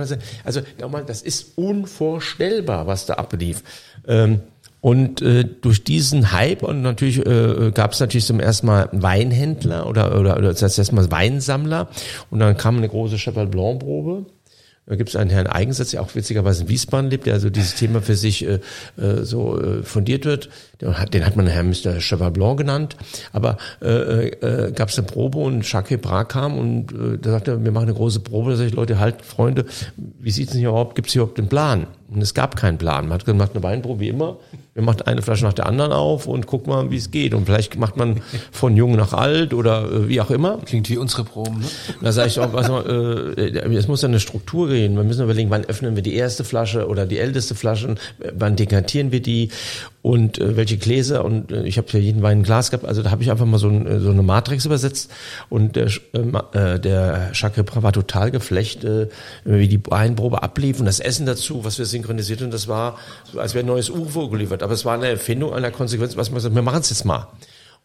also 0.44 0.60
nochmal, 0.78 1.04
das 1.04 1.22
ist 1.22 1.52
unvorstellbar, 1.56 2.86
was 2.86 3.06
da 3.06 3.14
ablief. 3.14 3.62
Ähm, 4.06 4.40
und 4.82 5.20
äh, 5.20 5.44
durch 5.44 5.84
diesen 5.84 6.32
Hype 6.32 6.62
und 6.62 6.80
natürlich 6.80 7.24
äh, 7.26 7.70
gab 7.72 7.92
es 7.92 8.00
natürlich 8.00 8.24
zum 8.24 8.40
ersten 8.40 8.66
Mal 8.66 8.88
Weinhändler 8.92 9.86
oder 9.86 10.18
oder, 10.18 10.38
oder 10.38 10.52
das 10.52 10.62
heißt 10.62 10.78
erstmal 10.78 11.10
Weinsammler 11.10 11.88
und 12.30 12.38
dann 12.40 12.56
kam 12.56 12.78
eine 12.78 12.88
große 12.88 13.16
Cheval 13.16 13.46
Blanc 13.46 13.80
Probe 13.80 14.24
da 14.90 14.96
gibt 14.96 15.10
es 15.10 15.14
einen 15.14 15.30
Herrn 15.30 15.46
Eigensatz, 15.46 15.92
der 15.92 16.02
auch 16.02 16.16
witzigerweise 16.16 16.64
in 16.64 16.68
Wiesbaden 16.68 17.10
lebt, 17.10 17.24
der 17.24 17.34
also 17.34 17.48
dieses 17.48 17.76
Thema 17.76 18.02
für 18.02 18.16
sich 18.16 18.44
äh, 18.44 18.54
äh, 18.96 19.22
so 19.22 19.56
äh, 19.56 19.84
fundiert 19.84 20.24
wird. 20.24 20.48
Den 20.80 20.98
hat, 20.98 21.14
den 21.14 21.24
hat 21.24 21.36
man 21.36 21.46
Herr 21.46 21.62
Mr. 21.62 22.00
Cheval 22.00 22.32
Blanc 22.32 22.58
genannt. 22.58 22.96
Aber 23.32 23.56
äh, 23.80 24.30
äh, 24.30 24.72
gab 24.72 24.88
es 24.88 24.98
eine 24.98 25.06
Probe 25.06 25.38
und 25.38 25.70
Jacques 25.70 26.00
Bra 26.00 26.24
kam 26.24 26.58
und 26.58 26.90
äh, 26.90 27.18
da 27.18 27.30
sagte 27.30 27.52
er, 27.52 27.64
wir 27.64 27.70
machen 27.70 27.84
eine 27.84 27.94
große 27.94 28.18
Probe. 28.18 28.50
Da 28.50 28.56
sage 28.56 28.70
ich, 28.70 28.74
Leute, 28.74 28.98
halt, 28.98 29.22
Freunde, 29.22 29.64
wie 29.96 30.32
sieht's 30.32 30.50
denn 30.50 30.58
hier 30.58 30.70
überhaupt, 30.70 30.96
gibt's 30.96 31.12
hier 31.12 31.22
überhaupt 31.22 31.38
einen 31.38 31.48
Plan? 31.48 31.86
Und 32.12 32.22
es 32.22 32.34
gab 32.34 32.56
keinen 32.56 32.76
Plan. 32.76 33.04
Man 33.04 33.20
hat 33.20 33.24
gemacht 33.24 33.52
eine 33.54 33.62
Weinprobe 33.62 34.00
wie 34.00 34.08
immer. 34.08 34.36
Wir 34.74 34.82
machen 34.82 35.02
eine 35.02 35.22
Flasche 35.22 35.44
nach 35.44 35.52
der 35.52 35.66
anderen 35.66 35.92
auf 35.92 36.26
und 36.26 36.46
guckt 36.46 36.66
mal, 36.66 36.90
wie 36.90 36.96
es 36.96 37.12
geht. 37.12 37.34
Und 37.34 37.46
vielleicht 37.46 37.78
macht 37.78 37.96
man 37.96 38.20
von 38.50 38.76
jung 38.76 38.96
nach 38.96 39.12
alt 39.12 39.54
oder 39.54 39.84
äh, 39.84 40.08
wie 40.08 40.20
auch 40.20 40.30
immer. 40.30 40.58
Klingt 40.64 40.88
wie 40.90 40.96
unsere 40.96 41.22
Proben. 41.22 41.60
Ne? 41.60 41.66
Da 42.00 42.10
sage 42.10 42.28
ich 42.28 42.40
auch, 42.40 42.52
also, 42.54 42.80
äh, 42.80 43.50
es 43.76 43.86
muss 43.86 44.02
ja 44.02 44.08
eine 44.08 44.18
Struktur 44.18 44.68
gehen. 44.68 44.96
Wir 44.96 45.04
müssen 45.04 45.22
überlegen, 45.22 45.50
wann 45.50 45.64
öffnen 45.64 45.94
wir 45.94 46.02
die 46.02 46.14
erste 46.14 46.42
Flasche 46.42 46.88
oder 46.88 47.06
die 47.06 47.18
älteste 47.18 47.54
Flasche, 47.54 47.94
wann 48.34 48.56
dekantieren 48.56 49.12
wir 49.12 49.22
die 49.22 49.50
und 50.02 50.38
äh, 50.38 50.56
welche 50.56 50.78
Gläser. 50.78 51.24
Und 51.24 51.52
äh, 51.52 51.64
ich 51.64 51.78
habe 51.78 51.88
ja 51.92 51.98
jeden 51.98 52.22
Wein 52.22 52.38
ein 52.38 52.42
Glas 52.42 52.70
gehabt. 52.70 52.86
Also 52.86 53.02
da 53.02 53.10
habe 53.10 53.22
ich 53.22 53.30
einfach 53.30 53.46
mal 53.46 53.58
so, 53.58 53.68
ein, 53.68 53.86
äh, 53.86 54.00
so 54.00 54.10
eine 54.10 54.22
Matrix 54.22 54.64
übersetzt. 54.64 55.10
Und 55.48 55.76
der, 55.76 55.88
äh, 56.52 56.80
der 56.80 57.30
Jacques 57.34 57.64
war 57.74 57.92
total 57.92 58.30
geflecht, 58.30 58.84
äh, 58.84 59.08
wie 59.44 59.68
die 59.68 59.80
Weinprobe 59.84 60.42
ablief 60.42 60.80
und 60.80 60.86
das 60.86 61.00
Essen 61.00 61.26
dazu, 61.26 61.64
was 61.64 61.78
wir 61.78 61.86
synchronisiert 61.86 62.42
und 62.42 62.52
das 62.52 62.68
war, 62.68 62.98
als 63.36 63.54
wäre 63.54 63.64
ein 63.64 63.68
neues 63.68 63.90
UFO 63.90 64.28
geliefert. 64.28 64.62
Aber 64.62 64.72
es 64.72 64.84
war 64.84 64.94
eine 64.94 65.08
Erfindung 65.08 65.52
einer 65.52 65.70
Konsequenz, 65.70 66.16
was 66.16 66.30
man 66.30 66.36
gesagt, 66.36 66.54
wir 66.54 66.62
machen 66.62 66.80
es 66.80 66.90
jetzt 66.90 67.04
mal. 67.04 67.28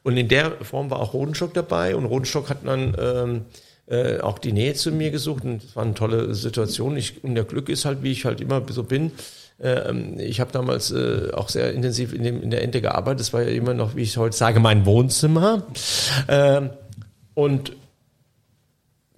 Und 0.04 0.18
in 0.18 0.28
der 0.28 0.52
Form 0.62 0.92
war 0.92 1.00
auch 1.00 1.14
Rodenstock 1.14 1.54
dabei 1.54 1.96
und 1.96 2.06
Rodenstock 2.06 2.50
hat 2.50 2.60
dann 2.64 2.96
ähm, 3.00 3.42
äh, 3.88 4.20
auch 4.20 4.40
die 4.40 4.52
Nähe 4.52 4.74
zu 4.76 4.92
mir 4.92 5.12
gesucht 5.12 5.44
und 5.44 5.64
es 5.64 5.76
war 5.76 5.84
eine 5.84 5.96
tolle 5.96 6.34
Situation. 6.36 6.96
Ich, 6.96 7.24
und 7.24 7.36
der 7.36 7.44
Glück 7.44 7.70
ist 7.70 7.86
halt, 7.86 8.04
wie 8.04 8.12
ich 8.12 8.26
halt 8.26 8.40
immer 8.40 8.62
so 8.70 8.84
bin. 8.84 9.12
Ähm, 9.60 10.20
ich 10.20 10.40
habe 10.40 10.52
damals 10.52 10.92
äh, 10.92 11.32
auch 11.34 11.50
sehr 11.50 11.74
intensiv 11.74 12.14
in, 12.14 12.24
dem, 12.24 12.42
in 12.42 12.52
der 12.52 12.64
Ente 12.64 12.82
gearbeitet. 12.82 13.22
Das 13.22 13.34
war 13.34 13.42
ja 13.44 13.50
immer 13.50 13.74
noch, 13.74 13.96
wie 13.96 14.02
ich 14.02 14.18
heute 14.18 14.36
sage, 14.36 14.60
mein 14.60 14.86
Wohnzimmer. 14.86 15.64
Ähm, 16.28 16.72
und 17.34 17.74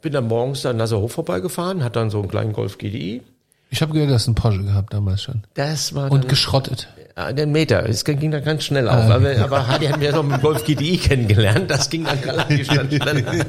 bin 0.01 0.13
dann 0.13 0.27
morgens 0.27 0.61
dann 0.61 0.77
Nasserhof 0.77 1.11
vorbeigefahren, 1.11 1.83
hat 1.83 1.95
dann 1.95 2.09
so 2.09 2.19
einen 2.19 2.29
kleinen 2.29 2.53
Golf 2.53 2.77
GDI 2.77 3.23
ich 3.69 3.81
habe 3.81 3.93
gehört, 3.93 4.09
du 4.09 4.13
hast 4.13 4.27
einen 4.27 4.35
Porsche 4.35 4.63
gehabt 4.63 4.93
damals 4.93 5.23
schon. 5.23 5.43
Das 5.53 5.93
war 5.93 6.11
Und 6.11 6.29
geschrottet. 6.29 6.87
Den 7.35 7.51
Meter. 7.51 7.89
Es 7.89 8.03
ging 8.03 8.29
dann 8.29 8.43
ganz 8.43 8.63
schnell 8.63 8.87
auf. 8.87 9.09
Ah, 9.09 9.15
aber, 9.15 9.35
aber 9.39 9.67
Hadi 9.67 9.87
hat 9.87 9.97
mir 9.97 10.05
ja 10.05 10.11
noch 10.11 10.21
mit 10.21 10.39
Golf 10.39 10.63
GTI 10.63 10.97
kennengelernt. 10.97 11.69
Das 11.71 11.89
ging 11.89 12.03
dann 12.03 12.19
relativ 12.19 12.67
schnell. 12.67 12.87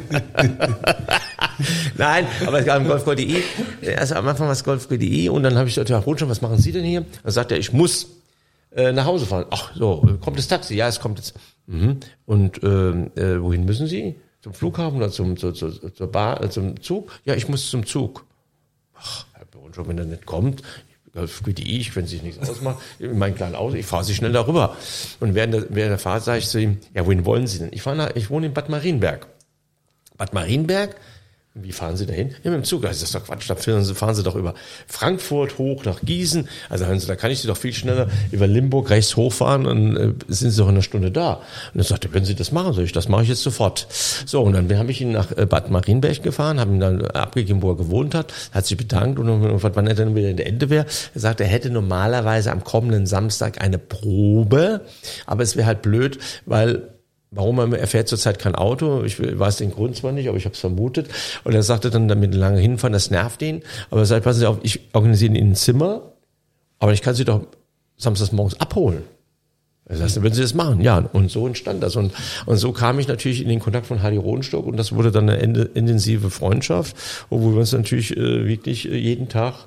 Nein, 1.99 2.27
aber 2.47 2.61
es 2.61 2.65
gab 2.65 2.77
einen 2.77 2.89
Golf 2.89 3.05
GTI. 3.05 3.43
Erst 3.83 4.15
am 4.15 4.27
Anfang 4.27 4.47
war 4.47 4.55
es 4.55 4.65
Golf 4.65 4.89
GTI 4.89 5.29
und 5.29 5.43
dann 5.43 5.59
habe 5.59 5.69
ich 5.69 5.75
gesagt, 5.75 5.91
ja, 5.91 6.03
schon, 6.03 6.31
was 6.31 6.41
machen 6.41 6.57
Sie 6.57 6.73
denn 6.73 6.85
hier? 6.85 7.05
Dann 7.23 7.33
sagt 7.33 7.53
er, 7.53 7.59
ich 7.59 7.75
muss 7.75 8.07
äh, 8.75 8.91
nach 8.93 9.05
Hause 9.05 9.27
fahren. 9.27 9.45
Ach, 9.51 9.73
so, 9.75 10.17
kommt 10.23 10.39
das 10.39 10.49
Taxi? 10.49 10.75
Ja, 10.75 10.89
es 10.89 10.99
kommt 10.99 11.19
jetzt. 11.19 11.35
Mhm. 11.67 11.99
Und 12.25 12.63
äh, 12.63 12.67
äh, 12.69 13.43
wohin 13.43 13.67
müssen 13.67 13.87
Sie? 13.87 14.17
Zum 14.41 14.55
Flughafen 14.55 14.97
oder 14.97 15.11
zum, 15.11 15.37
zu, 15.37 15.53
zu, 15.53 15.71
zur 15.71 16.11
Bar, 16.11 16.43
äh, 16.43 16.49
zum 16.49 16.81
Zug? 16.81 17.11
Ja, 17.25 17.35
ich 17.35 17.49
muss 17.49 17.69
zum 17.69 17.85
Zug. 17.85 18.25
Ach, 18.95 19.27
und 19.65 19.75
schon 19.75 19.89
wenn 19.89 19.99
er 19.99 20.05
nicht 20.05 20.27
kommt, 20.27 20.63
für 21.27 21.53
die 21.53 21.81
ich, 21.81 21.95
wenn 21.97 22.07
sich 22.07 22.23
nichts 22.23 22.49
ausmacht, 22.49 22.79
in 22.99 23.19
meinen 23.19 23.35
kleinen 23.35 23.55
Auto, 23.55 23.75
ich 23.75 23.87
fahre 23.87 24.05
sie 24.05 24.15
schnell 24.15 24.33
darüber. 24.33 24.77
Und 25.21 25.35
während 25.35 25.55
der, 25.55 25.67
während 25.71 25.93
der 25.93 25.99
Fahrt 25.99 26.25
sage 26.25 26.39
ich 26.39 26.49
zu 26.49 26.61
ihm, 26.61 26.79
ja, 26.95 27.07
wohin 27.07 27.25
wollen 27.25 27.47
Sie 27.47 27.59
denn? 27.59 27.71
Ich, 27.73 27.83
fahre 27.83 27.97
nach, 27.97 28.11
ich 28.15 28.31
wohne 28.31 28.47
in 28.47 28.55
Bad 28.55 28.69
Marienberg. 28.69 29.27
Bad 30.17 30.35
Marienberg 30.35 30.97
wie 31.63 31.73
fahren 31.73 31.97
Sie 31.97 32.07
dahin? 32.07 32.31
Ja, 32.43 32.51
mit 32.51 32.61
dem 32.61 32.65
Zug. 32.65 32.85
Also 32.85 33.01
das 33.01 33.11
ist 33.11 33.15
doch 33.15 33.25
Quatsch. 33.25 33.49
Da 33.49 33.57
fahren 33.57 33.85
Sie, 33.85 33.95
fahren 33.95 34.15
Sie 34.15 34.23
doch 34.23 34.35
über 34.35 34.55
Frankfurt 34.87 35.59
hoch 35.59 35.85
nach 35.85 36.01
Gießen. 36.03 36.49
Also 36.69 36.87
hören 36.87 37.01
Sie, 37.01 37.07
da 37.07 37.17
kann 37.17 37.31
ich 37.31 37.41
Sie 37.41 37.49
doch 37.49 37.57
viel 37.57 37.73
schneller 37.73 38.09
über 38.31 38.47
Limburg 38.47 38.91
rechts 38.91 39.17
hochfahren 39.17 39.67
und 39.67 39.97
äh, 39.97 40.13
sind 40.29 40.51
Sie 40.51 40.59
doch 40.59 40.69
in 40.69 40.75
einer 40.75 40.83
Stunde 40.83 41.11
da. 41.11 41.35
Und 41.35 41.43
dann 41.75 41.85
sagte, 41.85 42.13
wenn 42.13 42.25
Sie 42.25 42.35
das 42.35 42.53
machen, 42.53 42.73
soll 42.73 42.85
ich, 42.85 42.93
das 42.93 43.09
mache 43.09 43.23
ich 43.23 43.29
jetzt 43.29 43.43
sofort. 43.43 43.87
So, 44.27 44.43
und 44.43 44.53
dann 44.53 44.79
habe 44.79 44.91
ich 44.91 45.01
ihn 45.01 45.13
nach 45.13 45.31
äh, 45.37 45.47
Bad 45.47 45.71
Marienberg 45.71 46.23
gefahren, 46.23 46.61
habe 46.61 46.73
ihn 46.73 46.81
dann 46.81 47.05
abgegeben, 47.07 47.63
wo 47.63 47.71
er 47.71 47.77
gewohnt 47.77 48.15
hat, 48.15 48.33
hat 48.53 48.67
sich 48.67 48.77
bedankt 48.77 49.19
und 49.19 49.43
gefragt, 49.43 49.77
wann 49.77 49.87
er 49.87 49.95
dann 49.95 50.15
wieder 50.15 50.31
in 50.31 50.37
der 50.37 50.47
Ende 50.47 50.71
wäre. 50.71 50.87
Er 51.15 51.21
sagte, 51.21 51.45
er 51.45 51.51
hätte 51.51 51.71
normalerweise 51.71 52.53
am 52.53 52.65
kommenden 52.65 53.07
Samstag 53.07 53.61
eine 53.61 53.79
Probe, 53.79 54.83
aber 55.27 55.43
es 55.43 55.57
wäre 55.57 55.67
halt 55.67 55.83
blöd, 55.83 56.19
weil 56.47 56.89
Warum 57.31 57.59
er, 57.75 57.87
fährt 57.87 58.09
zurzeit 58.09 58.39
kein 58.39 58.55
Auto, 58.55 59.03
ich 59.05 59.21
weiß 59.21 59.59
den 59.59 59.71
Grund 59.71 59.97
zwar 59.97 60.13
nicht, 60.13 60.29
aber 60.29 60.39
ich 60.39 60.47
habe 60.47 60.55
es 60.55 60.61
vermutet. 60.61 61.09
Und 61.45 61.55
er 61.55 61.63
sagte 61.63 61.91
dann 61.91 62.09
damit 62.09 62.35
lange 62.35 62.59
hinfahren, 62.59 62.95
das 62.95 63.11
nervt 63.11 63.43
ihn. 63.43 63.63
Aber 63.91 64.01
er 64.01 64.07
sagt, 64.07 64.25
passen 64.25 64.41
Sie 64.41 64.47
auf, 64.47 64.59
ich 64.63 64.81
organisiere 64.95 65.35
Ihnen 65.35 65.51
ein 65.51 65.55
Zimmer, 65.55 66.13
aber 66.79 66.93
ich 66.93 67.03
kann 67.03 67.15
Sie 67.15 67.27
doch 67.27 67.43
samstags 67.97 68.33
morgens 68.33 68.59
abholen. 68.61 69.03
Er 69.85 69.97
sagt, 69.97 70.23
würden 70.23 70.35
Sie 70.35 70.43
das 70.43 70.55
machen? 70.55 70.81
Ja, 70.81 70.99
und 71.13 71.31
so 71.31 71.47
entstand 71.47 71.83
das. 71.83 71.97
Und, 71.97 72.13
und 72.47 72.57
so 72.57 72.73
kam 72.73 72.99
ich 72.99 73.09
natürlich 73.09 73.43
in 73.43 73.49
den 73.49 73.61
Kontakt 73.61 73.87
von 73.87 74.03
Hardy 74.03 74.19
Rodenstock 74.19 74.67
und 74.67 74.77
das 74.77 74.93
wurde 74.93 75.11
dann 75.11 75.29
eine 75.29 75.63
intensive 75.63 76.31
Freundschaft, 76.31 76.97
wo 77.31 77.41
wir 77.41 77.59
uns 77.59 77.73
natürlich 77.73 78.17
äh, 78.17 78.47
wirklich 78.47 78.91
äh, 78.91 78.97
jeden 78.97 79.29
Tag 79.29 79.67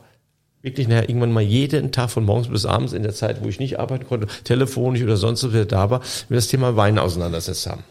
wirklich 0.62 0.88
nachher 0.88 1.10
irgendwann 1.10 1.32
mal 1.32 1.42
jeden 1.42 1.92
Tag 1.92 2.10
von 2.12 2.24
morgens 2.24 2.48
bis 2.48 2.66
abends 2.66 2.94
in 2.94 3.04
der 3.04 3.14
Zeit, 3.14 3.44
wo 3.44 3.50
ich 3.50 3.60
nicht 3.60 3.80
arbeiten 3.80 4.06
konnte, 4.06 4.28
telefonisch 4.44 5.02
oder 5.02 5.18
sonst 5.18 5.44
was 5.44 5.68
da 5.68 5.90
war, 5.90 6.02
wir 6.30 6.36
das 6.36 6.48
Thema 6.48 6.76
Wein 6.76 7.00
auseinandersetzt 7.00 7.68
haben. 7.68 7.84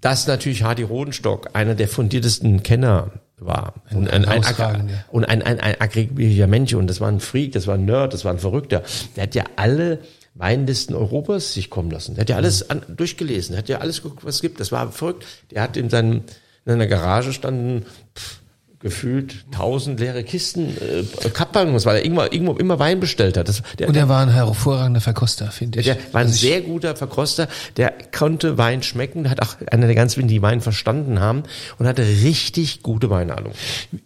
Dass 0.00 0.26
natürlich 0.26 0.62
Hardy 0.62 0.82
Rodenstock 0.82 1.50
einer 1.54 1.74
der 1.74 1.88
fundiertesten 1.88 2.62
Kenner 2.62 3.12
war 3.38 3.74
und 3.90 4.08
ein, 4.10 4.24
ein, 4.24 4.44
ein, 4.44 4.90
und 5.10 5.24
ein, 5.24 5.42
ein, 5.42 5.60
ein 5.60 5.80
aggregierter 5.80 6.46
Mensch 6.46 6.74
und 6.74 6.86
das 6.86 7.00
war 7.00 7.08
ein 7.08 7.20
Freak, 7.20 7.52
das 7.52 7.66
war 7.66 7.74
ein 7.74 7.84
Nerd, 7.84 8.14
das 8.14 8.24
war 8.24 8.32
ein 8.32 8.38
Verrückter. 8.38 8.82
Der 9.16 9.24
hat 9.24 9.34
ja 9.34 9.44
alle 9.56 10.00
Weinlisten 10.34 10.94
Europas 10.94 11.54
sich 11.54 11.70
kommen 11.70 11.90
lassen. 11.90 12.14
Der 12.14 12.22
hat 12.22 12.30
ja 12.30 12.36
alles 12.36 12.68
an, 12.70 12.82
durchgelesen, 12.88 13.52
der 13.52 13.58
hat 13.60 13.68
ja 13.68 13.78
alles 13.78 14.02
geguckt, 14.02 14.24
was 14.24 14.36
es 14.36 14.40
gibt. 14.40 14.60
Das 14.60 14.72
war 14.72 14.90
verrückt. 14.92 15.24
Der 15.50 15.62
hat 15.62 15.76
in 15.76 15.90
seinem 15.90 16.22
in 16.66 16.72
seiner 16.72 16.86
Garage 16.86 17.32
standen 17.32 17.84
pff, 18.16 18.40
gefühlt 18.84 19.50
tausend 19.50 19.98
leere 19.98 20.22
Kisten 20.24 20.76
äh, 20.76 21.30
Kappballons, 21.30 21.86
weil 21.86 21.96
er 21.96 22.04
irgendwo, 22.04 22.22
irgendwo 22.24 22.52
immer 22.52 22.78
Wein 22.78 23.00
bestellt 23.00 23.38
hat. 23.38 23.48
Das, 23.48 23.62
der, 23.78 23.88
und 23.88 23.96
er 23.96 24.10
war 24.10 24.20
ein 24.20 24.28
hervorragender 24.28 25.00
Verkoster, 25.00 25.50
finde 25.50 25.80
ich. 25.80 25.86
Der 25.86 25.96
war 26.12 26.20
ein 26.20 26.26
also 26.26 26.38
sehr 26.38 26.60
guter 26.60 26.94
Verkoster, 26.94 27.48
der 27.78 27.94
konnte 28.14 28.58
Wein 28.58 28.82
schmecken, 28.82 29.30
hat 29.30 29.40
auch 29.40 29.56
einer 29.70 29.86
der 29.86 29.94
ganz 29.94 30.18
wenigen, 30.18 30.34
die 30.34 30.42
Wein 30.42 30.60
verstanden 30.60 31.18
haben 31.18 31.44
und 31.78 31.86
hatte 31.86 32.02
richtig 32.02 32.82
gute 32.82 33.08
Weinahnung. 33.08 33.52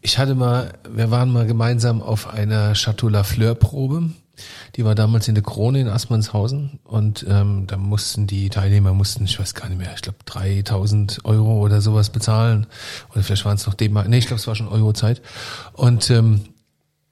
Ich 0.01 0.17
hatte 0.17 0.37
mal, 0.37 0.75
wir 0.88 1.11
waren 1.11 1.33
mal 1.33 1.45
gemeinsam 1.45 2.01
auf 2.01 2.33
einer 2.33 2.75
Chateau 2.75 3.09
Lafleur 3.09 3.57
Probe 3.57 4.11
die 4.77 4.85
war 4.85 4.94
damals 4.94 5.29
in 5.29 5.35
der 5.35 5.44
Krone 5.44 5.81
in 5.81 5.88
Assmannshausen 5.88 6.81
und 6.85 7.24
ähm, 7.29 7.66
da 7.66 7.77
mussten 7.77 8.27
die 8.27 8.48
Teilnehmer 8.48 8.92
mussten, 8.94 9.24
ich 9.24 9.38
weiß 9.38 9.55
gar 9.55 9.68
nicht 9.68 9.79
mehr, 9.79 9.92
ich 9.94 10.03
glaube 10.03 10.18
3000 10.24 11.24
Euro 11.24 11.59
oder 11.59 11.81
sowas 11.81 12.11
bezahlen 12.11 12.66
oder 13.12 13.22
vielleicht 13.22 13.44
waren 13.44 13.57
es 13.57 13.66
noch 13.66 13.74
D-Mark, 13.74 14.09
nee, 14.09 14.18
ich 14.18 14.27
glaube 14.27 14.40
es 14.40 14.46
war 14.46 14.55
schon 14.55 14.68
Eurozeit 14.68 15.22
und 15.72 16.11
ähm, 16.11 16.40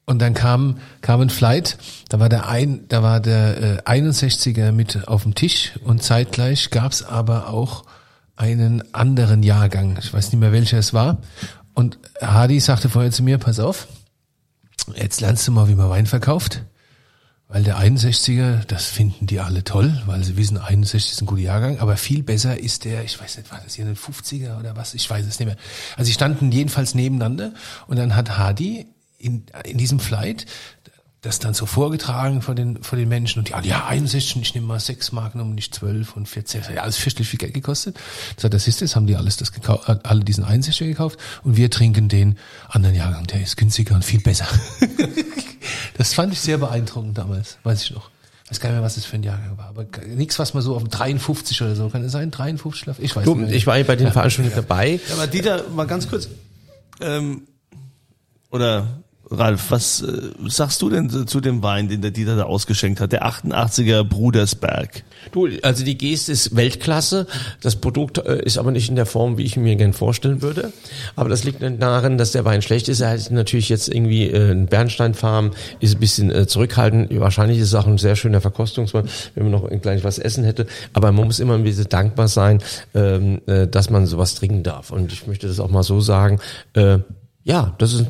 und 0.09 0.21
dann 0.21 0.35
kam 0.35 0.79
kam 1.01 1.21
ein 1.21 1.31
Flight, 1.31 1.79
da 2.09 2.21
war 2.21 2.29
der 2.29 2.49
ein, 2.49 2.87
da 2.89 3.03
war 3.03 3.21
der 3.21 3.87
äh, 3.87 4.01
61er 4.01 4.71
mit 4.71 5.09
auf 5.09 5.25
dem 5.25 5.35
Tisch 5.35 5.73
und 5.83 6.03
zeitgleich 6.03 6.71
gab's 6.71 7.03
aber 7.03 7.49
auch 7.49 7.85
einen 8.37 8.95
anderen 8.95 9.43
Jahrgang. 9.43 9.99
Ich 9.99 10.13
weiß 10.13 10.31
nicht 10.31 10.41
mehr 10.41 10.53
welcher 10.53 10.79
es 10.79 10.95
war. 10.95 11.19
Und 11.75 11.99
Hardy 12.21 12.61
sagte 12.61 12.89
vorher 12.89 13.11
zu 13.11 13.23
mir, 13.23 13.39
pass 13.39 13.59
auf, 13.59 13.89
jetzt 14.95 15.21
lernst 15.21 15.49
du 15.49 15.53
mal, 15.53 15.69
wie 15.69 15.75
man 15.75 15.91
Wein 15.91 16.07
verkauft. 16.07 16.63
Weil 17.49 17.63
der 17.63 17.79
61er, 17.79 18.65
das 18.65 18.87
finden 18.87 19.27
die 19.27 19.39
alle 19.39 19.63
toll, 19.63 20.03
weil 20.07 20.25
sie 20.25 20.37
wissen, 20.37 20.59
61 20.59 21.13
ist 21.13 21.23
ein 21.23 21.27
guter 21.27 21.43
Jahrgang, 21.43 21.79
aber 21.79 21.97
viel 21.97 22.25
besser 22.25 22.59
ist 22.59 22.85
der, 22.85 23.05
ich 23.05 23.21
weiß 23.21 23.37
nicht, 23.37 23.53
war 23.53 23.61
das 23.63 23.75
hier 23.75 23.87
ein 23.87 23.97
50er 23.97 24.59
oder 24.59 24.77
was? 24.77 24.95
Ich 24.95 25.09
weiß 25.09 25.25
es 25.25 25.39
nicht 25.39 25.47
mehr. 25.47 25.57
Also 25.97 26.09
sie 26.09 26.13
standen 26.13 26.51
jedenfalls 26.51 26.97
nebeneinander 26.97 27.53
und 27.87 27.99
dann 27.99 28.17
hat 28.17 28.37
Hardy 28.37 28.89
in, 29.19 29.47
in 29.65 29.79
diesem 29.79 30.01
Flight 30.01 30.47
das 31.23 31.39
dann 31.39 31.55
so 31.55 31.67
vorgetragen 31.67 32.43
von 32.43 32.57
den, 32.57 32.83
von 32.83 32.99
den 32.99 33.09
Menschen 33.09 33.41
und 33.41 33.49
die 33.49 33.55
alle, 33.55 33.67
ja, 33.67 33.87
61, 33.87 34.41
ich 34.43 34.55
nehme 34.55 34.67
mal 34.67 34.79
6 34.79 35.13
Marken 35.13 35.41
um, 35.41 35.55
nicht 35.55 35.75
12 35.75 36.15
und 36.15 36.29
14. 36.29 36.63
Ja, 36.75 36.83
alles 36.83 36.97
fürchterlich 36.97 37.29
viel 37.29 37.39
Geld 37.39 37.55
gekostet. 37.55 37.97
Das, 38.37 38.51
das 38.51 38.69
ist 38.69 38.83
es, 38.83 38.95
haben 38.95 39.07
die 39.07 39.17
alles 39.17 39.37
das 39.37 39.53
gekauft, 39.53 39.89
alle 39.89 40.25
diesen 40.25 40.45
61 40.45 40.87
gekauft 40.87 41.19
und 41.43 41.57
wir 41.57 41.71
trinken 41.71 42.09
den 42.09 42.39
anderen 42.69 42.95
Jahrgang, 42.95 43.27
der 43.27 43.43
ist 43.43 43.57
günstiger 43.57 43.95
und 43.95 44.05
viel 44.05 44.21
besser. 44.21 44.47
das 45.97 46.15
fand 46.15 46.33
ich 46.33 46.41
sehr 46.41 46.59
beeindruckend 46.59 47.19
damals, 47.19 47.59
weiß 47.65 47.83
ich 47.83 47.91
noch. 47.93 48.11
Ich 48.45 48.51
weiß 48.53 48.61
gar 48.61 48.69
nicht 48.69 48.77
mehr, 48.77 48.85
was 48.85 48.95
das 48.95 49.05
für 49.05 49.17
ein 49.17 49.25
Jahrgang 49.25 49.59
war, 49.59 49.67
aber 49.67 49.87
nichts, 50.07 50.39
was 50.39 50.55
man 50.55 50.63
so 50.63 50.77
auf 50.77 50.83
dem 50.83 50.91
53 50.91 51.63
oder 51.63 51.75
so, 51.75 51.89
kann 51.89 52.05
es 52.05 52.13
sein? 52.13 52.31
53 52.31 52.99
Ich 52.99 53.17
weiß 53.17 53.25
du, 53.25 53.35
nicht. 53.35 53.53
Ich 53.53 53.67
war 53.67 53.83
bei 53.83 53.97
den 53.97 54.07
ja. 54.07 54.13
Veranstaltungen 54.13 54.55
dabei. 54.55 55.01
Ja, 55.09 55.15
aber 55.15 55.27
Dieter, 55.27 55.65
mal 55.75 55.89
ganz 55.89 56.09
kurz, 56.09 56.29
ähm, 57.01 57.43
oder 58.51 59.03
Ralf, 59.29 59.71
was 59.71 60.03
äh, 60.03 60.31
sagst 60.47 60.81
du 60.83 60.89
denn 60.89 61.27
zu 61.27 61.41
dem 61.41 61.63
Wein, 61.63 61.89
den 61.89 62.01
der 62.01 62.13
Dieter 62.13 62.37
da 62.37 62.45
ausgeschenkt 62.45 63.01
hat, 63.01 63.11
der 63.11 63.27
88er 63.27 64.05
Brudersberg? 64.05 65.03
Du, 65.33 65.49
also 65.63 65.85
die 65.85 65.99
Geste 65.99 66.31
ist 66.31 66.55
Weltklasse. 66.55 67.27
Das 67.61 67.77
Produkt 67.77 68.19
äh, 68.19 68.45
ist 68.45 68.57
aber 68.57 68.71
nicht 68.71 68.89
in 68.89 68.95
der 68.95 69.07
Form, 69.07 69.37
wie 69.37 69.43
ich 69.43 69.57
mir 69.57 69.75
gern 69.75 69.93
vorstellen 69.95 70.43
würde. 70.43 70.73
Aber 71.17 71.29
das 71.29 71.43
liegt 71.43 71.61
daran, 71.61 72.19
dass 72.19 72.33
der 72.33 72.45
Wein 72.45 72.63
schlecht 72.63 72.89
ist. 72.89 73.01
Er 73.01 73.11
hat 73.11 73.31
natürlich 73.33 73.69
jetzt 73.69 73.89
irgendwie 73.89 74.29
äh, 74.29 74.53
ein 74.53 74.67
Bernsteinfarm, 74.67 75.51
ist 75.81 75.97
ein 75.97 76.01
bisschen 76.01 76.31
äh, 76.31 76.47
zurückhaltend. 76.47 77.19
Wahrscheinlich 77.19 77.59
ist 77.59 77.69
es 77.69 77.75
auch 77.75 77.87
ein 77.89 77.99
sehr 77.99 78.15
schöner 78.15 78.41
Verkostungswein, 78.41 79.09
wenn 79.35 79.51
man 79.51 79.53
noch 79.53 79.69
ein 79.69 79.81
kleines 79.81 80.05
was 80.05 80.19
essen 80.19 80.45
hätte. 80.45 80.67
Aber 80.93 81.11
man 81.11 81.27
muss 81.27 81.41
immer 81.41 81.55
ein 81.55 81.65
bisschen 81.65 81.89
dankbar 81.89 82.29
sein, 82.29 82.63
ähm, 82.95 83.41
äh, 83.47 83.67
dass 83.67 83.91
man 83.91 84.07
sowas 84.07 84.37
trinken 84.37 84.63
darf. 84.63 84.93
Und 84.93 85.13
ich 85.13 85.27
möchte 85.27 85.49
das 85.49 85.59
auch 85.59 85.71
mal 85.71 85.83
so 85.83 86.01
sagen. 86.01 86.39
Äh, 86.75 86.99
ja, 87.43 87.75
das 87.79 87.93
ist 87.93 88.07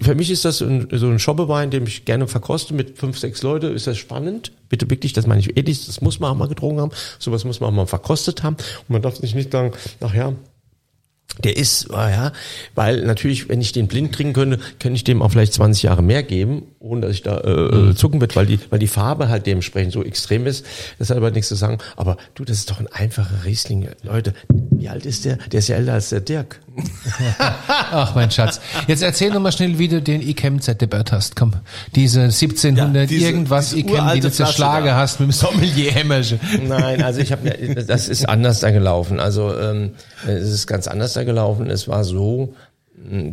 für 0.00 0.14
mich 0.14 0.30
ist 0.30 0.44
das 0.44 0.60
ein, 0.62 0.88
so 0.92 1.06
ein 1.08 1.18
Schobbewein, 1.18 1.70
den 1.70 1.86
ich 1.86 2.04
gerne 2.04 2.26
verkoste 2.26 2.74
mit 2.74 2.98
fünf, 2.98 3.18
sechs 3.18 3.42
Leute. 3.42 3.68
Ist 3.68 3.86
das 3.86 3.98
spannend? 3.98 4.52
Bitte 4.68 4.90
wirklich, 4.90 5.12
das 5.12 5.26
meine 5.26 5.40
ich 5.40 5.56
ehrlich, 5.56 5.86
das 5.86 6.00
muss 6.00 6.18
man 6.18 6.32
auch 6.32 6.36
mal 6.36 6.48
getrunken 6.48 6.80
haben. 6.80 6.92
Sowas 7.18 7.44
muss 7.44 7.60
man 7.60 7.70
auch 7.70 7.74
mal 7.74 7.86
verkostet 7.86 8.42
haben. 8.42 8.56
Und 8.56 8.90
man 8.90 9.02
darf 9.02 9.16
sich 9.16 9.34
nicht 9.34 9.52
sagen, 9.52 9.72
ach 10.00 10.14
ja, 10.14 10.34
der 11.44 11.56
ist, 11.56 11.92
ah 11.92 12.10
ja, 12.10 12.32
weil 12.74 13.02
natürlich, 13.04 13.48
wenn 13.48 13.60
ich 13.60 13.72
den 13.72 13.86
blind 13.86 14.14
trinken 14.14 14.32
könnte, 14.32 14.58
könnte 14.78 14.96
ich 14.96 15.04
dem 15.04 15.22
auch 15.22 15.30
vielleicht 15.30 15.54
20 15.54 15.84
Jahre 15.84 16.02
mehr 16.02 16.22
geben, 16.22 16.64
ohne 16.80 17.02
dass 17.02 17.12
ich 17.12 17.22
da 17.22 17.40
äh, 17.40 17.74
mhm. 17.74 17.96
zucken 17.96 18.20
wird, 18.20 18.36
weil 18.36 18.46
die, 18.46 18.58
weil 18.68 18.78
die 18.78 18.88
Farbe 18.88 19.28
halt 19.28 19.46
dementsprechend 19.46 19.92
so 19.92 20.04
extrem 20.04 20.46
ist. 20.46 20.66
Das 20.98 21.08
hat 21.08 21.16
aber 21.16 21.30
nichts 21.30 21.48
zu 21.48 21.54
sagen. 21.54 21.78
Aber 21.96 22.16
du, 22.34 22.44
das 22.44 22.58
ist 22.58 22.70
doch 22.70 22.80
ein 22.80 22.88
einfacher 22.88 23.44
Riesling. 23.44 23.88
Leute, 24.02 24.34
wie 24.48 24.88
alt 24.88 25.06
ist 25.06 25.24
der? 25.24 25.36
Der 25.36 25.60
ist 25.60 25.68
ja 25.68 25.76
älter 25.76 25.94
als 25.94 26.10
der 26.10 26.20
Dirk. 26.20 26.60
Ach, 27.68 28.14
mein 28.14 28.30
Schatz. 28.30 28.60
Jetzt 28.86 29.02
erzähl 29.02 29.30
noch 29.30 29.40
mal 29.40 29.52
schnell, 29.52 29.78
wie 29.78 29.88
du 29.88 30.00
den 30.00 30.22
Ikem 30.22 30.60
zerdeppert 30.60 31.12
hast. 31.12 31.36
Komm, 31.36 31.52
diese 31.94 32.22
1700 32.22 32.94
ja, 32.94 33.06
diese, 33.06 33.26
irgendwas 33.26 33.70
diese 33.70 33.80
Ikem, 33.80 34.10
die 34.14 34.20
du 34.20 34.30
zerschlagen 34.30 34.86
da. 34.86 34.96
hast 34.96 35.20
mit 35.20 35.28
dem 35.28 35.32
Sommelier-Hämmerchen. 35.32 36.40
Nein, 36.68 37.02
also 37.02 37.20
ich 37.20 37.32
habe, 37.32 37.50
das 37.86 38.08
ist 38.08 38.28
anders 38.28 38.60
da 38.60 38.70
gelaufen. 38.70 39.20
Also 39.20 39.56
ähm, 39.58 39.92
es 40.26 40.48
ist 40.48 40.66
ganz 40.66 40.86
anders 40.86 41.14
da 41.14 41.24
gelaufen. 41.24 41.68
Es 41.70 41.88
war 41.88 42.04
so, 42.04 42.54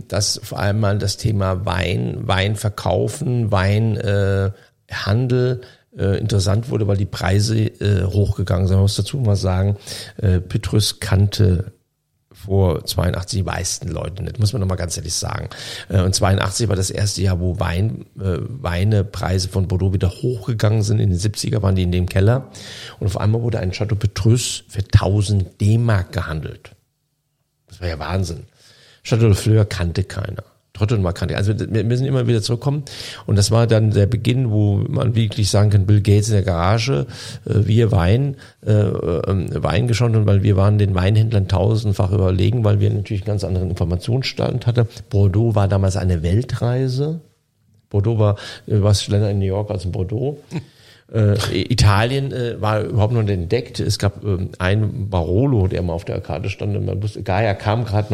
dass 0.07 0.39
vor 0.43 0.59
allem 0.59 0.79
mal 0.79 0.97
das 0.97 1.17
Thema 1.17 1.65
Wein, 1.65 2.19
Wein 2.21 2.55
verkaufen, 2.55 3.51
Wein 3.51 3.97
äh, 3.97 4.51
Handel 4.91 5.61
äh, 5.97 6.17
interessant 6.17 6.69
wurde, 6.69 6.87
weil 6.87 6.97
die 6.97 7.05
Preise 7.05 7.59
äh, 7.59 8.03
hochgegangen 8.03 8.67
sind. 8.67 8.75
Man 8.75 8.83
muss 8.83 8.95
dazu 8.95 9.17
mal 9.17 9.35
sagen, 9.35 9.77
äh, 10.17 10.39
Petrus 10.39 10.99
kannte 10.99 11.73
vor 12.45 12.85
82 12.85 13.39
die 13.39 13.43
meisten 13.43 13.89
Leute 13.89 14.23
nicht, 14.23 14.39
muss 14.39 14.53
man 14.53 14.59
nochmal 14.59 14.77
ganz 14.77 14.95
ehrlich 14.97 15.13
sagen. 15.13 15.49
Äh, 15.89 16.01
und 16.01 16.13
82 16.13 16.69
war 16.69 16.75
das 16.75 16.89
erste 16.89 17.21
Jahr, 17.21 17.39
wo 17.39 17.59
Wein, 17.59 18.05
äh, 18.19 18.37
Weinepreise 18.39 19.49
von 19.49 19.67
Bordeaux 19.67 19.93
wieder 19.93 20.09
hochgegangen 20.09 20.83
sind. 20.83 20.99
In 20.99 21.09
den 21.09 21.19
70er 21.19 21.61
waren 21.61 21.75
die 21.75 21.83
in 21.83 21.91
dem 21.91 22.07
Keller. 22.07 22.49
Und 22.99 23.07
auf 23.07 23.17
einmal 23.17 23.41
wurde 23.41 23.59
ein 23.59 23.71
Chateau 23.71 23.95
Petrus 23.95 24.63
für 24.67 24.83
1000 24.83 25.59
D-Mark 25.59 26.11
gehandelt. 26.11 26.71
Das 27.67 27.81
war 27.81 27.87
ja 27.87 27.99
Wahnsinn. 27.99 28.45
Chateau 29.03 29.27
de 29.27 29.35
Fleur 29.35 29.65
kannte 29.65 30.03
keiner. 30.03 30.43
Trotzdem 30.77 31.01
mal 31.01 31.13
kannte. 31.13 31.35
Also 31.35 31.53
wir 31.57 31.83
müssen 31.83 32.05
immer 32.05 32.27
wieder 32.27 32.41
zurückkommen. 32.41 32.83
Und 33.25 33.37
das 33.37 33.51
war 33.51 33.67
dann 33.67 33.91
der 33.91 34.05
Beginn, 34.05 34.51
wo 34.51 34.75
man 34.87 35.15
wirklich 35.15 35.49
sagen 35.49 35.69
kann, 35.69 35.85
Bill 35.85 36.01
Gates 36.01 36.29
in 36.29 36.35
der 36.35 36.43
Garage, 36.43 37.07
äh, 37.45 37.53
wir 37.65 37.91
Wein, 37.91 38.35
äh, 38.65 38.71
äh, 38.71 39.63
Wein 39.63 39.87
geschaut 39.87 40.15
und 40.15 40.25
weil 40.25 40.43
wir 40.43 40.55
waren 40.55 40.77
den 40.77 40.95
Weinhändlern 40.95 41.47
tausendfach 41.47 42.11
überlegen, 42.11 42.63
weil 42.63 42.79
wir 42.79 42.89
natürlich 42.89 43.23
einen 43.23 43.27
ganz 43.27 43.43
anderen 43.43 43.69
Informationsstand 43.69 44.67
hatten. 44.67 44.87
Bordeaux 45.09 45.55
war 45.55 45.67
damals 45.67 45.97
eine 45.97 46.23
Weltreise. 46.23 47.21
Bordeaux 47.89 48.19
war, 48.19 48.35
äh, 48.67 48.81
was 48.81 49.03
schneller 49.03 49.31
in 49.31 49.39
New 49.39 49.45
York 49.45 49.71
als 49.71 49.85
in 49.85 49.91
Bordeaux. 49.91 50.37
Äh, 51.13 51.37
Italien 51.71 52.33
äh, 52.33 52.61
war 52.61 52.81
überhaupt 52.81 53.13
noch 53.13 53.21
nicht 53.21 53.31
entdeckt. 53.31 53.79
Es 53.79 53.97
gab 53.97 54.23
ähm, 54.25 54.49
einen 54.59 55.09
Barolo, 55.09 55.67
der 55.67 55.81
mal 55.81 55.93
auf 55.93 56.03
der 56.03 56.19
Karte 56.19 56.49
stand. 56.49 56.75
Und 56.75 56.85
man 56.85 57.01
wusste, 57.01 57.23
Gaia 57.23 57.53
kam 57.53 57.85
gerade 57.85 58.13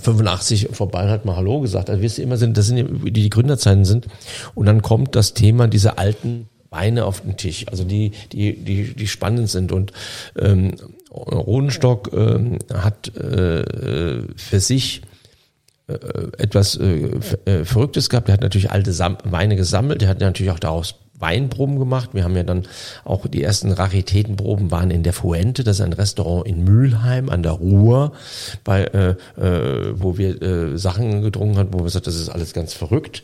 1985 0.00 0.68
vorbei 0.76 1.04
und 1.04 1.10
hat 1.10 1.24
mal 1.24 1.36
Hallo 1.36 1.60
gesagt. 1.60 1.90
Also 1.90 2.02
wirst 2.02 2.18
du 2.18 2.22
immer 2.22 2.36
sind, 2.36 2.56
das 2.56 2.66
sind 2.66 3.04
die, 3.04 3.12
die 3.12 3.30
Gründerzeiten 3.30 3.84
sind. 3.84 4.06
Und 4.54 4.66
dann 4.66 4.82
kommt 4.82 5.14
das 5.14 5.34
Thema 5.34 5.68
dieser 5.68 5.98
alten 5.98 6.48
Weine 6.70 7.04
auf 7.04 7.20
den 7.22 7.36
Tisch, 7.36 7.66
also 7.68 7.82
die, 7.82 8.12
die, 8.32 8.56
die, 8.56 8.94
die 8.94 9.08
spannend 9.08 9.50
sind. 9.50 9.72
Und 9.72 9.92
ähm, 10.38 10.74
Rodenstock 11.10 12.12
ähm, 12.12 12.58
hat 12.72 13.14
äh, 13.16 14.22
für 14.36 14.60
sich 14.60 15.02
äh, 15.88 15.94
etwas 16.38 16.76
äh, 16.76 17.10
äh, 17.44 17.64
Verrücktes 17.64 18.08
gehabt. 18.08 18.28
Er 18.28 18.34
hat 18.34 18.42
natürlich 18.42 18.70
alte 18.70 18.92
Sam 18.92 19.18
Weine 19.24 19.56
gesammelt. 19.56 20.02
Er 20.02 20.08
hat 20.08 20.20
natürlich 20.20 20.52
auch 20.52 20.60
daraus 20.60 20.94
Weinproben 21.20 21.78
gemacht. 21.78 22.10
Wir 22.12 22.24
haben 22.24 22.36
ja 22.36 22.42
dann 22.42 22.66
auch 23.04 23.26
die 23.26 23.42
ersten 23.42 23.72
Raritätenproben 23.72 24.70
waren 24.70 24.90
in 24.90 25.02
der 25.02 25.12
Fuente, 25.12 25.64
das 25.64 25.78
ist 25.78 25.84
ein 25.84 25.92
Restaurant 25.92 26.46
in 26.46 26.64
Mülheim 26.64 27.28
an 27.28 27.42
der 27.42 27.52
Ruhr, 27.52 28.12
bei, 28.64 28.84
äh, 28.84 29.10
äh, 29.40 29.94
wo 29.94 30.18
wir 30.18 30.40
äh, 30.42 30.78
Sachen 30.78 31.22
getrunken 31.22 31.58
haben, 31.58 31.72
wo 31.72 31.78
wir 31.78 31.84
gesagt, 31.84 32.06
das 32.06 32.16
ist 32.16 32.28
alles 32.28 32.52
ganz 32.52 32.72
verrückt. 32.72 33.22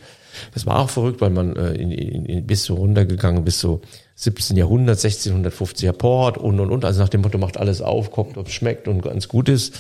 Das 0.53 0.67
war 0.67 0.79
auch 0.79 0.91
verrückt, 0.91 1.21
weil 1.21 1.31
man 1.31 1.57
äh, 1.57 1.73
in, 1.73 1.91
in, 1.91 2.27
in, 2.27 2.47
bis 2.47 2.65
so 2.65 2.75
runtergegangen, 2.75 3.45
bis 3.45 3.59
so 3.59 3.81
17. 4.19 4.57
Jahrhundert, 4.57 4.99
1650er 4.99 5.93
Port 5.93 6.39
und 6.39 6.59
und 6.59 6.71
und. 6.71 6.87
Also 6.87 7.03
nach 7.03 7.11
dem 7.11 7.21
Motto 7.21 7.37
macht 7.37 7.59
alles 7.59 7.83
auf, 7.83 8.11
guckt, 8.11 8.39
ob 8.39 8.47
es 8.47 8.55
schmeckt 8.55 8.89
und 8.89 9.03
ganz 9.03 9.29
gut 9.29 9.51
ist. 9.51 9.75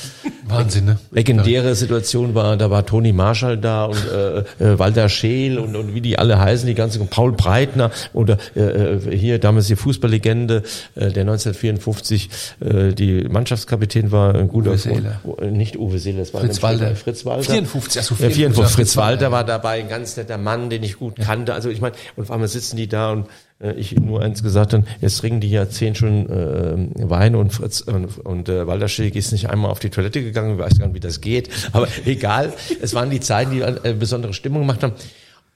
Wahnsinn, 0.46 0.84
ne? 0.84 0.98
Legendäre 1.10 1.74
Situation 1.74 2.34
war, 2.34 2.58
da 2.58 2.70
war 2.70 2.84
Toni 2.84 3.14
Marshall 3.14 3.56
da 3.56 3.86
und 3.86 3.96
äh, 4.06 4.38
äh, 4.62 4.78
Walter 4.78 5.08
Scheel 5.08 5.58
und, 5.58 5.74
und 5.74 5.94
wie 5.94 6.02
die 6.02 6.18
alle 6.18 6.38
heißen, 6.38 6.66
die 6.66 6.74
ganze 6.74 6.98
Paul 7.06 7.32
Breitner 7.32 7.90
oder 8.12 8.36
äh, 8.54 8.60
äh, 8.60 9.16
hier 9.16 9.38
damals 9.38 9.68
die 9.68 9.76
Fußballlegende, 9.76 10.64
äh, 10.96 11.10
der 11.10 11.22
1954 11.22 12.28
äh, 12.60 12.92
die 12.92 13.22
Mannschaftskapitän 13.22 14.12
war, 14.12 14.34
ein 14.34 14.48
guter 14.48 14.72
Uwe 14.72 14.78
Seeler. 14.78 15.20
nicht 15.50 15.78
Uwe 15.78 15.98
Seeler, 15.98 16.18
das 16.18 16.34
war 16.34 16.42
Fritz 16.42 16.62
Walter. 16.62 16.94
Fritz 16.94 17.24
Walter. 17.24 17.52
54, 17.52 18.00
also 18.02 18.14
54, 18.14 18.20
ja, 18.20 18.48
54 18.50 18.76
Fritz 18.76 18.96
Walter 18.98 19.32
war 19.32 19.44
dabei, 19.44 19.80
ein 19.80 19.88
ganz 19.88 20.18
netter 20.18 20.36
Mann, 20.36 20.68
den 20.68 20.82
ich 20.82 20.98
gut 20.98 21.16
kannte. 21.16 21.54
Also 21.54 21.70
ich 21.70 21.80
meine, 21.80 21.94
und 22.16 22.24
auf 22.24 22.30
einmal 22.30 22.48
sitzen 22.48 22.76
die 22.76 22.86
da 22.86 23.12
und 23.12 23.24
äh, 23.24 23.28
ich 23.58 23.96
nur 23.96 24.22
eins 24.22 24.42
gesagt 24.42 24.74
habe, 24.74 24.84
jetzt 25.00 25.18
trinken 25.18 25.40
die 25.40 25.50
ja 25.50 25.68
zehn 25.68 25.94
Stunden 25.94 26.30
äh, 26.30 27.08
Wein 27.08 27.34
und 27.34 27.52
Fritz 27.52 27.80
und, 27.80 28.18
und 28.18 28.48
äh, 28.48 28.66
Walter 28.66 28.88
Schick 28.88 29.16
ist 29.16 29.32
nicht 29.32 29.48
einmal 29.48 29.70
auf 29.70 29.78
die 29.78 29.88
Toilette 29.88 30.22
gegangen, 30.22 30.54
ich 30.54 30.58
weiß 30.58 30.78
gar 30.78 30.86
nicht, 30.86 30.94
wie 30.94 31.00
das 31.00 31.20
geht, 31.20 31.48
aber 31.72 31.88
egal, 32.04 32.52
es 32.82 32.94
waren 32.94 33.08
die 33.10 33.20
Zeiten, 33.20 33.52
die 33.52 33.64
eine 33.64 33.94
besondere 33.94 34.34
Stimmung 34.34 34.62
gemacht 34.62 34.82
haben. 34.82 34.92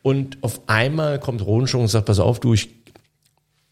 Und 0.03 0.39
auf 0.43 0.63
einmal 0.67 1.19
kommt 1.19 1.45
Rohnschung 1.45 1.83
und 1.83 1.89
sagt, 1.89 2.07
pass 2.07 2.21
auf, 2.21 2.41
du, 2.41 2.55
ich, 2.55 2.71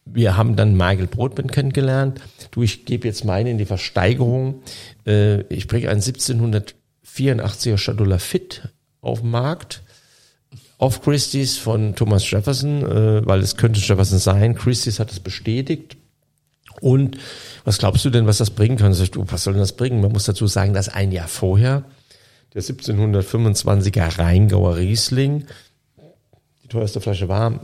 wir 0.05 0.37
haben 0.37 0.57
dann 0.57 0.77
Michael 0.77 1.07
Brotman 1.07 1.47
kennengelernt, 1.47 2.21
du, 2.51 2.63
ich 2.63 2.85
gebe 2.85 3.09
jetzt 3.09 3.25
meine 3.25 3.51
in 3.51 3.57
die 3.57 3.65
Versteigerung, 3.65 4.61
äh, 5.07 5.41
ich 5.45 5.69
bringe 5.69 5.89
einen 5.89 6.03
1784er 6.03 7.77
Chateau 7.77 8.05
Lafitte 8.05 8.73
auf 9.01 9.21
den 9.23 9.31
Markt, 9.31 9.83
auf 10.79 11.03
Christie's 11.03 11.59
von 11.59 11.95
Thomas 11.97 12.29
Jefferson, 12.31 12.83
äh, 12.83 13.27
weil 13.27 13.41
es 13.41 13.57
könnte 13.57 13.81
Jefferson 13.81 14.19
sein. 14.19 14.55
Christie's 14.55 15.01
hat 15.01 15.11
es 15.11 15.21
bestätigt. 15.21 15.97
Und 16.81 17.19
was 17.65 17.79
glaubst 17.79 18.05
du 18.05 18.11
denn, 18.11 18.27
was 18.27 18.39
das 18.39 18.51
bringen 18.51 18.77
kann? 18.77 18.95
Sag 18.95 19.11
du, 19.13 19.25
was 19.27 19.43
soll 19.43 19.55
denn 19.55 19.61
das 19.61 19.73
bringen? 19.73 20.01
Man 20.01 20.13
muss 20.13 20.25
dazu 20.25 20.47
sagen, 20.47 20.73
dass 20.73 20.89
ein 20.89 21.11
Jahr 21.11 21.29
vorher 21.29 21.85
der 22.55 22.63
1725er 22.63 24.19
Rheingauer 24.19 24.77
Riesling, 24.77 25.47
die 26.63 26.69
teuerste 26.69 27.01
Flasche 27.01 27.29
war, 27.29 27.61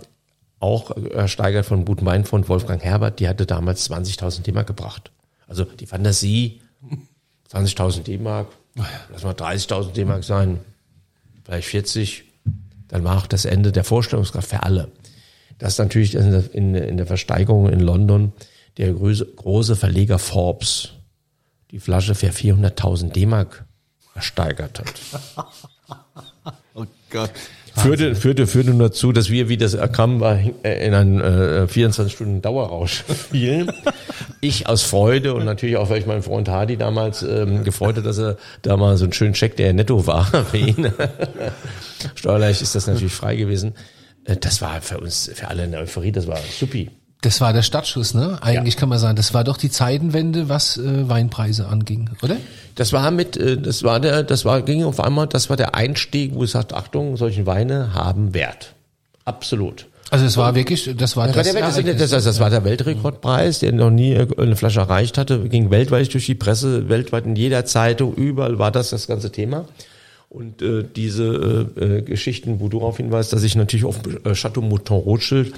auch 0.59 0.91
ersteigert 0.91 1.67
von 1.67 1.85
guten 1.85 2.07
Weinfond 2.07 2.49
Wolfgang 2.49 2.83
Herbert, 2.83 3.21
die 3.21 3.29
hatte 3.29 3.47
damals 3.47 3.91
20.000 3.91 4.43
D-Mark 4.43 4.67
gebracht. 4.67 5.11
Also 5.47 5.65
die 5.65 5.87
Fantasie, 5.87 6.61
20.000 7.53 8.03
D-Mark, 8.03 8.49
lass 9.13 9.23
mal 9.23 9.35
30.000 9.35 9.93
D-Mark 9.93 10.25
sein, 10.25 10.61
vielleicht 11.45 11.69
40, 11.69 12.25
dann 12.89 13.05
war 13.05 13.19
auch 13.19 13.27
das 13.27 13.45
Ende 13.45 13.73
der 13.73 13.85
Vorstellungskraft 13.85 14.49
für 14.49 14.63
alle. 14.63 14.91
Das 15.59 15.75
ist 15.75 15.79
natürlich 15.79 16.15
in 16.15 16.31
der, 16.31 16.55
in, 16.55 16.75
in 16.75 16.97
der 16.97 17.07
Versteigerung 17.07 17.69
in 17.69 17.81
London 17.81 18.33
der 18.77 18.93
große, 18.93 19.27
große 19.27 19.77
Verleger 19.77 20.19
Forbes 20.19 20.91
die 21.71 21.81
Flasche 21.81 22.15
für 22.15 22.29
400.000 22.29 23.13
D-Mark 23.13 23.65
ersteigert 24.15 24.81
hat. 24.81 25.47
oh 26.75 26.87
Gott. 27.11 27.31
Führte, 27.77 28.15
führte, 28.15 28.47
führte 28.47 28.71
nur 28.71 28.89
dazu, 28.89 29.13
dass 29.13 29.31
wir, 29.31 29.49
wie 29.49 29.57
das 29.57 29.77
kam, 29.93 30.21
war, 30.21 30.39
äh, 30.63 30.87
in 30.87 30.95
einen 30.95 31.21
äh, 31.21 31.67
24 31.67 32.13
Stunden 32.13 32.41
Dauerrausch 32.41 33.03
fielen. 33.03 33.73
ich 34.41 34.69
aus 34.69 34.83
Freude 34.83 35.35
und 35.35 35.45
natürlich 35.45 35.77
auch, 35.77 35.91
weil 35.91 35.99
ich 35.99 36.07
meinen 36.07 36.23
Freund 36.23 36.49
Hardy 36.49 36.77
damals 36.77 37.23
ähm, 37.23 37.65
gefreut 37.65 37.97
hat, 37.97 38.07
dass 38.07 38.19
er 38.19 38.37
da 38.63 38.77
mal 38.77 38.97
so 38.97 39.05
einen 39.05 39.13
schönen 39.13 39.35
Check, 39.35 39.57
der 39.57 39.73
netto 39.73 40.07
war 40.07 40.25
für 40.51 40.57
ihn. 40.57 40.93
Steuerlich 42.15 42.63
ist 42.63 42.75
das 42.75 42.87
natürlich 42.87 43.13
frei 43.13 43.37
gewesen. 43.37 43.75
Äh, 44.25 44.37
das 44.37 44.63
war 44.63 44.81
für 44.81 44.99
uns, 44.99 45.31
für 45.35 45.49
alle 45.49 45.65
eine 45.65 45.79
Euphorie, 45.79 46.13
das 46.13 46.27
war 46.27 46.39
supi. 46.59 46.91
Das 47.25 47.41
war 47.41 47.55
der 47.55 47.63
Startschuss, 47.63 48.13
ne? 48.13 48.37
Eigentlich 48.43 48.75
ja. 48.75 48.81
kann 48.81 48.91
man 48.91 48.99
sagen, 48.99 49.17
das 49.17 49.33
war 49.33 49.45
doch 49.45 49.57
die 49.57 49.71
Zeitenwende, 49.71 50.51
was 50.51 50.77
äh, 50.77 51.09
Weinpreise 51.09 51.67
anging, 51.67 52.11
oder? 52.23 52.37
Das 52.75 52.93
war 52.93 53.11
mit, 53.11 53.39
äh, 53.39 53.57
das 53.57 53.83
war 53.83 53.99
der, 53.99 54.23
das 54.23 54.45
war 54.45 54.61
ging 54.61 54.85
auf 54.85 55.01
einmal, 55.01 55.27
das 55.27 55.49
war 55.49 55.57
der 55.57 55.75
Einstieg, 55.75 56.35
wo 56.35 56.45
es 56.45 56.53
sagt, 56.53 56.75
Achtung, 56.75 57.17
solche 57.17 57.47
Weine 57.47 57.95
haben 57.95 58.35
Wert, 58.35 58.75
absolut. 59.25 59.87
Also 60.11 60.27
es 60.27 60.37
war 60.37 60.55
wirklich, 60.55 60.95
das 60.99 61.17
war 61.17 61.29
das, 61.29 61.37
das, 61.37 61.55
war 61.55 61.83
der, 61.83 61.95
das, 61.95 62.11
das, 62.11 62.25
das 62.25 62.41
war 62.41 62.51
der 62.51 62.63
Weltrekordpreis, 62.63 63.61
der 63.61 63.73
noch 63.73 63.91
nie 63.91 64.15
eine 64.15 64.55
Flasche 64.55 64.81
erreicht 64.81 65.17
hatte, 65.17 65.41
ging 65.49 65.71
weltweit 65.71 66.13
durch 66.13 66.27
die 66.27 66.35
Presse, 66.35 66.91
weltweit 66.91 67.25
in 67.25 67.37
jeder 67.37 67.65
Zeitung, 67.65 68.15
überall 68.15 68.59
war 68.59 68.71
das 68.71 68.91
das 68.91 69.07
ganze 69.07 69.33
Thema. 69.33 69.65
Und 70.29 70.63
äh, 70.63 70.85
diese 70.85 71.69
äh, 71.79 71.99
äh, 71.99 72.03
Geschichten, 72.03 72.59
wo 72.59 72.69
du 72.69 72.81
darauf 72.81 72.97
hinweist, 72.97 73.33
dass 73.33 73.45
ich 73.45 73.55
natürlich 73.55 73.85
auf 73.85 74.01
äh, 74.25 74.33
Chateau 74.33 74.63
Mouton 74.63 74.99
Rothschild, 74.99 75.55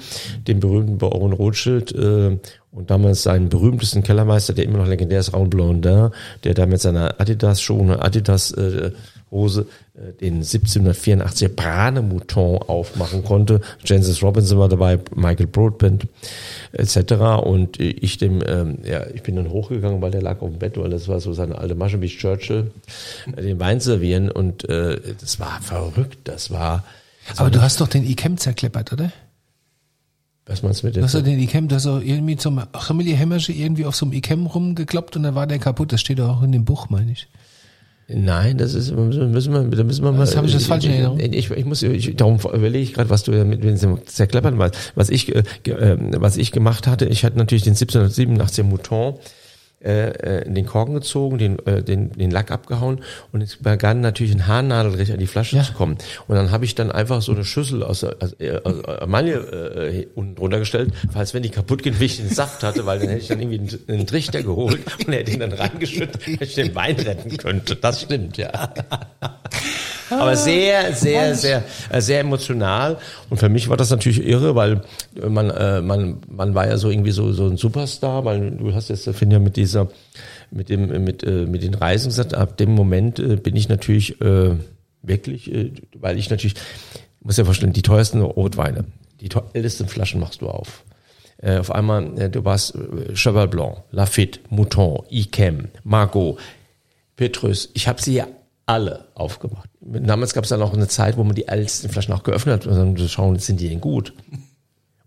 dem 0.47 0.59
berühmten 0.59 0.97
Baron 0.99 1.33
Rothschild, 1.33 1.95
äh, 1.95 2.37
und 2.77 2.91
damals 2.91 3.23
seinen 3.23 3.49
berühmtesten 3.49 4.03
Kellermeister, 4.03 4.53
der 4.53 4.65
immer 4.65 4.77
noch 4.77 4.87
legendär 4.87 5.19
ist, 5.19 5.33
Raoul 5.33 5.47
Blondin, 5.47 6.11
der 6.43 6.53
da 6.53 6.67
mit 6.67 6.79
seiner 6.79 7.19
Adidas-Schuhe, 7.19 8.03
Adidas 8.03 8.51
äh, 8.51 8.91
Hose 9.31 9.67
äh, 9.95 10.13
den 10.13 10.43
1784er 10.43 11.49
Brane 11.49 12.01
Mouton 12.01 12.57
aufmachen 12.61 13.23
konnte. 13.23 13.61
Jancis 13.83 14.23
Robinson 14.23 14.59
war 14.59 14.69
dabei, 14.69 14.99
Michael 15.15 15.47
Broadbent 15.47 16.07
etc. 16.71 17.13
Und 17.43 17.79
ich 17.79 18.17
dem, 18.17 18.41
ähm, 18.45 18.79
ja, 18.83 19.05
ich 19.13 19.23
bin 19.23 19.35
dann 19.35 19.49
hochgegangen, 19.49 20.01
weil 20.01 20.11
der 20.11 20.21
lag 20.21 20.41
auf 20.41 20.49
dem 20.49 20.59
Bett, 20.59 20.77
weil 20.77 20.89
das 20.89 21.07
war 21.07 21.19
so 21.19 21.33
seine 21.33 21.57
alte 21.57 21.75
Masche 21.75 22.01
wie 22.01 22.07
Churchill, 22.07 22.71
äh, 23.35 23.41
den 23.41 23.59
Wein 23.59 23.79
servieren 23.79 24.31
und 24.31 24.67
äh, 24.69 24.99
das 25.19 25.39
war 25.39 25.61
verrückt, 25.61 26.19
das 26.25 26.51
war. 26.51 26.83
Das 27.27 27.39
Aber 27.39 27.51
du 27.51 27.61
hast 27.61 27.81
doch 27.81 27.87
den 27.87 28.05
Ikem 28.05 28.37
zerkleppert, 28.37 28.93
oder? 28.93 29.11
Was 30.45 30.63
meinst 30.63 30.81
du 30.81 30.87
mit 30.87 30.95
dem? 30.95 31.03
Hast 31.03 31.13
du 31.13 31.21
den 31.21 31.39
Ikem, 31.39 31.67
du 31.67 31.75
hast 31.75 31.87
auch 31.87 31.99
irgendwie 31.99 32.37
zum 32.37 32.61
Chemie 32.71 33.13
Hämmersche 33.13 33.51
irgendwie 33.51 33.85
auf 33.85 33.97
so 33.97 34.05
einem 34.05 34.13
Ikem 34.13 34.45
rumgekloppt 34.45 35.17
und 35.17 35.23
dann 35.23 35.35
war 35.35 35.45
der 35.45 35.59
kaputt. 35.59 35.91
Das 35.91 35.99
steht 35.99 36.19
doch 36.19 36.37
auch 36.37 36.43
in 36.43 36.53
dem 36.53 36.63
Buch, 36.63 36.89
meine 36.89 37.11
ich. 37.11 37.27
Nein, 38.09 38.57
das 38.57 38.73
ist 38.73 38.91
müssen 38.95 39.33
wir, 39.53 39.63
da 39.77 39.83
müssen 39.83 40.03
wir 40.03 40.13
mal. 40.13 40.19
Das 40.19 40.37
habe 40.37 40.47
ich 40.47 40.53
das 40.53 40.65
falsch 40.65 40.85
in 40.85 40.91
Erinnerung. 40.91 41.19
Ich, 41.19 41.51
ich 41.51 41.65
muss, 41.65 41.81
ich, 41.83 42.15
darum 42.15 42.37
überlege 42.37 42.79
ich 42.79 42.93
gerade, 42.93 43.09
was 43.09 43.23
du 43.23 43.31
mit 43.43 43.63
dem 43.63 44.05
zerkleppern 44.05 44.57
weißt. 44.57 44.93
Was 44.95 45.09
ich, 45.09 45.35
äh, 45.35 45.43
äh, 45.65 45.97
was 46.17 46.37
ich 46.37 46.53
gemacht 46.53 46.87
hatte, 46.87 47.05
ich 47.05 47.25
hatte 47.25 47.37
natürlich 47.37 47.63
den 47.65 47.75
1787er 47.75 48.63
Mouton 48.63 49.15
äh, 49.87 50.09
äh, 50.09 50.45
in 50.45 50.53
den 50.53 50.65
Korken 50.65 50.95
gezogen, 50.95 51.37
den, 51.37 51.65
äh, 51.65 51.81
den, 51.81 52.11
den 52.11 52.29
Lack 52.29 52.51
abgehauen 52.51 52.99
und 53.31 53.41
es 53.41 53.55
begann 53.55 54.01
natürlich 54.01 54.33
ein 54.33 54.45
Haarnadelrecht 54.45 55.13
an 55.13 55.19
die 55.19 55.27
Flasche 55.27 55.55
ja. 55.55 55.63
zu 55.63 55.71
kommen. 55.71 55.97
Und 56.27 56.35
dann 56.35 56.51
habe 56.51 56.65
ich 56.65 56.75
dann 56.75 56.91
einfach 56.91 57.21
so 57.21 57.31
eine 57.31 57.45
Schüssel 57.45 57.83
aus, 57.83 58.03
aus, 58.03 58.33
äh, 58.39 58.59
aus 58.63 58.81
Emaille 59.01 59.37
äh, 59.37 60.07
unten 60.13 60.35
drunter 60.35 60.59
gestellt, 60.59 60.93
falls 61.11 61.33
wenn 61.33 61.41
die 61.41 61.51
kaputt 61.51 61.83
geht, 61.83 62.01
wie 62.01 62.05
ich 62.05 62.17
den 62.17 62.29
Saft 62.29 62.63
hatte, 62.63 62.85
weil 62.85 62.99
dann 62.99 63.07
hätte 63.07 63.21
ich 63.21 63.27
dann 63.29 63.39
irgendwie 63.39 63.59
einen, 63.59 63.79
einen 63.87 64.07
Trichter 64.07 64.43
geholt 64.43 64.81
und 65.05 65.13
hätte 65.13 65.31
ihn 65.31 65.39
dann 65.39 65.53
reingeschüttet, 65.53 66.41
dass 66.41 66.49
ich 66.49 66.55
den 66.55 66.75
Wein 66.75 66.97
retten 66.97 67.37
könnte. 67.37 67.77
Das 67.77 68.01
stimmt, 68.01 68.35
ja. 68.35 68.73
Aber 70.09 70.35
sehr, 70.35 70.93
sehr, 70.93 71.35
sehr, 71.35 71.63
äh, 71.89 72.01
sehr 72.01 72.19
emotional. 72.21 72.97
Und 73.29 73.37
für 73.37 73.49
mich 73.49 73.69
war 73.69 73.77
das 73.77 73.89
natürlich 73.89 74.25
irre, 74.25 74.55
weil 74.55 74.81
man, 75.27 75.49
äh, 75.49 75.81
man, 75.81 76.17
man 76.29 76.55
war 76.55 76.67
ja 76.67 76.77
so 76.77 76.89
irgendwie 76.89 77.11
so, 77.11 77.31
so 77.33 77.47
ein 77.47 77.57
Superstar, 77.57 78.25
weil 78.25 78.51
du 78.51 78.73
hast 78.73 78.89
jetzt, 78.89 79.09
finde 79.09 79.35
ja, 79.35 79.39
mit 79.39 79.55
dieser, 79.55 79.87
mit 80.51 80.69
dem, 80.69 81.03
mit, 81.03 81.23
äh, 81.23 81.45
mit 81.45 81.63
den 81.63 81.73
Reisen 81.73 82.09
gesagt, 82.09 82.33
ab 82.33 82.57
dem 82.57 82.73
Moment 82.73 83.43
bin 83.43 83.55
ich 83.55 83.69
natürlich 83.69 84.21
äh, 84.21 84.55
wirklich, 85.01 85.51
äh, 85.51 85.71
weil 85.95 86.17
ich 86.17 86.29
natürlich, 86.29 86.55
muss 87.21 87.37
ja 87.37 87.45
vorstellen, 87.45 87.73
die 87.73 87.81
teuersten 87.81 88.21
Rotweine, 88.21 88.85
die 89.21 89.29
ältesten 89.53 89.87
Flaschen 89.87 90.19
machst 90.19 90.41
du 90.41 90.47
auf. 90.47 90.83
Äh, 91.37 91.57
auf 91.57 91.71
einmal, 91.71 92.19
äh, 92.19 92.29
du 92.29 92.45
warst 92.45 92.75
äh, 92.75 93.13
Cheval 93.13 93.47
Blanc, 93.47 93.83
Lafitte, 93.91 94.39
Mouton, 94.49 95.03
Ikem, 95.09 95.67
Margot, 95.83 96.39
Petrus. 97.15 97.69
Ich 97.73 97.87
habe 97.87 98.01
sie 98.01 98.15
ja 98.15 98.27
alle 98.67 99.05
aufgemacht. 99.15 99.69
Damals 99.81 100.33
gab 100.33 100.43
es 100.43 100.49
dann 100.51 100.61
auch 100.61 100.73
eine 100.73 100.87
Zeit, 100.87 101.17
wo 101.17 101.23
man 101.23 101.35
die 101.35 101.47
ältesten 101.47 101.89
Flaschen 101.89 102.13
auch 102.13 102.23
geöffnet 102.23 102.65
hat 102.65 102.67
und 102.67 102.97
dann 102.97 103.07
schauen, 103.07 103.39
sind 103.39 103.59
die 103.59 103.69
denn 103.69 103.81
gut? 103.81 104.13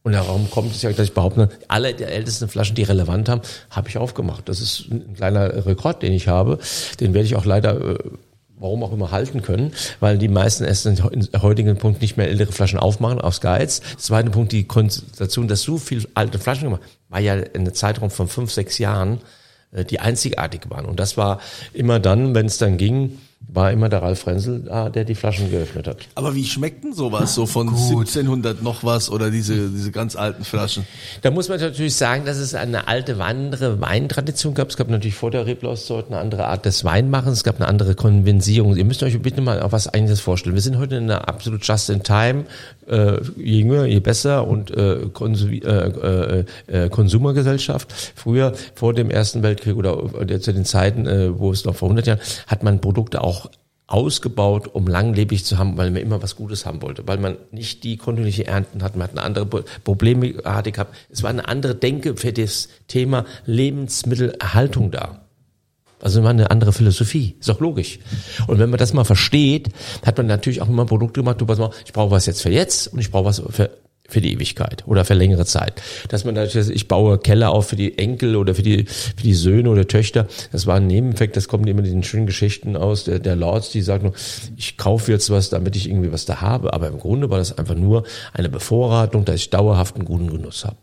Und 0.03 0.13
darum 0.13 0.51
kommt 0.51 0.75
es 0.75 0.81
ja, 0.81 0.91
dass 0.91 1.09
ich 1.09 1.15
behaupte, 1.15 1.51
alle 1.69 1.93
der 1.93 2.11
ältesten 2.11 2.49
Flaschen, 2.49 2.75
die 2.75 2.85
relevant 2.85 3.29
haben, 3.29 3.43
habe 3.69 3.91
ich 3.91 3.99
aufgemacht. 3.99 4.49
Das 4.49 4.61
ist 4.61 4.87
ein 4.91 5.15
kleiner 5.15 5.67
Rekord, 5.67 6.03
den 6.03 6.15
ich 6.15 6.27
habe. 6.27 6.59
Den 7.01 7.13
werde 7.13 7.27
ich 7.27 7.37
auch 7.37 7.45
leider, 7.45 7.79
äh, 7.79 7.99
warum 8.59 8.83
auch 8.83 8.95
immer, 8.95 9.11
halten 9.11 9.43
können, 9.43 9.73
weil 10.01 10.17
die 10.17 10.29
meisten 10.29 10.65
erst 10.65 10.87
in 10.87 11.03
heutigen 11.43 11.77
Punkt 11.77 12.01
nicht 12.01 12.17
mehr 12.17 12.29
ältere 12.29 12.53
Flaschen 12.53 12.79
aufmachen, 12.79 13.21
aus 13.21 13.43
Geiz. 13.43 13.83
Zweiter 13.99 14.31
Punkt, 14.31 14.53
die 14.53 14.65
Konzentration, 14.65 15.49
dass 15.49 15.61
so 15.61 15.77
viel 15.77 16.09
alte 16.15 16.39
Flaschen 16.39 16.65
gemacht, 16.65 16.83
war 17.11 17.21
ja 17.21 17.35
in 17.35 17.61
einem 17.61 17.75
Zeitraum 17.75 18.11
von 18.11 18.27
fünf, 18.27 18.53
sechs 18.53 18.79
Jahren, 18.79 19.21
äh, 19.73 19.85
die 19.85 20.01
einzigartig 20.01 20.63
waren. 20.71 20.87
Und 20.87 20.99
das 20.99 21.19
war 21.19 21.41
immer 21.75 22.01
dann, 22.01 22.35
wenn 22.35 22.47
es 22.47 22.57
dann 22.57 22.79
ging, 22.79 23.19
war 23.53 23.73
immer 23.73 23.89
der 23.89 24.03
Ralf 24.03 24.21
Frenzel 24.21 24.61
da, 24.61 24.89
der 24.91 25.05
die 25.05 25.15
Flaschen 25.15 25.51
geöffnet 25.51 25.89
hat. 25.89 25.97
Aber 26.15 26.35
wie 26.35 26.45
schmeckt 26.45 26.85
denn 26.85 26.93
sowas 26.93 27.35
so 27.35 27.47
von 27.47 27.69
Gut. 27.69 27.79
1700 27.79 28.63
noch 28.63 28.85
was 28.85 29.11
oder 29.11 29.31
diese, 29.31 29.71
diese 29.71 29.91
ganz 29.91 30.15
alten 30.15 30.45
Flaschen? 30.45 30.87
Da 31.23 31.31
muss 31.31 31.49
man 31.49 31.59
natürlich 31.59 31.97
sagen, 31.97 32.25
dass 32.27 32.37
es 32.37 32.55
eine 32.55 32.87
alte, 32.87 33.21
andere 33.21 33.81
Weintradition 33.81 34.55
gab. 34.55 34.69
Es 34.69 34.77
gab 34.77 34.89
natürlich 34.89 35.17
vor 35.17 35.31
der 35.31 35.47
Reblauszeug 35.47 36.07
eine 36.09 36.19
andere 36.19 36.47
Art 36.47 36.65
des 36.65 36.85
Weinmachens. 36.85 37.39
Es 37.39 37.45
gab 37.45 37.57
eine 37.57 37.67
andere 37.67 37.95
Konvensierung. 37.95 38.77
Ihr 38.77 38.85
müsst 38.85 39.03
euch 39.03 39.21
bitte 39.21 39.41
mal 39.41 39.61
auf 39.61 39.73
was 39.73 39.89
einiges 39.89 40.21
vorstellen. 40.21 40.55
Wir 40.55 40.63
sind 40.63 40.79
heute 40.79 40.97
in 40.97 41.05
einer 41.05 41.29
absolut 41.29 41.65
just-in-time, 41.65 42.45
äh, 42.89 43.19
je 43.37 43.61
jünger, 43.61 43.85
je 43.87 44.01
besser 44.01 44.47
und 44.47 44.71
äh, 44.71 45.07
Konsum, 45.13 45.51
äh, 45.51 45.57
äh, 45.59 46.45
äh, 46.67 46.89
Konsumergesellschaft. 46.89 47.93
Früher, 48.15 48.53
vor 48.75 48.95
dem 48.95 49.11
Ersten 49.11 49.43
Weltkrieg 49.43 49.77
oder 49.77 49.99
äh, 50.21 50.41
zu 50.41 50.53
den 50.53 50.65
Zeiten, 50.65 51.07
äh, 51.07 51.39
wo 51.39 51.51
es 51.51 51.65
noch 51.65 51.75
vor 51.75 51.89
100 51.89 52.07
Jahren, 52.07 52.21
hat 52.47 52.63
man 52.63 52.81
Produkte 52.81 53.23
auch 53.23 53.30
ausgebaut, 53.91 54.69
um 54.73 54.87
langlebig 54.87 55.45
zu 55.45 55.59
haben, 55.59 55.77
weil 55.77 55.91
man 55.91 56.01
immer 56.01 56.23
was 56.23 56.37
Gutes 56.37 56.65
haben 56.65 56.81
wollte, 56.81 57.07
weil 57.09 57.19
man 57.19 57.37
nicht 57.51 57.83
die 57.83 57.97
kontinuierliche 57.97 58.47
Ernten 58.47 58.83
hat, 58.83 58.95
man 58.95 59.09
hat 59.09 59.11
eine 59.11 59.23
andere 59.23 59.47
Problematik 59.47 60.75
gehabt. 60.75 60.95
Es 61.11 61.25
war 61.25 61.31
eine 61.31 61.49
andere 61.49 61.75
Denke 61.75 62.17
für 62.17 62.33
das 62.33 62.69
Thema 62.87 63.25
Lebensmittelerhaltung 63.47 64.93
da. 64.93 65.23
Also 66.01 66.21
immer 66.21 66.31
eine 66.31 66.51
andere 66.51 66.73
Philosophie. 66.73 67.37
Ist 67.41 67.51
auch 67.51 67.61
logisch. 67.61 67.99
Und 68.47 68.59
wenn 68.59 68.71
man 68.71 68.79
das 68.79 68.95
mal 68.95 69.05
versteht, 69.05 69.69
hat 70.07 70.17
man 70.17 70.27
natürlich 70.27 70.63
auch 70.63 70.69
immer 70.69 70.87
Produkte 70.87 71.21
gemacht, 71.21 71.41
du 71.41 71.47
pass 71.47 71.59
mal, 71.59 71.71
ich 71.85 71.93
brauche 71.93 72.13
was 72.13 72.27
jetzt 72.27 72.43
für 72.43 72.51
jetzt 72.51 72.89
und 72.89 73.01
ich 73.01 73.11
brauche 73.11 73.27
was 73.27 73.43
für 73.51 73.71
für 74.11 74.21
die 74.21 74.33
Ewigkeit 74.33 74.85
oder 74.87 75.05
für 75.05 75.15
längere 75.15 75.47
Zeit. 75.47 75.81
Dass 76.09 76.25
man 76.25 76.35
natürlich, 76.35 76.71
ich 76.71 76.89
baue 76.89 77.19
Keller 77.19 77.51
auf 77.51 77.69
für 77.69 77.77
die 77.77 77.99
Enkel 77.99 78.37
oder 78.37 78.55
für 78.55 78.63
die, 78.63 78.85
für 78.85 79.23
die 79.23 79.35
Söhne 79.35 79.71
oder 79.71 79.87
Töchter, 79.87 80.27
das 80.53 80.67
war 80.67 80.77
ein 80.77 80.87
Nebeneffekt, 80.87 81.37
das 81.37 81.49
kommt 81.49 81.69
immer 81.69 81.85
in 81.85 81.91
den 81.91 82.03
schönen 82.03 82.27
Geschichten 82.27 82.77
aus, 82.77 83.05
der, 83.05 83.19
der 83.19 83.37
Lords, 83.37 83.71
die 83.71 83.83
sagen 83.83 84.13
ich 84.57 84.77
kaufe 84.77 85.13
jetzt 85.13 85.31
was, 85.31 85.51
damit 85.51 85.77
ich 85.77 85.89
irgendwie 85.89 86.13
was 86.13 86.25
da 86.25 86.41
habe, 86.41 86.73
aber 86.73 86.89
im 86.89 86.99
Grunde 86.99 87.31
war 87.31 87.39
das 87.39 87.57
einfach 87.57 87.75
nur 87.75 88.05
eine 88.33 88.49
Bevorratung, 88.49 89.25
dass 89.25 89.37
ich 89.37 89.51
dauerhaft 89.51 89.97
einen 89.97 90.05
guten 90.05 90.29
Genuss 90.29 90.65
habe. 90.65 90.79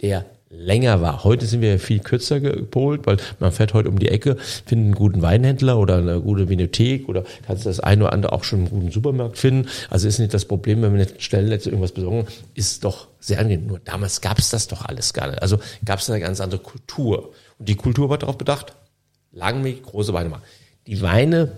Der 0.00 0.26
länger 0.56 1.00
war. 1.00 1.24
Heute 1.24 1.46
sind 1.46 1.60
wir 1.60 1.78
viel 1.78 2.00
kürzer 2.00 2.40
gepolt, 2.40 3.06
weil 3.06 3.16
man 3.38 3.52
fährt 3.52 3.74
heute 3.74 3.88
um 3.88 3.98
die 3.98 4.08
Ecke, 4.08 4.36
findet 4.66 4.86
einen 4.86 4.94
guten 4.94 5.22
Weinhändler 5.22 5.78
oder 5.78 5.98
eine 5.98 6.20
gute 6.20 6.48
Vinothek 6.48 7.08
oder 7.08 7.24
kannst 7.46 7.66
das 7.66 7.80
eine 7.80 8.04
oder 8.04 8.12
andere 8.12 8.32
auch 8.32 8.44
schon 8.44 8.60
im 8.60 8.70
guten 8.70 8.90
Supermarkt 8.90 9.38
finden. 9.38 9.68
Also 9.90 10.08
ist 10.08 10.18
nicht 10.18 10.34
das 10.34 10.44
Problem, 10.44 10.82
wenn 10.82 10.92
wir 10.92 11.00
nicht 11.00 11.22
Stellennetze 11.22 11.70
irgendwas 11.70 11.92
besorgen, 11.92 12.26
ist 12.54 12.84
doch 12.84 13.08
sehr 13.20 13.38
angenehm. 13.38 13.66
Nur 13.66 13.78
damals 13.78 14.20
gab 14.20 14.38
es 14.38 14.50
das 14.50 14.68
doch 14.68 14.84
alles 14.84 15.12
gar 15.12 15.28
nicht. 15.28 15.42
Also 15.42 15.58
gab 15.84 15.98
es 15.98 16.08
eine 16.10 16.20
ganz 16.20 16.40
andere 16.40 16.60
Kultur. 16.60 17.32
Und 17.58 17.68
die 17.68 17.76
Kultur 17.76 18.08
war 18.08 18.18
darauf 18.18 18.38
bedacht, 18.38 18.74
langweilig 19.32 19.82
große 19.82 20.12
Weine 20.12 20.28
machen. 20.28 20.42
Die 20.86 21.02
Weine, 21.02 21.52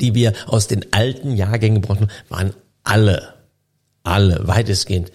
die 0.00 0.14
wir 0.14 0.34
aus 0.46 0.66
den 0.66 0.92
alten 0.92 1.36
Jahrgängen 1.36 1.80
brauchten, 1.80 2.08
waren 2.28 2.54
alle, 2.84 3.34
alle 4.02 4.46
weitestgehend 4.46 5.12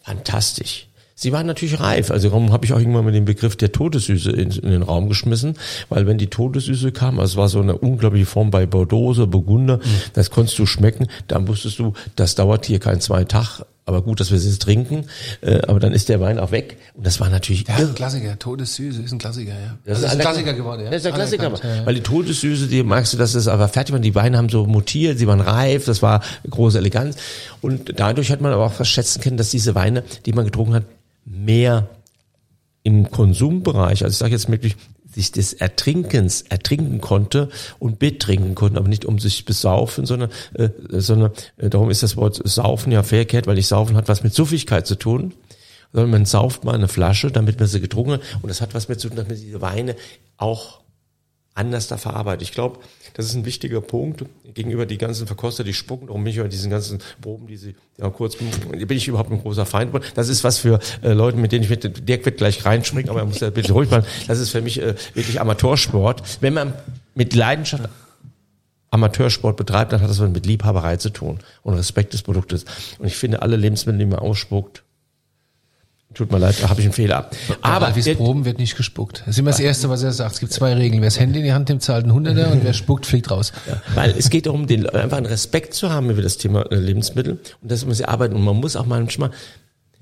fantastisch. 0.00 0.87
Sie 1.20 1.32
waren 1.32 1.48
natürlich 1.48 1.80
reif. 1.80 2.12
Also 2.12 2.28
darum 2.28 2.52
habe 2.52 2.64
ich 2.64 2.72
auch 2.72 2.78
irgendwann 2.78 3.04
mal 3.04 3.10
den 3.10 3.24
Begriff 3.24 3.56
der 3.56 3.72
Todessüße 3.72 4.30
in, 4.30 4.52
in, 4.52 4.70
den 4.70 4.82
Raum 4.82 5.08
geschmissen, 5.08 5.54
weil 5.88 6.06
wenn 6.06 6.16
die 6.16 6.28
Todessüße 6.28 6.92
kam, 6.92 7.18
also 7.18 7.32
es 7.32 7.36
war 7.36 7.48
so 7.48 7.60
eine 7.60 7.76
unglaubliche 7.76 8.24
Form 8.24 8.52
bei 8.52 8.66
Bordeaux, 8.66 9.26
Burgunder, 9.26 9.78
mhm. 9.78 9.82
das 10.12 10.30
konntest 10.30 10.56
du 10.60 10.66
schmecken, 10.66 11.08
dann 11.26 11.48
wusstest 11.48 11.80
du, 11.80 11.94
das 12.14 12.36
dauert 12.36 12.66
hier 12.66 12.78
kein 12.78 13.00
zwei 13.00 13.24
Tag 13.24 13.62
aber 13.84 14.02
gut, 14.02 14.20
dass 14.20 14.30
wir 14.30 14.38
sie 14.38 14.50
jetzt 14.50 14.60
trinken. 14.60 15.06
Äh, 15.40 15.62
aber 15.66 15.80
dann 15.80 15.94
ist 15.94 16.10
der 16.10 16.20
Wein 16.20 16.38
auch 16.38 16.50
weg. 16.50 16.76
Und 16.92 17.06
das 17.06 17.20
war 17.20 17.30
natürlich 17.30 17.66
Ja, 17.66 17.76
ein 17.76 17.94
Klassiker. 17.94 18.38
Todessüße 18.38 19.00
ist 19.00 19.12
ein 19.12 19.18
Klassiker, 19.18 19.52
ja. 19.52 19.78
Das, 19.86 20.00
ist 20.00 20.04
ein 20.04 20.18
Klassiker 20.18 20.52
geworden, 20.52 20.84
ja. 20.84 20.90
Das 20.90 21.00
ist 21.00 21.06
ein 21.06 21.14
Klassiker. 21.14 21.46
Anerkannt, 21.46 21.64
ja, 21.64 21.80
ja. 21.80 21.86
Weil 21.86 21.94
die 21.94 22.02
Todessüße, 22.02 22.66
die 22.66 22.82
magst 22.82 23.14
du, 23.14 23.16
dass 23.16 23.34
es 23.34 23.48
aber 23.48 23.66
fertig 23.68 23.94
war. 23.94 23.98
Die 23.98 24.14
Weine 24.14 24.36
haben 24.36 24.50
so 24.50 24.66
mutiert, 24.66 25.18
sie 25.18 25.26
waren 25.26 25.40
reif, 25.40 25.86
das 25.86 26.02
war 26.02 26.22
große 26.50 26.76
Eleganz. 26.76 27.16
Und 27.62 27.98
dadurch 27.98 28.30
hat 28.30 28.42
man 28.42 28.52
aber 28.52 28.66
auch 28.66 28.78
was 28.78 28.88
schätzen 28.88 29.22
können, 29.22 29.38
dass 29.38 29.48
diese 29.48 29.74
Weine, 29.74 30.04
die 30.26 30.34
man 30.34 30.44
getrunken 30.44 30.74
hat, 30.74 30.84
mehr 31.28 31.88
im 32.82 33.10
Konsumbereich, 33.10 34.04
also 34.04 34.12
ich 34.12 34.18
sage 34.18 34.32
jetzt 34.32 34.50
wirklich, 34.50 34.76
sich 35.10 35.32
des 35.32 35.52
Ertrinkens 35.54 36.42
ertrinken 36.42 37.00
konnte 37.00 37.48
und 37.78 37.98
betrinken 37.98 38.54
konnte, 38.54 38.78
aber 38.78 38.88
nicht 38.88 39.04
um 39.04 39.18
sich 39.18 39.44
besaufen, 39.44 40.06
sondern, 40.06 40.30
äh, 40.54 40.68
sondern 40.90 41.32
äh, 41.56 41.70
darum 41.70 41.90
ist 41.90 42.02
das 42.02 42.16
Wort 42.16 42.40
Saufen 42.44 42.92
ja 42.92 43.02
verkehrt, 43.02 43.46
weil 43.46 43.56
nicht 43.56 43.66
Saufen 43.66 43.96
hat 43.96 44.08
was 44.08 44.22
mit 44.22 44.34
Suffigkeit 44.34 44.86
zu 44.86 44.94
tun, 44.94 45.34
sondern 45.92 46.10
man 46.10 46.24
sauft 46.26 46.64
mal 46.64 46.74
eine 46.74 46.88
Flasche, 46.88 47.30
damit 47.30 47.58
man 47.58 47.68
sie 47.68 47.80
getrunken 47.80 48.12
hat. 48.12 48.20
Und 48.42 48.48
das 48.48 48.60
hat 48.60 48.74
was 48.74 48.88
mit 48.88 49.00
zu 49.00 49.08
tun, 49.08 49.16
dass 49.16 49.26
man 49.26 49.36
diese 49.36 49.60
Weine 49.60 49.96
auch 50.36 50.80
anders 51.58 51.88
da 51.88 51.96
verarbeitet. 51.96 52.42
Ich 52.42 52.52
glaube, 52.52 52.78
das 53.14 53.26
ist 53.26 53.34
ein 53.34 53.44
wichtiger 53.44 53.80
Punkt 53.80 54.24
gegenüber 54.54 54.86
die 54.86 54.96
ganzen 54.96 55.26
Verkoster, 55.26 55.64
die 55.64 55.74
spucken, 55.74 56.06
darum 56.06 56.22
bin 56.24 56.30
ich 56.30 56.38
über 56.38 56.48
diesen 56.48 56.70
ganzen 56.70 57.00
Proben, 57.20 57.46
die 57.46 57.56
sie 57.56 57.74
ja 57.98 58.08
kurz, 58.10 58.36
bin 58.36 58.96
ich 58.96 59.08
überhaupt 59.08 59.30
ein 59.30 59.40
großer 59.40 59.66
Feind. 59.66 59.92
Das 60.14 60.28
ist 60.28 60.44
was 60.44 60.58
für 60.58 60.78
äh, 61.02 61.12
Leute, 61.12 61.36
mit 61.36 61.52
denen 61.52 61.64
ich 61.64 61.70
mit, 61.70 62.08
Dirk 62.08 62.24
wird 62.24 62.38
gleich 62.38 62.64
reinspringen, 62.64 63.10
aber 63.10 63.20
er 63.20 63.26
muss 63.26 63.40
ja 63.40 63.50
bitte 63.50 63.72
ruhig 63.72 63.88
bleiben. 63.88 64.06
Das 64.26 64.38
ist 64.38 64.50
für 64.50 64.62
mich 64.62 64.80
äh, 64.80 64.94
wirklich 65.14 65.40
Amateursport. 65.40 66.22
Wenn 66.40 66.54
man 66.54 66.72
mit 67.14 67.34
Leidenschaft 67.34 67.88
Amateursport 68.90 69.56
betreibt, 69.56 69.92
dann 69.92 70.00
hat 70.00 70.08
das 70.08 70.18
mit 70.20 70.46
Liebhaberei 70.46 70.96
zu 70.96 71.10
tun 71.10 71.40
und 71.62 71.74
Respekt 71.74 72.14
des 72.14 72.22
Produktes. 72.22 72.64
Und 72.98 73.06
ich 73.06 73.16
finde, 73.16 73.42
alle 73.42 73.56
Lebensmittel, 73.56 73.98
die 73.98 74.06
man 74.06 74.18
ausspuckt, 74.18 74.82
tut 76.14 76.32
mir 76.32 76.38
leid, 76.38 76.56
da 76.62 76.68
habe 76.70 76.80
ich 76.80 76.86
einen 76.86 76.92
Fehler. 76.92 77.30
Aber 77.60 77.74
Aber 77.76 77.86
Ralfis 77.86 78.04
der- 78.06 78.14
Proben 78.14 78.44
wird 78.44 78.58
nicht 78.58 78.76
gespuckt. 78.76 79.20
Das 79.20 79.28
ist 79.34 79.38
immer 79.38 79.50
das 79.50 79.60
Erste, 79.60 79.88
was 79.88 80.02
er 80.02 80.12
sagt. 80.12 80.34
Es 80.34 80.40
gibt 80.40 80.52
zwei 80.52 80.74
Regeln. 80.74 81.00
Wer 81.02 81.06
das 81.08 81.20
Handy 81.20 81.38
in 81.40 81.44
die 81.44 81.52
Hand 81.52 81.68
nimmt, 81.68 81.82
zahlt 81.82 82.04
einen 82.04 82.12
Hunderter 82.14 82.50
und 82.50 82.64
wer 82.64 82.72
spuckt, 82.72 83.06
fliegt 83.06 83.30
raus. 83.30 83.52
Weil 83.94 84.14
es 84.16 84.30
geht 84.30 84.46
darum, 84.46 84.66
den, 84.66 84.88
einfach 84.88 85.16
einen 85.18 85.26
Respekt 85.26 85.74
zu 85.74 85.90
haben 85.90 86.10
über 86.10 86.22
das 86.22 86.36
Thema 86.38 86.62
äh, 86.72 86.76
Lebensmittel 86.76 87.38
und 87.62 87.70
dass 87.70 87.84
man 87.84 87.94
sie 87.94 88.04
arbeiten. 88.06 88.34
Und 88.34 88.44
man 88.44 88.56
muss 88.56 88.74
auch 88.74 88.86
manchmal, 88.86 89.30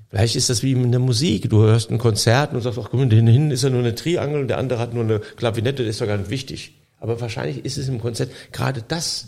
vielleicht 0.09 0.35
ist 0.35 0.49
das 0.49 0.63
wie 0.63 0.71
in 0.71 0.91
der 0.91 0.99
Musik. 1.01 1.49
Du 1.49 1.61
hörst 1.61 1.91
ein 1.91 1.97
Konzert 1.97 2.53
und 2.53 2.61
sagst, 2.61 2.79
ach 2.81 2.89
den 2.89 3.09
hinten 3.27 3.51
ist 3.51 3.63
ja 3.63 3.69
nur 3.69 3.79
eine 3.81 3.93
Triangel 3.95 4.41
und 4.41 4.47
der 4.47 4.57
andere 4.57 4.79
hat 4.79 4.93
nur 4.93 5.03
eine 5.03 5.19
Klavinette, 5.19 5.83
das 5.83 5.91
ist 5.95 6.01
doch 6.01 6.07
gar 6.07 6.17
nicht 6.17 6.29
wichtig. 6.29 6.73
Aber 6.99 7.21
wahrscheinlich 7.21 7.63
ist 7.63 7.77
es 7.77 7.87
im 7.89 7.99
Konzert 8.01 8.31
gerade 8.51 8.81
das, 8.87 9.27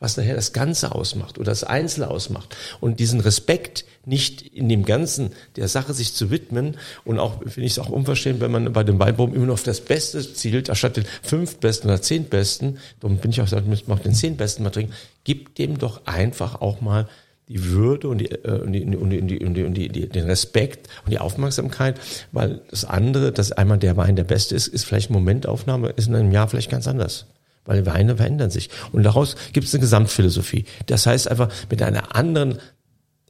was 0.00 0.16
nachher 0.16 0.36
das 0.36 0.52
Ganze 0.52 0.94
ausmacht 0.94 1.38
oder 1.38 1.50
das 1.50 1.64
Einzelne 1.64 2.08
ausmacht. 2.08 2.56
Und 2.80 3.00
diesen 3.00 3.20
Respekt 3.20 3.84
nicht 4.04 4.42
in 4.42 4.68
dem 4.68 4.84
Ganzen 4.84 5.32
der 5.56 5.68
Sache 5.68 5.92
sich 5.92 6.14
zu 6.14 6.30
widmen 6.30 6.76
und 7.04 7.18
auch, 7.18 7.40
finde 7.40 7.62
ich 7.62 7.72
es 7.72 7.78
auch 7.78 7.88
unverschämt, 7.88 8.40
wenn 8.40 8.50
man 8.50 8.72
bei 8.72 8.84
den 8.84 8.98
Weinproben 8.98 9.34
immer 9.34 9.46
nur 9.46 9.54
auf 9.54 9.62
das 9.62 9.80
Beste 9.80 10.20
zielt, 10.32 10.70
anstatt 10.70 10.96
den 10.96 11.04
fünftbesten 11.22 11.90
oder 11.90 12.00
zehntbesten, 12.00 12.78
darum 13.00 13.18
bin 13.18 13.30
ich 13.30 13.40
auch 13.40 13.44
gesagt, 13.44 13.66
müssen 13.66 13.88
wir 13.88 13.94
auch 13.94 14.00
den 14.00 14.14
zehntbesten 14.14 14.62
mal 14.64 14.70
trinken, 14.70 14.94
gibt 15.24 15.58
dem 15.58 15.78
doch 15.78 16.06
einfach 16.06 16.60
auch 16.60 16.80
mal 16.80 17.08
die 17.48 17.64
Würde 17.64 18.08
und, 18.08 18.18
die, 18.18 18.30
äh, 18.30 18.60
und, 18.60 18.72
die, 18.72 18.84
und, 18.84 19.10
die, 19.10 19.20
und, 19.20 19.28
die, 19.28 19.44
und, 19.44 19.54
die, 19.54 19.64
und 19.64 19.74
die, 19.74 20.08
den 20.08 20.24
Respekt 20.26 20.88
und 21.04 21.10
die 21.10 21.18
Aufmerksamkeit, 21.18 21.98
weil 22.30 22.60
das 22.70 22.84
andere, 22.84 23.32
dass 23.32 23.52
einmal 23.52 23.78
der 23.78 23.96
Wein 23.96 24.16
der 24.16 24.24
Beste 24.24 24.54
ist, 24.54 24.68
ist 24.68 24.84
vielleicht 24.84 25.10
Momentaufnahme, 25.10 25.90
ist 25.90 26.08
in 26.08 26.14
einem 26.14 26.30
Jahr 26.30 26.48
vielleicht 26.48 26.70
ganz 26.70 26.86
anders 26.86 27.26
weil 27.68 27.86
Weine 27.86 28.16
verändern 28.16 28.50
sich. 28.50 28.70
Und 28.90 29.04
daraus 29.04 29.36
gibt 29.52 29.66
es 29.66 29.74
eine 29.74 29.82
Gesamtphilosophie. 29.82 30.64
Das 30.86 31.06
heißt 31.06 31.30
einfach 31.30 31.50
mit 31.70 31.82
einer 31.82 32.16
anderen 32.16 32.58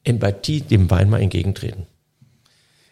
Empathie 0.04 0.62
dem 0.62 0.88
Wein 0.90 1.10
mal 1.10 1.20
entgegentreten. 1.20 1.86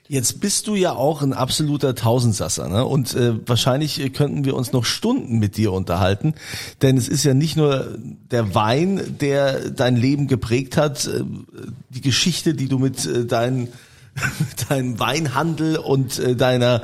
Jetzt 0.08 0.40
bist 0.40 0.68
du 0.68 0.76
ja 0.76 0.92
auch 0.92 1.22
ein 1.22 1.32
absoluter 1.32 1.94
Tausendsasser, 1.96 2.68
ne? 2.68 2.84
Und 2.84 3.14
äh, 3.14 3.34
wahrscheinlich 3.44 4.00
äh, 4.00 4.10
könnten 4.10 4.44
wir 4.44 4.54
uns 4.54 4.72
noch 4.72 4.84
Stunden 4.84 5.40
mit 5.40 5.56
dir 5.56 5.72
unterhalten, 5.72 6.34
denn 6.80 6.96
es 6.96 7.08
ist 7.08 7.24
ja 7.24 7.34
nicht 7.34 7.56
nur 7.56 7.98
der 8.30 8.54
Wein, 8.54 9.16
der 9.20 9.70
dein 9.70 9.96
Leben 9.96 10.28
geprägt 10.28 10.76
hat, 10.76 11.06
äh, 11.06 11.24
die 11.90 12.02
Geschichte, 12.02 12.54
die 12.54 12.68
du 12.68 12.78
mit 12.78 13.04
äh, 13.04 13.24
deinen 13.24 13.68
deinem 14.68 14.98
Weinhandel 14.98 15.76
und 15.76 16.18
äh, 16.18 16.36
deiner 16.36 16.82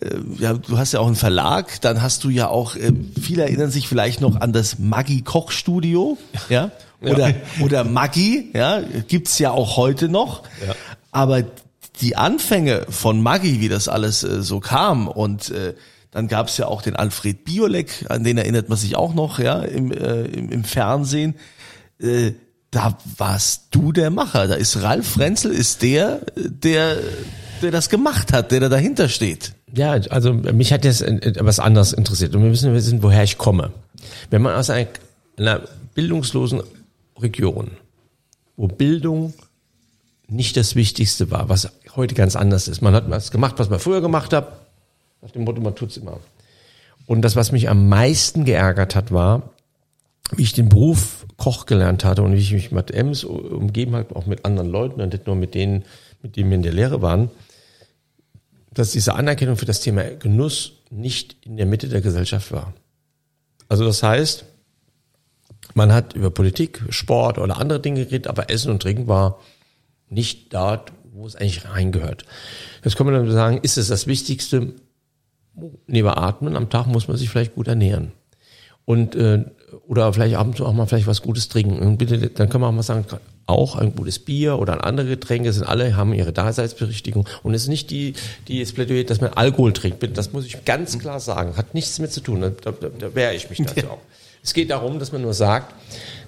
äh, 0.00 0.16
ja, 0.38 0.54
du 0.54 0.78
hast 0.78 0.92
ja 0.92 1.00
auch 1.00 1.06
einen 1.06 1.16
Verlag, 1.16 1.80
dann 1.80 2.02
hast 2.02 2.24
du 2.24 2.30
ja 2.30 2.48
auch 2.48 2.76
äh, 2.76 2.92
viele 3.20 3.42
erinnern 3.42 3.70
sich 3.70 3.88
vielleicht 3.88 4.20
noch 4.20 4.40
an 4.40 4.52
das 4.52 4.78
Maggi 4.78 5.22
Kochstudio, 5.22 6.18
ja? 6.48 6.70
Oder 7.00 7.32
oder 7.60 7.84
Maggi, 7.84 8.50
ja, 8.54 8.80
gibt's 8.80 9.38
ja 9.38 9.52
auch 9.52 9.76
heute 9.76 10.08
noch. 10.08 10.42
Ja. 10.66 10.74
Aber 11.12 11.44
die 12.00 12.16
Anfänge 12.16 12.86
von 12.88 13.22
Maggi, 13.22 13.60
wie 13.60 13.68
das 13.68 13.88
alles 13.88 14.24
äh, 14.24 14.42
so 14.42 14.58
kam 14.60 15.06
und 15.06 15.50
äh, 15.50 15.74
dann 16.10 16.26
gab's 16.26 16.56
ja 16.56 16.66
auch 16.66 16.82
den 16.82 16.96
Alfred 16.96 17.44
Biolek, 17.44 18.06
an 18.08 18.24
den 18.24 18.38
erinnert 18.38 18.68
man 18.68 18.78
sich 18.78 18.96
auch 18.96 19.14
noch, 19.14 19.38
ja, 19.38 19.60
im, 19.60 19.92
äh, 19.92 20.22
im, 20.22 20.50
im 20.50 20.64
Fernsehen. 20.64 21.34
Äh, 22.00 22.32
da 22.70 22.98
warst 23.16 23.68
du 23.70 23.92
der 23.92 24.10
Macher. 24.10 24.46
Da 24.46 24.54
ist 24.54 24.82
Ralf 24.82 25.08
Frenzel, 25.08 25.52
ist 25.52 25.82
der, 25.82 26.20
der, 26.36 26.96
der 27.62 27.70
das 27.70 27.88
gemacht 27.88 28.32
hat, 28.32 28.52
der 28.52 28.60
da 28.60 28.68
dahinter 28.68 29.08
steht. 29.08 29.54
Ja, 29.74 29.92
also 29.92 30.32
mich 30.32 30.72
hat 30.72 30.84
jetzt 30.84 31.02
äh, 31.02 31.34
was 31.40 31.60
anderes 31.60 31.92
interessiert 31.92 32.34
und 32.34 32.42
wir 32.42 32.50
müssen 32.50 32.72
wissen, 32.74 33.02
woher 33.02 33.22
ich 33.22 33.38
komme. 33.38 33.72
Wenn 34.30 34.42
man 34.42 34.54
aus 34.54 34.70
einer, 34.70 34.88
einer 35.36 35.62
bildungslosen 35.94 36.62
Region, 37.20 37.72
wo 38.56 38.68
Bildung 38.68 39.34
nicht 40.28 40.56
das 40.56 40.74
Wichtigste 40.74 41.30
war, 41.30 41.48
was 41.48 41.70
heute 41.96 42.14
ganz 42.14 42.36
anders 42.36 42.68
ist. 42.68 42.82
Man 42.82 42.94
hat 42.94 43.08
was 43.08 43.30
gemacht, 43.30 43.54
was 43.58 43.70
man 43.70 43.80
früher 43.80 44.00
gemacht 44.00 44.32
hat, 44.32 44.60
nach 45.22 45.30
dem 45.30 45.44
Motto, 45.44 45.60
man 45.60 45.74
tut's 45.74 45.96
immer. 45.96 46.20
Und 47.06 47.22
das, 47.22 47.34
was 47.34 47.50
mich 47.50 47.68
am 47.68 47.88
meisten 47.88 48.44
geärgert 48.44 48.94
hat, 48.94 49.10
war, 49.10 49.50
wie 50.36 50.42
ich 50.42 50.52
den 50.52 50.68
Beruf 50.68 51.26
Koch 51.36 51.66
gelernt 51.66 52.04
hatte 52.04 52.22
und 52.22 52.34
wie 52.34 52.38
ich 52.38 52.52
mich 52.52 52.72
mit 52.72 52.90
Ems 52.90 53.24
umgeben 53.24 53.94
habe, 53.94 54.14
auch 54.16 54.26
mit 54.26 54.44
anderen 54.44 54.68
Leuten 54.68 55.00
und 55.00 55.12
nicht 55.12 55.26
nur 55.26 55.36
mit 55.36 55.54
denen, 55.54 55.84
mit 56.22 56.36
denen 56.36 56.50
wir 56.50 56.56
in 56.56 56.62
der 56.62 56.72
Lehre 56.72 57.00
waren, 57.00 57.30
dass 58.72 58.92
diese 58.92 59.14
Anerkennung 59.14 59.56
für 59.56 59.66
das 59.66 59.80
Thema 59.80 60.04
Genuss 60.04 60.72
nicht 60.90 61.36
in 61.46 61.56
der 61.56 61.66
Mitte 61.66 61.88
der 61.88 62.00
Gesellschaft 62.00 62.52
war. 62.52 62.74
Also 63.68 63.84
das 63.84 64.02
heißt, 64.02 64.44
man 65.74 65.92
hat 65.92 66.14
über 66.14 66.30
Politik, 66.30 66.82
Sport 66.90 67.38
oder 67.38 67.58
andere 67.58 67.80
Dinge 67.80 68.04
geredet, 68.04 68.26
aber 68.26 68.50
Essen 68.50 68.70
und 68.70 68.82
Trinken 68.82 69.06
war 69.06 69.38
nicht 70.08 70.54
dort, 70.54 70.92
wo 71.12 71.26
es 71.26 71.36
eigentlich 71.36 71.68
reingehört. 71.68 72.24
Jetzt 72.84 72.96
kann 72.96 73.06
man 73.06 73.14
dann 73.14 73.30
sagen, 73.30 73.58
ist 73.62 73.78
es 73.78 73.88
das 73.88 74.06
Wichtigste? 74.06 74.74
Neben 75.86 76.08
Atmen 76.08 76.56
am 76.56 76.70
Tag 76.70 76.86
muss 76.86 77.08
man 77.08 77.16
sich 77.16 77.28
vielleicht 77.28 77.54
gut 77.54 77.68
ernähren. 77.68 78.12
Und 78.84 79.16
äh, 79.16 79.44
oder 79.88 80.12
vielleicht 80.12 80.36
ab 80.36 80.46
und 80.46 80.56
zu 80.56 80.66
auch 80.66 80.74
mal 80.74 80.86
vielleicht 80.86 81.06
was 81.06 81.22
Gutes 81.22 81.48
trinken. 81.48 81.78
Und 81.78 81.96
bitte, 81.96 82.18
dann 82.28 82.50
können 82.50 82.62
wir 82.62 82.68
auch 82.68 82.72
mal 82.72 82.82
sagen, 82.82 83.06
auch 83.46 83.74
ein 83.74 83.96
gutes 83.96 84.18
Bier 84.18 84.58
oder 84.58 84.84
andere 84.84 85.08
Getränke 85.08 85.50
sind 85.50 85.64
alle, 85.64 85.96
haben 85.96 86.12
ihre 86.12 86.34
Daseinsberechtigung. 86.34 87.26
Und 87.42 87.54
es 87.54 87.62
ist 87.62 87.68
nicht 87.68 87.90
die, 87.90 88.12
die 88.48 88.58
jetzt 88.58 88.74
plädiert, 88.74 89.08
dass 89.08 89.22
man 89.22 89.32
Alkohol 89.32 89.72
trinkt. 89.72 90.00
Bitte, 90.00 90.12
Das 90.12 90.34
muss 90.34 90.44
ich 90.44 90.62
ganz 90.66 90.98
klar 90.98 91.20
sagen. 91.20 91.56
Hat 91.56 91.72
nichts 91.72 91.98
mit 91.98 92.12
zu 92.12 92.20
tun. 92.20 92.42
Da, 92.42 92.50
da, 92.50 92.72
da 92.72 93.14
wehre 93.14 93.34
ich 93.34 93.48
mich 93.48 93.62
dazu 93.62 93.88
auch. 93.88 93.98
Es 94.48 94.54
geht 94.54 94.70
darum, 94.70 94.98
dass 94.98 95.12
man 95.12 95.20
nur 95.20 95.34
sagt, 95.34 95.74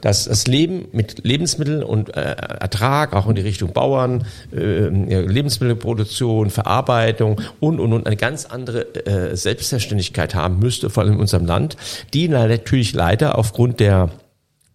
dass 0.03 0.27
das 0.27 0.47
Leben 0.47 0.89
mit 0.93 1.25
Lebensmitteln 1.25 1.83
und 1.83 2.15
äh, 2.15 2.21
Ertrag, 2.21 3.15
auch 3.15 3.27
in 3.27 3.35
die 3.35 3.41
Richtung 3.41 3.73
Bauern, 3.73 4.27
äh, 4.55 4.89
Lebensmittelproduktion, 4.89 6.51
Verarbeitung 6.51 7.41
und, 7.61 7.81
und, 7.81 7.95
und 7.95 8.07
eine 8.07 8.19
ganz 8.19 8.45
andere 8.45 8.95
äh, 9.07 9.35
Selbstverständlichkeit 9.35 10.35
haben 10.35 10.59
müsste, 10.59 10.91
vor 10.91 11.03
allem 11.03 11.15
in 11.15 11.21
unserem 11.21 11.47
Land, 11.47 11.79
die 12.13 12.29
natürlich 12.29 12.93
leider 12.93 13.39
aufgrund 13.39 13.81
der 13.81 14.11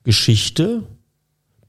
Geschichte, 0.03 0.81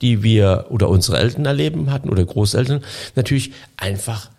die 0.01 0.23
wir 0.23 0.69
oder 0.71 0.89
unsere 0.89 1.19
Eltern 1.19 1.45
erleben 1.45 1.93
hatten 1.93 2.09
oder 2.09 2.25
Großeltern, 2.25 2.83
natürlich 3.17 3.53
einfach 3.77 4.31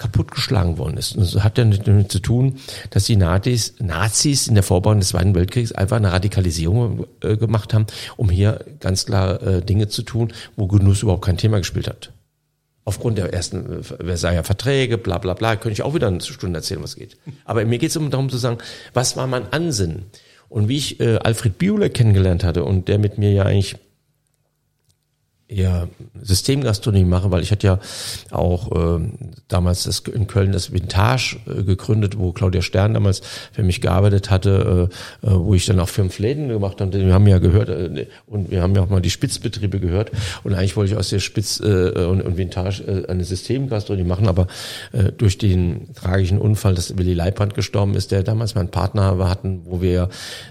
kaputtgeschlagen 0.00 0.78
worden 0.78 0.96
ist. 0.96 1.14
Und 1.14 1.20
das 1.20 1.44
hat 1.44 1.58
ja 1.58 1.64
nicht 1.64 1.86
damit 1.86 2.10
zu 2.10 2.20
tun, 2.20 2.56
dass 2.88 3.04
die 3.04 3.16
Nazis, 3.16 3.74
Nazis 3.78 4.48
in 4.48 4.54
der 4.54 4.64
Vorbau 4.64 4.94
des 4.94 5.08
Zweiten 5.08 5.34
Weltkriegs 5.34 5.72
einfach 5.72 5.98
eine 5.98 6.10
Radikalisierung 6.10 7.06
äh, 7.20 7.36
gemacht 7.36 7.74
haben, 7.74 7.86
um 8.16 8.30
hier 8.30 8.64
ganz 8.80 9.06
klar 9.06 9.42
äh, 9.42 9.62
Dinge 9.62 9.88
zu 9.88 10.02
tun, 10.02 10.32
wo 10.56 10.66
Genuss 10.66 11.02
überhaupt 11.02 11.24
kein 11.24 11.36
Thema 11.36 11.58
gespielt 11.58 11.86
hat. 11.86 12.12
Aufgrund 12.86 13.18
der 13.18 13.32
ersten 13.32 13.80
äh, 13.80 13.82
Versailler 13.82 14.42
Verträge, 14.42 14.96
bla 14.96 15.18
bla 15.18 15.34
bla, 15.34 15.56
könnte 15.56 15.74
ich 15.74 15.82
auch 15.82 15.94
wieder 15.94 16.08
eine 16.08 16.22
Stunde 16.22 16.58
erzählen, 16.58 16.82
was 16.82 16.96
geht. 16.96 17.18
Aber 17.44 17.62
mir 17.66 17.78
geht 17.78 17.90
es 17.90 17.96
um 17.98 18.10
darum 18.10 18.30
zu 18.30 18.38
sagen, 18.38 18.56
was 18.94 19.16
war 19.16 19.26
mein 19.26 19.52
Ansinnen? 19.52 20.06
Und 20.48 20.68
wie 20.68 20.78
ich 20.78 20.98
äh, 20.98 21.18
Alfred 21.18 21.58
Biole 21.58 21.90
kennengelernt 21.90 22.42
hatte 22.42 22.64
und 22.64 22.88
der 22.88 22.98
mit 22.98 23.18
mir 23.18 23.32
ja 23.32 23.44
eigentlich 23.44 23.76
eher 25.50 25.88
Systemgastronomie 26.22 27.04
mache, 27.04 27.30
weil 27.30 27.42
ich 27.42 27.50
hatte 27.50 27.66
ja 27.66 27.78
auch 28.30 28.98
äh, 28.98 29.00
damals 29.48 29.84
das 29.84 30.00
in 30.00 30.26
Köln 30.26 30.52
das 30.52 30.72
Vintage 30.72 31.36
äh, 31.46 31.62
gegründet, 31.62 32.18
wo 32.18 32.32
Claudia 32.32 32.62
Stern 32.62 32.94
damals 32.94 33.22
für 33.52 33.62
mich 33.62 33.80
gearbeitet 33.80 34.30
hatte, 34.30 34.88
äh, 35.22 35.26
äh, 35.26 35.34
wo 35.34 35.54
ich 35.54 35.66
dann 35.66 35.80
auch 35.80 35.88
fünf 35.88 36.18
Läden 36.18 36.48
gemacht 36.48 36.80
habe. 36.80 36.92
Wir 36.92 37.12
haben 37.12 37.26
ja 37.26 37.38
gehört 37.38 37.68
äh, 37.68 38.06
und 38.26 38.50
wir 38.50 38.62
haben 38.62 38.74
ja 38.74 38.82
auch 38.82 38.88
mal 38.88 39.00
die 39.00 39.10
Spitzbetriebe 39.10 39.80
gehört 39.80 40.10
und 40.44 40.54
eigentlich 40.54 40.76
wollte 40.76 40.92
ich 40.92 40.98
aus 40.98 41.10
der 41.10 41.18
Spitz 41.18 41.60
äh, 41.60 42.04
und, 42.04 42.22
und 42.22 42.36
Vintage 42.36 42.82
äh, 42.82 43.10
eine 43.10 43.24
Systemgastronomie 43.24 44.08
machen, 44.08 44.28
aber 44.28 44.46
äh, 44.92 45.12
durch 45.12 45.38
den 45.38 45.92
tragischen 45.94 46.38
Unfall, 46.38 46.74
dass 46.74 46.96
Willy 46.96 47.14
Leibrand 47.14 47.54
gestorben 47.54 47.94
ist, 47.94 48.12
der 48.12 48.22
damals 48.22 48.54
mein 48.54 48.70
Partner 48.70 49.18
war, 49.18 49.28
hatten, 49.28 49.62
wo 49.64 49.82
wir 49.82 50.08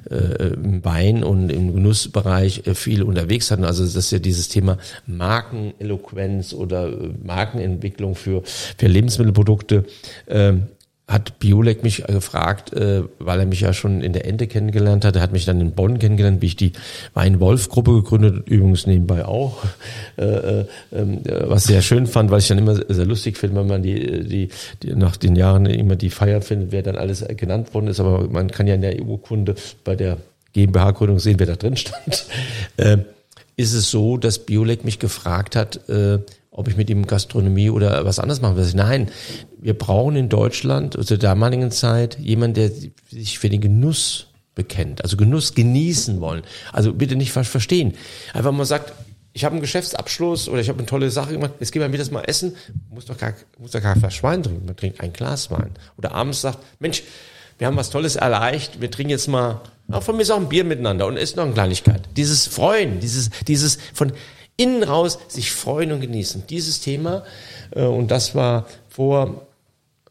äh, 0.10 0.54
im 0.54 0.84
Wein 0.84 1.24
und 1.24 1.50
im 1.50 1.74
Genussbereich 1.74 2.68
äh, 2.68 2.76
viel 2.76 3.04
unterwegs 3.04 3.52
hatten. 3.52 3.64
Also 3.64 3.84
das 3.84 3.96
ist 3.96 4.12
ja 4.12 4.20
dieses 4.20 4.50
Thema 4.50 4.78
Markeneloquenz 5.06 6.54
oder 6.54 6.88
äh, 6.88 7.10
Markenentwicklung 7.24 8.16
für, 8.16 8.42
für 8.44 8.88
Lebensmittelprodukte. 8.88 9.86
Ähm, 10.28 10.68
hat 11.10 11.40
Biolek 11.40 11.84
mich 11.84 12.04
gefragt, 12.04 12.72
äh, 12.74 13.02
weil 13.18 13.40
er 13.40 13.46
mich 13.48 13.62
ja 13.62 13.74
schon 13.74 14.02
in 14.02 14.14
der 14.14 14.26
Ente 14.26 14.46
kennengelernt 14.46 15.04
hat. 15.04 15.16
Er 15.16 15.24
hat 15.24 15.32
mich 15.32 15.44
dann 15.44 15.60
in 15.60 15.72
Bonn 15.72 15.98
kennengelernt, 15.98 16.42
wie 16.44 16.46
ich 16.46 16.56
die 16.56 16.74
Wein-Wolf-Gruppe 17.16 17.94
gegründet, 17.94 18.48
übrigens 18.48 18.86
nebenbei 18.86 19.26
auch, 19.26 19.58
äh, 20.18 20.24
äh, 20.24 20.66
ähm, 20.94 21.22
was 21.26 21.64
sehr 21.64 21.82
schön 21.82 22.06
fand, 22.06 22.30
weil 22.30 22.40
ich 22.40 22.48
dann 22.48 22.60
immer 22.60 22.76
sehr 22.76 23.08
lustig 23.08 23.38
finde, 23.38 23.60
wenn 23.60 23.68
man 23.68 23.82
die, 23.82 24.24
die, 24.24 24.50
die 24.84 24.94
nach 24.94 25.18
den 25.18 25.36
Jahren 25.36 25.66
immer 25.66 25.96
die 25.96 26.12
Feier 26.12 26.44
findet, 26.44 26.72
wer 26.72 26.84
dann 26.84 26.96
alles 26.96 27.26
genannt 27.28 27.74
worden 27.74 27.88
ist. 27.88 28.00
Aber 28.00 28.30
man 28.30 28.52
kann 28.52 28.68
ja 28.68 28.76
in 28.76 28.82
der 28.82 29.04
EU-Kunde 29.04 29.56
bei 29.84 29.96
der 29.96 30.18
GmbH-Gründung 30.54 31.18
sehen, 31.18 31.40
wer 31.40 31.48
da 31.48 31.56
drin 31.56 31.76
stand. 31.76 32.28
Ist 33.60 33.74
es 33.74 33.92
so, 33.92 34.16
dass 34.16 34.46
Biolek 34.46 34.86
mich 34.86 35.00
gefragt 35.00 35.58
hat, 35.58 35.90
äh, 35.90 36.20
ob 36.50 36.70
ich 36.70 36.78
mit 36.78 36.90
ihm 36.90 37.06
Gastronomie 37.06 37.70
oder 37.70 38.06
was 38.06 38.18
anderes 38.18 38.40
machen 38.40 38.56
will. 38.56 38.72
Nein, 38.74 39.12
wir 39.60 39.78
brauchen 39.78 40.16
in 40.16 40.30
Deutschland 40.30 40.98
zur 41.06 41.18
damaligen 41.18 41.70
Zeit 41.70 42.18
jemanden, 42.20 42.54
der 42.54 42.72
sich 43.10 43.38
für 43.38 43.50
den 43.50 43.60
Genuss 43.60 44.28
bekennt, 44.56 45.04
also 45.04 45.18
Genuss 45.18 45.56
genießen 45.56 46.22
wollen. 46.22 46.44
Also 46.72 46.94
bitte 46.94 47.18
nicht 47.18 47.34
falsch 47.34 47.50
verstehen. 47.50 47.96
Einfach 48.34 48.54
mal 48.54 48.64
sagt, 48.64 48.94
ich 49.34 49.44
habe 49.44 49.56
einen 49.56 49.62
Geschäftsabschluss 49.62 50.48
oder 50.48 50.62
ich 50.62 50.70
habe 50.70 50.80
eine 50.80 50.88
tolle 50.88 51.10
Sache 51.12 51.34
gemacht, 51.34 51.52
jetzt 51.60 51.74
gehen 51.74 51.82
wir 51.82 51.90
mittags 51.90 52.12
mal 52.12 52.24
essen, 52.24 52.56
muss 52.90 53.08
doch 53.08 53.18
gar, 53.18 53.34
muss 53.58 53.72
doch 53.72 53.82
gar 53.82 53.96
kein 53.96 54.04
Wein 54.22 54.42
trinken, 54.42 54.66
man 54.66 54.78
trinkt 54.78 55.02
ein 55.02 55.12
Glas 55.12 55.52
Wein. 55.52 55.72
Oder 55.98 56.14
abends 56.14 56.40
sagt, 56.40 56.60
Mensch, 56.80 57.04
wir 57.60 57.68
haben 57.68 57.78
was 57.78 57.92
Tolles 57.92 58.16
erreicht, 58.16 58.82
wir 58.82 58.90
trinken 58.90 59.12
jetzt 59.12 59.28
mal, 59.28 59.62
auch 59.92 60.02
von 60.02 60.16
mir 60.16 60.24
ist 60.24 60.32
auch 60.32 60.38
ein 60.38 60.50
Bier 60.50 60.64
miteinander 60.64 61.06
und 61.06 61.18
ist 61.18 61.36
noch 61.36 61.44
eine 61.44 61.54
Kleinigkeit. 61.54 62.02
Dieses 62.16 62.48
Freuen, 62.48 63.00
dieses, 63.00 63.30
dieses 63.48 63.78
von 63.94 64.12
innen 64.58 64.84
raus 64.84 65.20
sich 65.28 65.52
freuen 65.52 65.92
und 65.92 66.02
genießen. 66.02 66.44
Dieses 66.50 66.80
Thema, 66.80 67.24
äh, 67.72 67.84
und 67.84 68.12
das 68.12 68.34
war 68.34 68.66
vor 68.90 69.46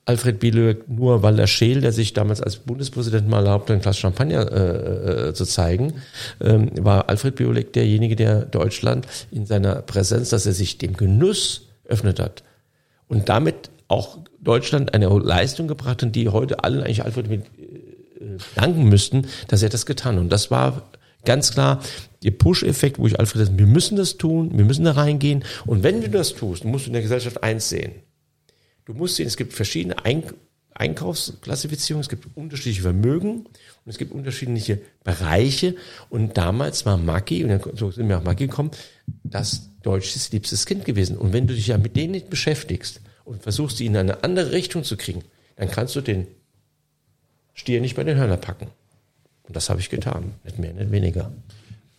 Alfred 0.04 0.40
Bielöck 0.40 0.88
nur 0.88 1.22
Walter 1.22 1.46
Scheel, 1.46 1.82
der 1.82 1.92
sich 1.92 2.14
damals 2.14 2.40
als 2.40 2.56
Bundespräsident 2.56 3.28
mal 3.28 3.44
erlaubte, 3.44 3.74
ein 3.74 3.80
Glas 3.80 3.98
Champagner 3.98 4.50
äh, 4.50 5.28
äh, 5.28 5.34
zu 5.34 5.44
zeigen, 5.44 6.02
ähm, 6.40 6.70
war 6.80 7.10
Alfred 7.10 7.36
Biolek 7.36 7.74
derjenige, 7.74 8.16
der 8.16 8.46
Deutschland 8.46 9.06
in 9.30 9.44
seiner 9.44 9.76
Präsenz, 9.82 10.30
dass 10.30 10.46
er 10.46 10.54
sich 10.54 10.78
dem 10.78 10.96
Genuss 10.96 11.68
öffnet 11.84 12.20
hat 12.20 12.42
und 13.08 13.28
damit 13.28 13.70
auch 13.88 14.18
Deutschland 14.40 14.94
eine 14.94 15.08
Leistung 15.08 15.68
gebracht 15.68 16.02
hat, 16.02 16.14
die 16.14 16.28
heute 16.28 16.64
alle 16.64 16.84
eigentlich 16.84 17.04
Alfred 17.04 17.28
mit, 17.28 17.44
äh, 17.44 18.38
danken 18.54 18.88
müssten, 18.88 19.26
dass 19.48 19.62
er 19.62 19.68
das 19.68 19.86
getan 19.86 20.16
hat. 20.16 20.22
Und 20.22 20.30
das 20.30 20.50
war 20.50 20.90
ganz 21.24 21.52
klar 21.52 21.80
der 22.22 22.30
Push-Effekt, 22.32 22.98
wo 22.98 23.06
ich 23.06 23.18
Alfred 23.18 23.46
sage, 23.46 23.58
wir 23.58 23.66
müssen 23.66 23.96
das 23.96 24.16
tun, 24.16 24.56
wir 24.56 24.64
müssen 24.64 24.84
da 24.84 24.92
reingehen. 24.92 25.44
Und 25.66 25.82
wenn 25.82 26.00
du 26.00 26.08
das 26.08 26.34
tust, 26.34 26.64
musst 26.64 26.86
du 26.86 26.88
in 26.88 26.94
der 26.94 27.02
Gesellschaft 27.02 27.42
eins 27.42 27.68
sehen. 27.68 27.92
Du 28.84 28.94
musst 28.94 29.16
sehen, 29.16 29.26
es 29.26 29.36
gibt 29.36 29.52
verschiedene 29.52 30.04
Eink 30.04 30.34
Einkaufsklassifizierungen, 30.74 32.02
es 32.02 32.08
gibt 32.08 32.36
unterschiedliche 32.36 32.82
Vermögen 32.82 33.40
und 33.40 33.86
es 33.86 33.98
gibt 33.98 34.12
unterschiedliche 34.12 34.80
Bereiche. 35.02 35.74
Und 36.08 36.38
damals 36.38 36.86
war 36.86 36.96
Maggi, 36.96 37.42
und 37.42 37.50
dann 37.50 37.60
so 37.74 37.90
sind 37.90 38.08
wir 38.08 38.18
auch 38.18 38.22
Maggi 38.22 38.46
gekommen, 38.46 38.70
das 39.24 39.70
deutsches 39.82 40.30
liebstes 40.30 40.66
Kind 40.66 40.84
gewesen. 40.84 41.16
Und 41.18 41.32
wenn 41.32 41.48
du 41.48 41.54
dich 41.54 41.66
ja 41.66 41.78
mit 41.78 41.96
denen 41.96 42.12
nicht 42.12 42.30
beschäftigst, 42.30 43.00
und 43.28 43.42
versuchst, 43.42 43.76
sie 43.76 43.86
in 43.86 43.96
eine 43.96 44.24
andere 44.24 44.52
Richtung 44.52 44.84
zu 44.84 44.96
kriegen, 44.96 45.22
dann 45.56 45.70
kannst 45.70 45.94
du 45.94 46.00
den 46.00 46.26
Stier 47.54 47.80
nicht 47.80 47.96
bei 47.96 48.04
den 48.04 48.16
Hörner 48.16 48.36
packen. 48.36 48.68
Und 49.42 49.56
das 49.56 49.68
habe 49.68 49.80
ich 49.80 49.90
getan. 49.90 50.34
Nicht 50.44 50.58
mehr, 50.58 50.72
nicht 50.72 50.90
weniger. 50.90 51.32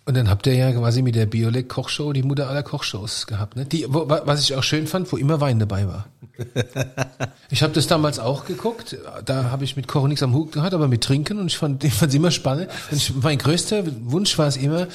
Und 0.09 0.15
dann 0.15 0.27
habt 0.27 0.47
ihr 0.47 0.55
ja 0.55 0.71
quasi 0.71 1.03
mit 1.03 1.13
der 1.13 1.27
Biolek 1.27 1.69
Kochshow 1.69 2.13
die 2.13 2.23
Mutter 2.23 2.49
aller 2.49 2.63
Kochshows 2.63 3.27
gehabt, 3.27 3.55
ne? 3.55 3.65
Die, 3.65 3.85
wo, 3.87 4.09
was 4.09 4.41
ich 4.41 4.55
auch 4.55 4.63
schön 4.63 4.87
fand, 4.87 5.11
wo 5.11 5.17
immer 5.17 5.39
Wein 5.39 5.59
dabei 5.59 5.87
war. 5.87 6.07
ich 7.51 7.61
habe 7.61 7.73
das 7.73 7.85
damals 7.85 8.17
auch 8.17 8.45
geguckt. 8.45 8.97
Da 9.23 9.51
habe 9.51 9.65
ich 9.65 9.75
mit 9.75 9.87
Kochen 9.87 10.09
nichts 10.09 10.23
am 10.23 10.33
Hut 10.33 10.51
gehabt, 10.51 10.73
aber 10.73 10.87
mit 10.87 11.03
Trinken 11.03 11.37
und 11.37 11.45
ich 11.45 11.59
fand 11.59 11.83
es 11.83 12.13
immer 12.15 12.31
spannend. 12.31 12.69
Und 12.89 12.97
ich, 12.97 13.13
mein 13.21 13.37
größter 13.37 13.83
Wunsch 14.05 14.35
war 14.39 14.47
es 14.47 14.57
immer, 14.57 14.87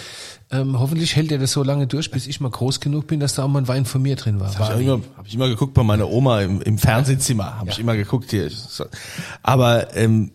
ähm, 0.51 0.81
hoffentlich 0.81 1.15
hält 1.15 1.31
er 1.31 1.39
das 1.39 1.53
so 1.53 1.63
lange 1.63 1.87
durch, 1.87 2.11
bis 2.11 2.27
ich 2.27 2.41
mal 2.41 2.51
groß 2.51 2.81
genug 2.81 3.07
bin, 3.07 3.21
dass 3.21 3.37
da 3.37 3.45
auch 3.45 3.49
mal 3.49 3.61
ein 3.61 3.69
Wein 3.69 3.85
von 3.85 4.03
mir 4.03 4.17
drin 4.17 4.41
war. 4.41 4.49
Das 4.49 4.59
habe 4.59 4.83
ich, 4.83 4.89
immer, 4.89 5.01
hab 5.17 5.29
ich 5.29 5.35
immer 5.37 5.47
geguckt 5.47 5.75
bei 5.75 5.85
meiner 5.85 6.09
Oma 6.11 6.41
im, 6.41 6.61
im 6.61 6.77
Fernsehzimmer. 6.77 7.59
Habe 7.59 7.69
ja. 7.69 7.73
ich 7.73 7.79
immer 7.79 7.95
geguckt 7.95 8.33
hier. 8.33 8.51
Aber 9.45 9.95
ähm, 9.95 10.33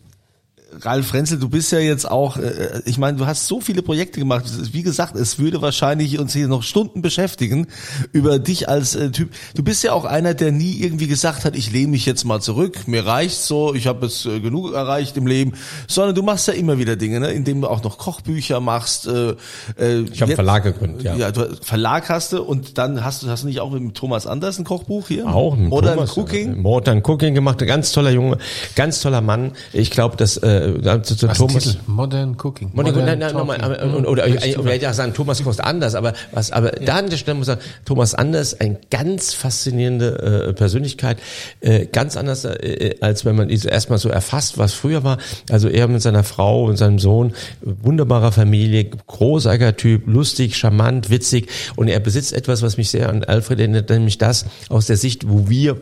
Ralf 0.82 1.08
Frenzel, 1.08 1.40
du 1.40 1.50
bist 1.50 1.72
ja 1.72 1.80
jetzt 1.80 2.10
auch, 2.10 2.38
äh, 2.38 2.82
ich 2.86 2.98
meine, 2.98 3.18
du 3.18 3.26
hast 3.26 3.48
so 3.48 3.60
viele 3.60 3.82
Projekte 3.82 4.20
gemacht. 4.20 4.46
Wie 4.72 4.84
gesagt, 4.84 5.16
es 5.16 5.40
würde 5.40 5.62
wahrscheinlich 5.62 6.20
uns 6.20 6.34
hier 6.34 6.48
noch 6.48 6.64
Stunden 6.64 7.02
beschäftigen 7.02 7.68
über 8.12 8.40
dich 8.40 8.70
als 8.70 8.96
äh, 8.96 9.12
Typ. 9.12 9.32
Du 9.56 9.64
bist 9.64 9.84
ja 9.84 9.94
auch 9.94 10.06
einer, 10.06 10.34
der 10.34 10.52
nie 10.52 10.80
irgendwie 10.80 11.08
gesagt 11.08 11.46
hat, 11.46 11.56
ich 11.56 11.72
lehne 11.72 11.90
mich 11.90 12.06
jetzt 12.06 12.24
mal 12.24 12.42
zurück, 12.42 12.88
mir 12.88 13.06
reicht's 13.06 13.48
so, 13.48 13.74
ich 13.74 13.88
habe 13.88 14.06
es 14.06 14.26
äh, 14.26 14.40
genug 14.40 14.74
erreicht 14.74 15.18
im 15.18 15.28
Leben, 15.28 15.54
sondern 15.88 16.16
du 16.16 16.24
machst 16.24 16.48
ja 16.48 16.54
immer 16.54 16.78
wieder 16.78 16.96
Dinge, 16.96 17.20
ne? 17.20 17.32
indem 17.32 17.62
du 17.62 17.68
auch 17.68 17.84
noch 17.84 17.98
Kochbücher 17.98 18.60
machst. 18.60 19.08
Äh, 19.08 19.36
äh, 19.78 20.02
ich 20.12 20.22
habe 20.22 20.36
Verlag 20.36 20.64
gegründet, 20.64 21.04
ja. 21.04 21.16
Ja, 21.16 21.32
du, 21.32 21.48
Verlag 21.62 22.10
hast 22.10 22.34
du 22.34 22.44
und 22.44 22.78
dann 22.78 23.04
hast 23.04 23.24
du 23.24 23.30
hast 23.30 23.44
du 23.44 23.48
nicht 23.48 23.60
auch 23.60 23.72
mit 23.72 23.96
Thomas 23.96 24.28
Anders 24.28 24.60
ein 24.60 24.66
Kochbuch 24.66 25.08
hier? 25.08 25.28
Auch 25.28 25.56
mit 25.56 25.70
Modern 25.70 25.96
Thomas, 25.96 26.16
Cooking. 26.16 26.62
Modern 26.62 27.02
Cooking 27.04 27.34
gemacht, 27.34 27.60
ganz 27.66 27.92
toller 27.92 28.12
Junge, 28.12 28.38
ganz 28.76 29.02
toller 29.02 29.22
Mann. 29.22 29.54
Ich 29.74 29.92
glaube, 29.92 30.16
dass 30.18 30.38
äh, 30.38 30.59
äh, 30.60 31.02
zu, 31.02 31.16
zu 31.16 31.28
Thomas. 31.28 31.78
Modern 31.88 32.38
Cooking. 32.42 32.72
Modern, 32.74 32.96
Modern 32.96 33.20
nein, 33.20 33.34
nochmal, 33.34 33.58
oder, 33.58 34.10
oder, 34.10 34.10
oder, 34.10 34.60
oder 34.60 34.94
sagen, 34.94 35.14
Thomas 35.14 35.44
kocht 35.44 35.62
anders, 35.62 35.96
aber 35.96 36.14
was, 36.32 36.52
aber 36.52 36.80
ja. 36.80 36.86
da 36.86 36.96
an 36.98 37.10
der 37.10 37.18
Stelle 37.18 37.36
muss 37.38 37.48
ich 37.48 37.54
sagen, 37.54 37.62
Thomas 37.86 38.14
Anders, 38.14 38.60
ein 38.60 38.78
ganz 38.90 39.34
faszinierende 39.34 40.50
äh, 40.50 40.54
Persönlichkeit, 40.54 41.18
äh, 41.62 41.86
ganz 41.86 42.18
anders, 42.18 42.46
äh, 42.46 42.96
als 43.02 43.26
wenn 43.26 43.36
man 43.36 43.50
erstmal 43.50 44.00
so 44.00 44.10
erfasst, 44.10 44.58
was 44.58 44.74
früher 44.74 45.04
war. 45.04 45.18
Also 45.50 45.70
er 45.70 45.88
mit 45.88 46.02
seiner 46.02 46.24
Frau 46.24 46.66
und 46.66 46.78
seinem 46.78 47.00
Sohn, 47.00 47.34
wunderbarer 47.62 48.32
Familie, 48.32 48.86
großartiger 48.86 49.76
Typ, 49.78 50.08
lustig, 50.08 50.58
charmant, 50.58 51.10
witzig 51.10 51.50
und 51.76 51.88
er 51.88 52.00
besitzt 52.00 52.34
etwas, 52.34 52.62
was 52.62 52.78
mich 52.78 52.90
sehr 52.90 53.10
an 53.10 53.24
Alfred 53.24 53.60
erinnert, 53.60 53.90
nämlich 53.90 54.18
das 54.18 54.46
aus 54.70 54.88
der 54.88 54.98
Sicht, 54.98 55.30
wo 55.30 55.50
wir 55.50 55.80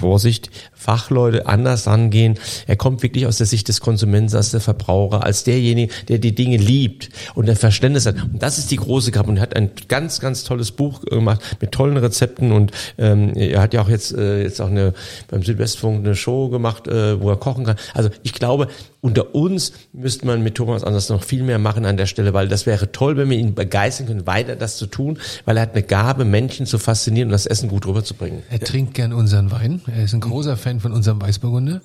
Vorsicht, 0.00 0.50
Fachleute 0.72 1.46
anders 1.46 1.86
rangehen. 1.86 2.38
Er 2.66 2.76
kommt 2.76 3.02
wirklich 3.02 3.26
aus 3.26 3.38
der 3.38 3.46
Sicht 3.46 3.68
des 3.68 3.80
Konsumenten, 3.80 4.34
als 4.34 4.50
der 4.50 4.60
Verbraucher, 4.60 5.24
als 5.24 5.44
derjenige, 5.44 5.92
der 6.08 6.18
die 6.18 6.34
Dinge 6.34 6.56
liebt 6.56 7.10
und 7.34 7.46
der 7.46 7.56
Verständnis 7.56 8.06
hat. 8.06 8.16
Und 8.16 8.42
das 8.42 8.58
ist 8.58 8.70
die 8.70 8.76
große 8.76 9.12
Kraft. 9.12 9.28
Und 9.28 9.36
er 9.36 9.42
hat 9.42 9.56
ein 9.56 9.70
ganz, 9.88 10.20
ganz 10.20 10.44
tolles 10.44 10.72
Buch 10.72 11.02
gemacht 11.02 11.40
mit 11.60 11.72
tollen 11.72 11.96
Rezepten. 11.96 12.52
Und 12.52 12.72
ähm, 12.98 13.34
er 13.34 13.60
hat 13.60 13.74
ja 13.74 13.82
auch 13.82 13.88
jetzt, 13.88 14.12
äh, 14.12 14.42
jetzt 14.42 14.60
auch 14.60 14.68
eine 14.68 14.94
beim 15.28 15.42
Südwestfunk 15.42 16.04
eine 16.04 16.16
Show 16.16 16.48
gemacht, 16.48 16.88
äh, 16.88 17.20
wo 17.20 17.30
er 17.30 17.36
kochen 17.36 17.64
kann. 17.64 17.76
Also 17.94 18.10
ich 18.22 18.32
glaube, 18.32 18.68
unter 19.00 19.34
uns 19.34 19.72
müsste 19.92 20.26
man 20.26 20.42
mit 20.42 20.56
Thomas 20.56 20.84
Anders 20.84 21.08
noch 21.08 21.24
viel 21.24 21.42
mehr 21.42 21.58
machen 21.58 21.84
an 21.86 21.96
der 21.96 22.06
Stelle, 22.06 22.34
weil 22.34 22.48
das 22.48 22.66
wäre 22.66 22.92
toll, 22.92 23.16
wenn 23.16 23.30
wir 23.30 23.38
ihn 23.38 23.54
begeistern 23.54 24.06
können, 24.06 24.26
weiter 24.26 24.56
das 24.56 24.76
zu 24.76 24.86
tun, 24.86 25.18
weil 25.44 25.56
er 25.56 25.62
hat 25.62 25.72
eine 25.72 25.82
Gabe, 25.82 26.24
Menschen 26.24 26.66
zu 26.66 26.78
faszinieren 26.78 27.28
und 27.28 27.32
das 27.32 27.46
Essen 27.46 27.68
gut 27.68 27.86
rüberzubringen. 27.86 28.42
Er 28.50 28.60
trinkt 28.60 28.94
gern 28.94 29.12
unseren 29.12 29.50
Wein. 29.50 29.80
Er 29.86 30.04
ist 30.04 30.14
ein 30.14 30.20
großer 30.20 30.56
Fan 30.56 30.80
von 30.80 30.92
unserem 30.92 31.20
Weißburgunder. 31.20 31.80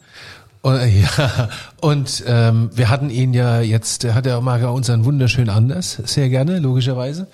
Und, 0.62 0.78
äh, 0.78 0.88
ja, 1.18 1.50
und 1.80 2.24
ähm, 2.28 2.72
wir 2.74 2.90
hatten 2.90 3.12
ihn 3.12 3.34
ja 3.34 3.62
jetzt, 3.62 4.04
hat 4.04 4.26
er 4.26 4.42
mag 4.42 4.62
er 4.62 4.74
unseren 4.74 5.06
wunderschön 5.06 5.48
anders, 5.48 6.02
sehr 6.06 6.28
gerne, 6.30 6.58
logischerweise. 6.58 7.28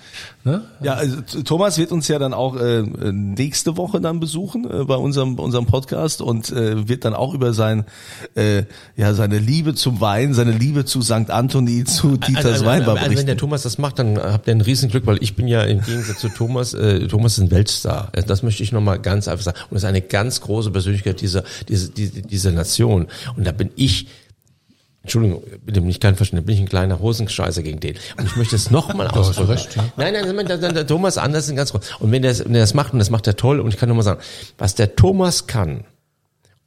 Ne? 0.44 0.62
Ja, 0.82 0.94
also 0.94 1.20
Thomas 1.44 1.78
wird 1.78 1.92
uns 1.92 2.08
ja 2.08 2.18
dann 2.18 2.34
auch 2.34 2.56
äh, 2.56 2.82
nächste 2.82 3.76
Woche 3.76 4.00
dann 4.00 4.18
besuchen 4.18 4.68
äh, 4.68 4.84
bei 4.84 4.96
unserem 4.96 5.38
unserem 5.38 5.66
Podcast 5.66 6.20
und 6.20 6.50
äh, 6.50 6.88
wird 6.88 7.04
dann 7.04 7.14
auch 7.14 7.32
über 7.32 7.52
sein 7.52 7.84
äh, 8.34 8.64
ja 8.96 9.14
seine 9.14 9.38
Liebe 9.38 9.74
zum 9.74 10.00
Wein, 10.00 10.34
seine 10.34 10.50
Liebe 10.50 10.84
zu 10.84 11.00
St. 11.00 11.30
Anthony, 11.30 11.84
zu 11.84 12.16
Dieters 12.16 12.44
also, 12.44 12.48
also, 12.48 12.66
Weinbar 12.66 12.94
berichten. 12.94 13.10
Also 13.10 13.18
wenn 13.20 13.26
der 13.26 13.36
Thomas 13.36 13.62
das 13.62 13.78
macht, 13.78 14.00
dann 14.00 14.18
habt 14.18 14.48
ihr 14.48 14.54
ein 14.54 14.60
Riesenglück, 14.60 15.06
weil 15.06 15.18
ich 15.22 15.36
bin 15.36 15.46
ja 15.46 15.62
im 15.62 15.80
Gegensatz 15.80 16.18
zu 16.18 16.28
Thomas, 16.28 16.74
äh, 16.74 17.06
Thomas 17.06 17.34
ist 17.34 17.44
ein 17.44 17.50
Weltstar. 17.52 18.10
Das 18.26 18.42
möchte 18.42 18.64
ich 18.64 18.72
nochmal 18.72 18.98
ganz 18.98 19.28
einfach 19.28 19.44
sagen. 19.44 19.58
Und 19.70 19.74
das 19.74 19.84
ist 19.84 19.88
eine 19.88 20.02
ganz 20.02 20.40
große 20.40 20.72
Persönlichkeit 20.72 21.20
dieser, 21.20 21.44
dieser, 21.68 21.88
dieser, 21.90 22.20
dieser 22.22 22.50
Nation. 22.50 23.06
Und 23.36 23.46
da 23.46 23.52
bin 23.52 23.70
ich 23.76 24.08
Entschuldigung, 25.02 25.42
bitte 25.64 25.80
nicht 25.80 26.00
kein 26.00 26.14
Verständnis, 26.14 26.46
bin 26.46 26.54
ich 26.54 26.60
ein 26.60 26.68
kleiner 26.68 27.00
Hosenscheißer 27.00 27.62
gegen 27.62 27.80
den. 27.80 27.96
Und 28.16 28.26
ich 28.26 28.36
möchte 28.36 28.54
es 28.54 28.70
nochmal 28.70 29.08
ausdrücken. 29.08 29.50
recht, 29.50 29.76
ja. 29.76 29.84
Nein, 29.96 30.12
nein, 30.12 30.34
nein, 30.34 30.46
der, 30.46 30.58
der 30.58 30.86
Thomas 30.86 31.18
Andersen 31.18 31.56
ganz 31.56 31.72
groß. 31.72 31.96
Und 31.98 32.12
wenn 32.12 32.22
der, 32.22 32.38
wenn 32.38 32.52
der 32.52 32.62
das 32.62 32.74
macht, 32.74 32.92
und 32.92 33.00
das 33.00 33.10
macht 33.10 33.26
er 33.26 33.36
toll, 33.36 33.58
und 33.60 33.68
ich 33.74 33.78
kann 33.78 33.88
nur 33.88 33.96
mal 33.96 34.02
sagen, 34.02 34.20
was 34.58 34.76
der 34.76 34.94
Thomas 34.94 35.48
kann 35.48 35.84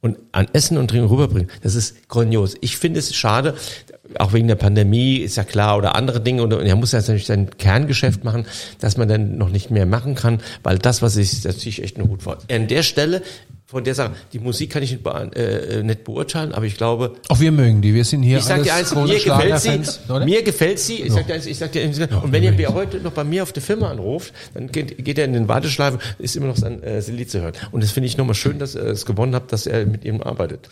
und 0.02 0.18
an 0.32 0.48
Essen 0.52 0.76
und 0.76 0.88
Trinken 0.88 1.08
rüberbringen, 1.08 1.50
das 1.62 1.74
ist 1.74 2.08
grandios. 2.08 2.56
Ich 2.60 2.76
finde 2.76 3.00
es 3.00 3.14
schade, 3.14 3.54
auch 4.18 4.32
wegen 4.32 4.48
der 4.48 4.54
Pandemie, 4.54 5.16
ist 5.16 5.36
ja 5.36 5.44
klar, 5.44 5.76
oder 5.76 5.94
andere 5.94 6.20
Dinge, 6.20 6.42
und 6.42 6.52
er 6.52 6.76
muss 6.76 6.92
ja 6.92 7.00
natürlich 7.00 7.26
sein 7.26 7.50
Kerngeschäft 7.56 8.24
machen, 8.24 8.46
dass 8.80 8.96
man 8.96 9.08
dann 9.08 9.36
noch 9.36 9.48
nicht 9.48 9.70
mehr 9.70 9.86
machen 9.86 10.14
kann, 10.14 10.40
weil 10.62 10.78
das, 10.78 11.02
was 11.02 11.16
ich, 11.16 11.42
das 11.42 11.58
ziehe 11.58 11.70
ich 11.70 11.82
echt 11.82 11.98
nur 11.98 12.06
gut 12.08 12.22
vor. 12.22 12.38
An 12.50 12.68
der 12.68 12.82
Stelle, 12.82 13.22
von 13.68 13.82
der 13.82 13.96
Sache, 13.96 14.12
die 14.32 14.38
Musik 14.38 14.70
kann 14.70 14.84
ich 14.84 14.92
nicht, 14.92 15.02
bea- 15.02 15.24
äh, 15.34 15.82
nicht 15.82 16.04
beurteilen, 16.04 16.52
aber 16.52 16.66
ich 16.66 16.76
glaube, 16.76 17.14
Auch 17.28 17.40
wir 17.40 17.50
mögen 17.50 17.82
die. 17.82 17.94
Wir 17.94 18.04
sind 18.04 18.22
hier 18.22 18.38
ich 18.38 18.44
sag 18.44 18.62
dir 18.62 18.72
eins, 18.74 18.94
mir 18.94 19.18
gefällt 19.18 19.58
sie, 19.58 19.80
oder? 20.08 20.24
mir 20.24 20.42
gefällt 20.44 20.78
sie, 20.78 21.02
ich 21.02 21.12
sag 21.12 21.26
dir 21.26 21.34
eins, 21.34 21.46
ich 21.46 21.58
sag 21.58 21.72
dir 21.72 21.82
eins, 21.82 21.98
und 21.98 22.30
wenn 22.30 22.44
ihr 22.44 22.52
mir 22.52 22.72
heute 22.72 22.98
noch 22.98 23.10
bei 23.10 23.24
mir 23.24 23.42
auf 23.42 23.52
der 23.52 23.64
Firma 23.64 23.90
anruft, 23.90 24.32
dann 24.54 24.68
geht, 24.70 25.04
geht 25.04 25.18
er 25.18 25.24
in 25.24 25.32
den 25.32 25.48
Warteschleifen, 25.48 25.98
ist 26.18 26.36
immer 26.36 26.46
noch 26.46 26.56
sein 26.56 26.80
äh, 26.84 27.00
Lied 27.10 27.28
zu 27.28 27.40
hören. 27.40 27.54
Und 27.72 27.82
das 27.82 27.90
finde 27.90 28.06
ich 28.06 28.16
nochmal 28.16 28.36
schön, 28.36 28.60
dass 28.60 28.76
er 28.76 28.86
es 28.86 29.04
gewonnen 29.04 29.34
hat, 29.34 29.50
dass 29.52 29.66
er 29.66 29.84
mit 29.84 30.04
ihm 30.04 30.22
arbeitet. 30.22 30.68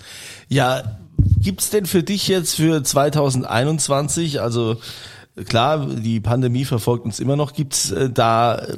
Ja, 0.48 0.98
gibt's 1.40 1.70
denn 1.70 1.86
für 1.86 2.04
dich 2.04 2.28
jetzt 2.28 2.54
für 2.54 2.80
2021, 2.84 4.40
also 4.40 4.76
klar, 5.48 5.86
die 5.86 6.20
Pandemie 6.20 6.64
verfolgt 6.64 7.04
uns 7.04 7.18
immer 7.18 7.34
noch, 7.34 7.54
gibt's 7.54 7.90
äh, 7.90 8.08
da 8.10 8.56
äh, 8.56 8.76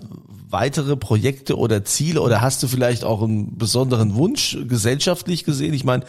weitere 0.49 0.97
Projekte 0.97 1.57
oder 1.57 1.85
Ziele 1.85 2.21
oder 2.21 2.41
hast 2.41 2.63
du 2.63 2.69
vielleicht 2.69 3.05
auch 3.05 3.23
einen 3.23 3.57
besonderen 3.57 4.15
Wunsch 4.15 4.57
gesellschaftlich 4.69 5.45
gesehen? 5.45 5.75
Ich 5.75 5.85
meine, 5.85 6.05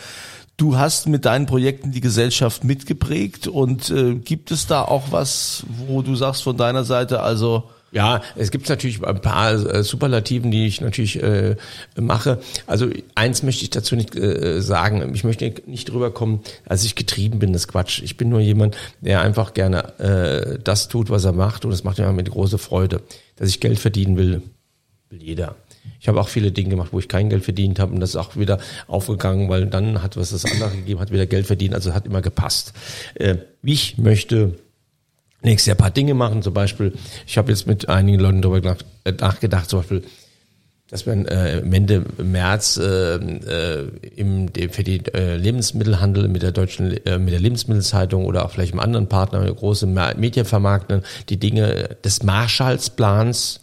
du 0.57 0.77
hast 0.77 1.07
mit 1.07 1.25
deinen 1.25 1.45
Projekten 1.45 1.91
die 1.91 2.01
Gesellschaft 2.01 2.63
mitgeprägt 2.63 3.47
und 3.47 3.89
äh, 3.89 4.15
gibt 4.15 4.51
es 4.51 4.67
da 4.67 4.83
auch 4.83 5.11
was, 5.11 5.63
wo 5.87 6.01
du 6.01 6.15
sagst 6.15 6.43
von 6.43 6.57
deiner 6.57 6.83
Seite, 6.83 7.21
also 7.21 7.63
Ja, 7.91 8.21
es 8.35 8.51
gibt 8.51 8.67
natürlich 8.67 9.03
ein 9.03 9.21
paar 9.21 9.53
äh, 9.53 9.83
Superlativen, 9.83 10.51
die 10.51 10.67
ich 10.67 10.81
natürlich 10.81 11.21
äh, 11.23 11.55
mache. 11.95 12.39
Also 12.65 12.89
eins 13.15 13.43
möchte 13.43 13.63
ich 13.63 13.69
dazu 13.69 13.95
nicht 13.95 14.15
äh, 14.15 14.61
sagen. 14.61 15.13
Ich 15.15 15.23
möchte 15.23 15.53
nicht 15.65 15.89
drüber 15.89 16.11
kommen, 16.11 16.41
als 16.65 16.83
ich 16.83 16.95
getrieben 16.95 17.39
bin, 17.39 17.53
das 17.53 17.67
Quatsch. 17.67 18.01
Ich 18.03 18.17
bin 18.17 18.29
nur 18.29 18.41
jemand, 18.41 18.75
der 18.99 19.21
einfach 19.21 19.53
gerne 19.53 19.99
äh, 19.99 20.59
das 20.63 20.89
tut, 20.89 21.09
was 21.09 21.23
er 21.23 21.33
macht 21.33 21.65
und 21.65 21.71
das 21.71 21.83
macht 21.83 21.97
mir 21.97 22.11
mit 22.11 22.29
große 22.29 22.57
Freude. 22.57 23.01
Dass 23.37 23.49
ich 23.49 23.59
Geld 23.59 23.79
verdienen 23.79 24.17
will, 24.17 24.41
will 25.09 25.21
jeder. 25.21 25.55
Ich 25.99 26.07
habe 26.07 26.19
auch 26.19 26.27
viele 26.27 26.51
Dinge 26.51 26.69
gemacht, 26.69 26.89
wo 26.91 26.99
ich 26.99 27.07
kein 27.07 27.29
Geld 27.29 27.43
verdient 27.43 27.79
habe 27.79 27.93
und 27.93 27.99
das 27.99 28.11
ist 28.11 28.15
auch 28.17 28.35
wieder 28.35 28.59
aufgegangen, 28.87 29.49
weil 29.49 29.67
dann 29.67 30.03
hat 30.03 30.17
was 30.17 30.31
das 30.31 30.45
andere 30.45 30.71
gegeben, 30.71 30.99
hat 30.99 31.11
wieder 31.11 31.25
Geld 31.25 31.47
verdient, 31.47 31.73
also 31.73 31.93
hat 31.93 32.05
immer 32.05 32.21
gepasst. 32.21 32.73
Äh, 33.15 33.37
ich 33.63 33.97
möchte 33.97 34.55
nächstes 35.41 35.67
Jahr 35.67 35.75
ein 35.75 35.79
paar 35.79 35.91
Dinge 35.91 36.13
machen. 36.13 36.41
Zum 36.41 36.53
Beispiel, 36.53 36.93
ich 37.25 37.37
habe 37.37 37.51
jetzt 37.51 37.67
mit 37.67 37.89
einigen 37.89 38.19
Leuten 38.19 38.41
darüber 38.41 38.77
äh, 39.03 39.11
nachgedacht, 39.11 39.69
zum 39.69 39.79
Beispiel, 39.79 40.03
dass 40.89 41.05
man 41.05 41.25
äh, 41.25 41.59
Ende 41.59 42.03
März 42.17 42.77
äh, 42.77 43.15
äh, 43.15 43.87
im, 44.15 44.47
für 44.71 44.83
die 44.83 45.01
äh, 45.13 45.35
Lebensmittelhandel 45.35 46.27
mit 46.27 46.43
der 46.43 46.51
deutschen 46.51 47.05
äh, 47.05 47.19
mit 47.19 47.33
der 47.33 47.41
Lebensmittelzeitung 47.41 48.25
oder 48.25 48.45
auch 48.45 48.51
vielleicht 48.51 48.73
einem 48.73 48.79
anderen 48.79 49.07
Partner, 49.07 49.45
große 49.51 49.85
Ma- 49.85 50.13
Medienvermarkter, 50.15 51.01
die 51.29 51.37
Dinge 51.37 51.97
des 52.03 52.23
Marshallsplans 52.23 53.61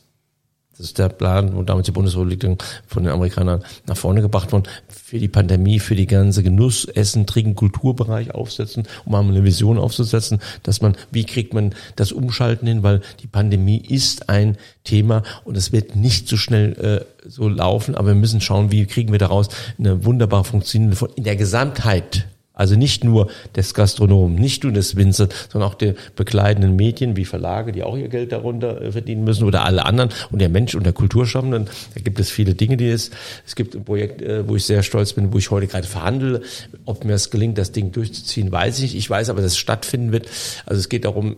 das 0.76 0.86
ist 0.86 0.98
der 0.98 1.08
Plan, 1.08 1.54
wo 1.54 1.62
damals 1.62 1.86
die 1.86 1.92
Bundesregierung 1.92 2.58
von 2.86 3.04
den 3.04 3.12
Amerikanern 3.12 3.62
nach 3.86 3.96
vorne 3.96 4.22
gebracht 4.22 4.50
worden, 4.50 4.64
für 4.88 5.18
die 5.18 5.28
Pandemie, 5.28 5.78
für 5.78 5.94
die 5.94 6.06
ganze 6.06 6.42
Genuss, 6.42 6.84
Essen, 6.84 7.26
Trinken, 7.26 7.54
Kulturbereich 7.54 8.34
aufsetzen, 8.34 8.84
um 9.04 9.14
eine 9.14 9.44
Vision 9.44 9.78
aufzusetzen, 9.78 10.40
dass 10.64 10.80
man, 10.80 10.96
wie 11.12 11.24
kriegt 11.24 11.54
man 11.54 11.74
das 11.94 12.10
Umschalten 12.10 12.66
hin, 12.66 12.82
weil 12.82 13.02
die 13.20 13.28
Pandemie 13.28 13.78
ist 13.78 14.28
ein 14.28 14.56
Thema 14.82 15.22
und 15.44 15.56
es 15.56 15.70
wird 15.72 15.94
nicht 15.94 16.28
so 16.28 16.36
schnell 16.36 17.04
äh, 17.24 17.28
so 17.28 17.48
laufen, 17.48 17.94
aber 17.94 18.08
wir 18.08 18.14
müssen 18.14 18.40
schauen, 18.40 18.72
wie 18.72 18.86
kriegen 18.86 19.12
wir 19.12 19.18
daraus 19.18 19.48
eine 19.78 20.04
wunderbar 20.04 20.44
funktionierende, 20.44 21.08
in 21.14 21.24
der 21.24 21.36
Gesamtheit 21.36 22.26
also 22.54 22.76
nicht 22.76 23.02
nur 23.02 23.30
des 23.56 23.74
Gastronomen, 23.74 24.36
nicht 24.36 24.62
nur 24.62 24.72
des 24.72 24.94
Winzers, 24.94 25.28
sondern 25.52 25.68
auch 25.68 25.74
der 25.74 25.96
bekleidenden 26.14 26.76
Medien 26.76 27.16
wie 27.16 27.24
Verlage, 27.24 27.72
die 27.72 27.82
auch 27.82 27.96
ihr 27.96 28.08
Geld 28.08 28.30
darunter 28.30 28.80
äh, 28.80 28.92
verdienen 28.92 29.24
müssen 29.24 29.44
oder 29.44 29.64
alle 29.64 29.84
anderen 29.84 30.10
und 30.30 30.38
der 30.38 30.48
Mensch 30.48 30.76
und 30.76 30.84
der 30.84 30.92
Kulturschaffenden. 30.92 31.68
Da 31.94 32.00
gibt 32.00 32.20
es 32.20 32.30
viele 32.30 32.54
Dinge, 32.54 32.76
die 32.76 32.88
es, 32.88 33.10
es 33.44 33.56
gibt 33.56 33.74
ein 33.74 33.84
Projekt, 33.84 34.22
äh, 34.22 34.48
wo 34.48 34.54
ich 34.54 34.64
sehr 34.64 34.84
stolz 34.84 35.14
bin, 35.14 35.32
wo 35.32 35.38
ich 35.38 35.50
heute 35.50 35.66
gerade 35.66 35.86
verhandle. 35.86 36.42
Ob 36.84 37.04
mir 37.04 37.14
es 37.14 37.30
gelingt, 37.30 37.58
das 37.58 37.72
Ding 37.72 37.90
durchzuziehen, 37.90 38.52
weiß 38.52 38.78
ich 38.78 38.84
nicht. 38.84 38.94
Ich 38.94 39.10
weiß 39.10 39.30
aber, 39.30 39.42
dass 39.42 39.52
es 39.52 39.58
stattfinden 39.58 40.12
wird. 40.12 40.28
Also 40.64 40.78
es 40.78 40.88
geht 40.88 41.04
darum, 41.04 41.36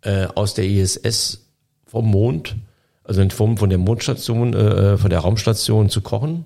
äh, 0.00 0.26
aus 0.34 0.54
der 0.54 0.64
ISS 0.64 1.44
vom 1.84 2.10
Mond, 2.10 2.56
also 3.04 3.20
in 3.20 3.30
Form 3.30 3.58
von 3.58 3.68
der 3.68 3.78
Mondstation, 3.78 4.52
von 4.52 5.10
der 5.10 5.20
Raumstation 5.20 5.90
zu 5.90 6.00
kochen. 6.00 6.44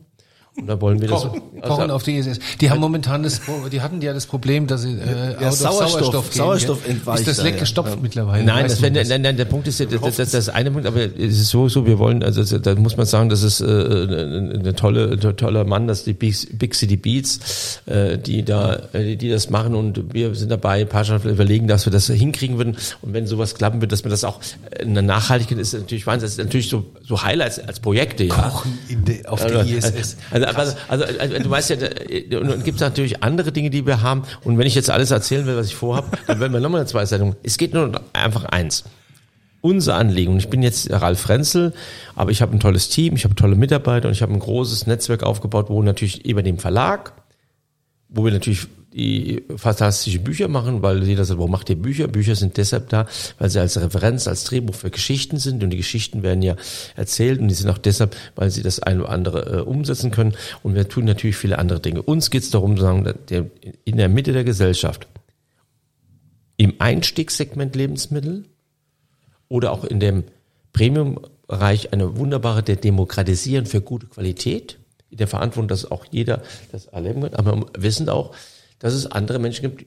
Und 0.57 0.67
da 0.67 0.81
wollen 0.81 1.01
wir 1.01 1.09
das. 1.09 1.23
Kochen, 1.23 1.41
also- 1.61 1.75
Kochen 1.77 1.91
auf 1.91 2.03
die 2.03 2.17
ISS. 2.19 2.39
Die 2.61 2.71
haben 2.71 2.81
momentan 2.81 3.23
das, 3.23 3.41
die 3.71 3.81
hatten 3.81 4.03
ja 4.03 4.13
das 4.13 4.27
Problem, 4.27 4.67
dass 4.67 4.83
sie 4.83 4.95
äh, 4.95 5.37
of 5.47 5.55
Sauerstoff- 5.55 6.33
Sauerstoff 6.33 6.83
gell? 6.83 6.93
entweicht 6.97 7.21
Ist 7.21 7.29
das 7.29 7.37
da, 7.39 7.45
weggestopft 7.45 7.95
ja. 7.95 7.99
mittlerweile? 8.03 8.45
Nein, 8.45 8.65
das, 8.69 8.81
man 8.81 8.95
wenn, 8.95 9.07
nein, 9.09 9.23
nein, 9.23 9.37
der 9.37 9.45
Punkt 9.45 9.69
ist 9.69 9.79
ja, 9.81 9.87
das, 9.87 10.01
das, 10.01 10.17
das, 10.17 10.31
das 10.33 10.49
eine 10.49 10.71
Punkt, 10.71 10.87
aber 10.87 11.03
es 11.05 11.39
ist 11.41 11.49
so, 11.51 11.69
so, 11.69 11.87
wir 11.87 11.99
wollen, 11.99 12.23
also 12.25 12.59
da 12.59 12.75
muss 12.75 12.97
man 12.97 13.07
sagen, 13.07 13.29
das 13.29 13.43
ist 13.43 13.61
äh, 13.61 13.65
eine 13.65 14.51
eine 14.61 14.75
tolle, 14.75 15.13
ein 15.13 15.37
toller 15.37 15.65
Mann, 15.65 15.87
das 15.87 15.99
ist 15.99 16.07
die 16.09 16.13
Big, 16.15 16.59
Big 16.59 16.75
City 16.75 16.97
Beats, 16.97 17.81
äh, 17.87 18.19
die 18.19 18.45
da, 18.45 18.81
äh, 18.93 19.17
die 19.17 19.29
das 19.31 19.51
machen 19.51 19.75
und 19.75 20.13
wir 20.13 20.35
sind 20.35 20.51
dabei, 20.51 20.85
Partnerschaft 20.85 21.25
überlegen, 21.27 21.69
dass 21.69 21.87
wir 21.87 21.93
das 21.93 22.07
hinkriegen 22.09 22.57
würden 22.59 22.77
und 23.03 23.13
wenn 23.15 23.27
sowas 23.27 23.55
klappen 23.55 23.81
wird, 23.81 23.93
dass 23.93 24.03
man 24.05 24.11
das 24.11 24.25
auch 24.25 24.41
äh, 24.71 24.83
eine 24.83 25.03
Nachhaltigkeit 25.03 25.59
ist 25.59 25.75
natürlich 25.75 26.07
Wahnsinn, 26.07 26.27
das 26.27 26.33
ist 26.33 26.39
natürlich 26.45 26.69
so, 26.69 26.85
so 27.07 27.23
Highlights 27.23 27.59
als 27.61 27.81
Projekte, 27.81 28.25
ja. 28.25 28.35
Kochen 28.35 28.79
in 28.89 29.05
de, 29.05 29.25
auf 29.27 29.43
Also, 29.43 29.55
der 29.63 29.67
ISS. 29.67 30.17
also, 30.31 30.40
also, 30.45 30.77
also, 30.89 31.05
also 31.05 31.39
du 31.39 31.51
weißt 31.51 31.71
ja, 31.71 32.39
und, 32.39 32.51
und 32.51 32.65
gibt 32.65 32.81
natürlich 32.81 33.23
andere 33.23 33.53
Dinge, 33.53 33.71
die 33.71 33.87
wir 33.87 34.03
haben. 34.03 34.23
Und 34.45 34.59
wenn 34.59 34.67
ich 34.67 34.75
jetzt 34.75 34.91
alles 34.91 35.11
erzählen 35.11 35.47
will, 35.47 35.57
was 35.57 35.67
ich 35.67 35.77
vorhabe, 35.77 36.09
dann 36.27 36.41
werden 36.41 36.53
wir 36.53 36.61
nochmal 36.61 36.81
eine 36.81 36.89
Zweiseitung. 36.89 37.37
Es 37.43 37.59
geht 37.59 37.75
nur 37.75 38.01
einfach 38.13 38.45
eins. 38.45 38.85
Unser 39.63 39.97
Anliegen, 39.97 40.33
und 40.33 40.39
ich 40.39 40.49
bin 40.49 40.63
jetzt 40.63 40.91
Ralf 40.91 41.21
Frenzel, 41.21 41.75
aber 42.17 42.31
ich 42.31 42.41
habe 42.41 42.57
ein 42.57 42.61
tolles 42.61 42.89
Team, 42.89 43.15
ich 43.15 43.25
habe 43.25 43.35
tolle 43.35 43.57
Mitarbeiter 43.57 44.09
und 44.09 44.13
ich 44.15 44.23
habe 44.23 44.33
ein 44.33 44.39
großes 44.39 44.87
Netzwerk 44.87 45.23
aufgebaut, 45.23 45.67
wo 45.69 45.83
natürlich 45.83 46.25
über 46.25 46.43
den 46.43 46.59
Verlag, 46.59 47.13
wo 48.09 48.25
wir 48.25 48.33
natürlich 48.33 48.69
die 48.93 49.45
fantastische 49.57 50.19
Bücher 50.19 50.49
machen, 50.49 50.83
weil 50.83 51.05
jeder 51.05 51.25
sagt, 51.25 51.39
warum 51.39 51.53
macht 51.53 51.71
ihr 51.71 51.77
Bücher? 51.77 52.09
Bücher 52.09 52.35
sind 52.35 52.57
deshalb 52.57 52.89
da, 52.89 53.07
weil 53.39 53.49
sie 53.49 53.61
als 53.61 53.81
Referenz, 53.81 54.27
als 54.27 54.45
Drehbuch 54.45 54.75
für 54.75 54.91
Geschichten 54.91 55.39
sind 55.39 55.63
und 55.63 55.71
die 55.71 55.77
Geschichten 55.77 56.23
werden 56.23 56.43
ja 56.43 56.57
erzählt 56.97 57.41
und 57.41 57.49
die 57.49 57.55
sind 57.55 57.71
auch 57.71 57.79
deshalb, 57.79 58.17
weil 58.35 58.51
sie 58.51 58.63
das 58.63 58.81
eine 58.81 59.03
oder 59.03 59.11
andere 59.11 59.59
äh, 59.59 59.61
umsetzen 59.61 60.11
können 60.11 60.35
und 60.63 60.75
wir 60.75 60.89
tun 60.89 61.05
natürlich 61.05 61.37
viele 61.37 61.59
andere 61.59 61.81
Dinge. 61.81 62.03
Uns 62.03 62.31
geht 62.31 62.43
es 62.43 62.51
darum, 62.51 62.77
sagen, 62.79 63.13
in 63.85 63.97
der 63.97 64.09
Mitte 64.09 64.33
der 64.33 64.45
Gesellschaft, 64.45 65.07
im 66.57 66.75
Einstiegssegment 66.79 67.77
Lebensmittel 67.77 68.45
oder 69.49 69.73
auch 69.73 69.85
in 69.85 70.01
dem 70.01 70.25
Premium-Bereich 70.73 71.93
eine 71.93 72.17
wunderbare 72.17 72.63
der 72.63 72.77
Demokratisieren 72.77 73.67
für 73.67 73.81
gute 73.81 74.07
Qualität, 74.07 74.79
in 75.11 75.19
der 75.19 75.29
Verantwortung, 75.29 75.69
dass 75.69 75.91
auch 75.91 76.05
jeder 76.11 76.43
das 76.73 76.87
erleben 76.87 77.23
kann, 77.23 77.35
aber 77.35 77.57
wir 77.57 77.67
wissen 77.83 78.09
auch, 78.09 78.35
dass 78.81 78.95
es 78.95 79.07
andere 79.07 79.39
Menschen 79.39 79.63
gibt, 79.63 79.87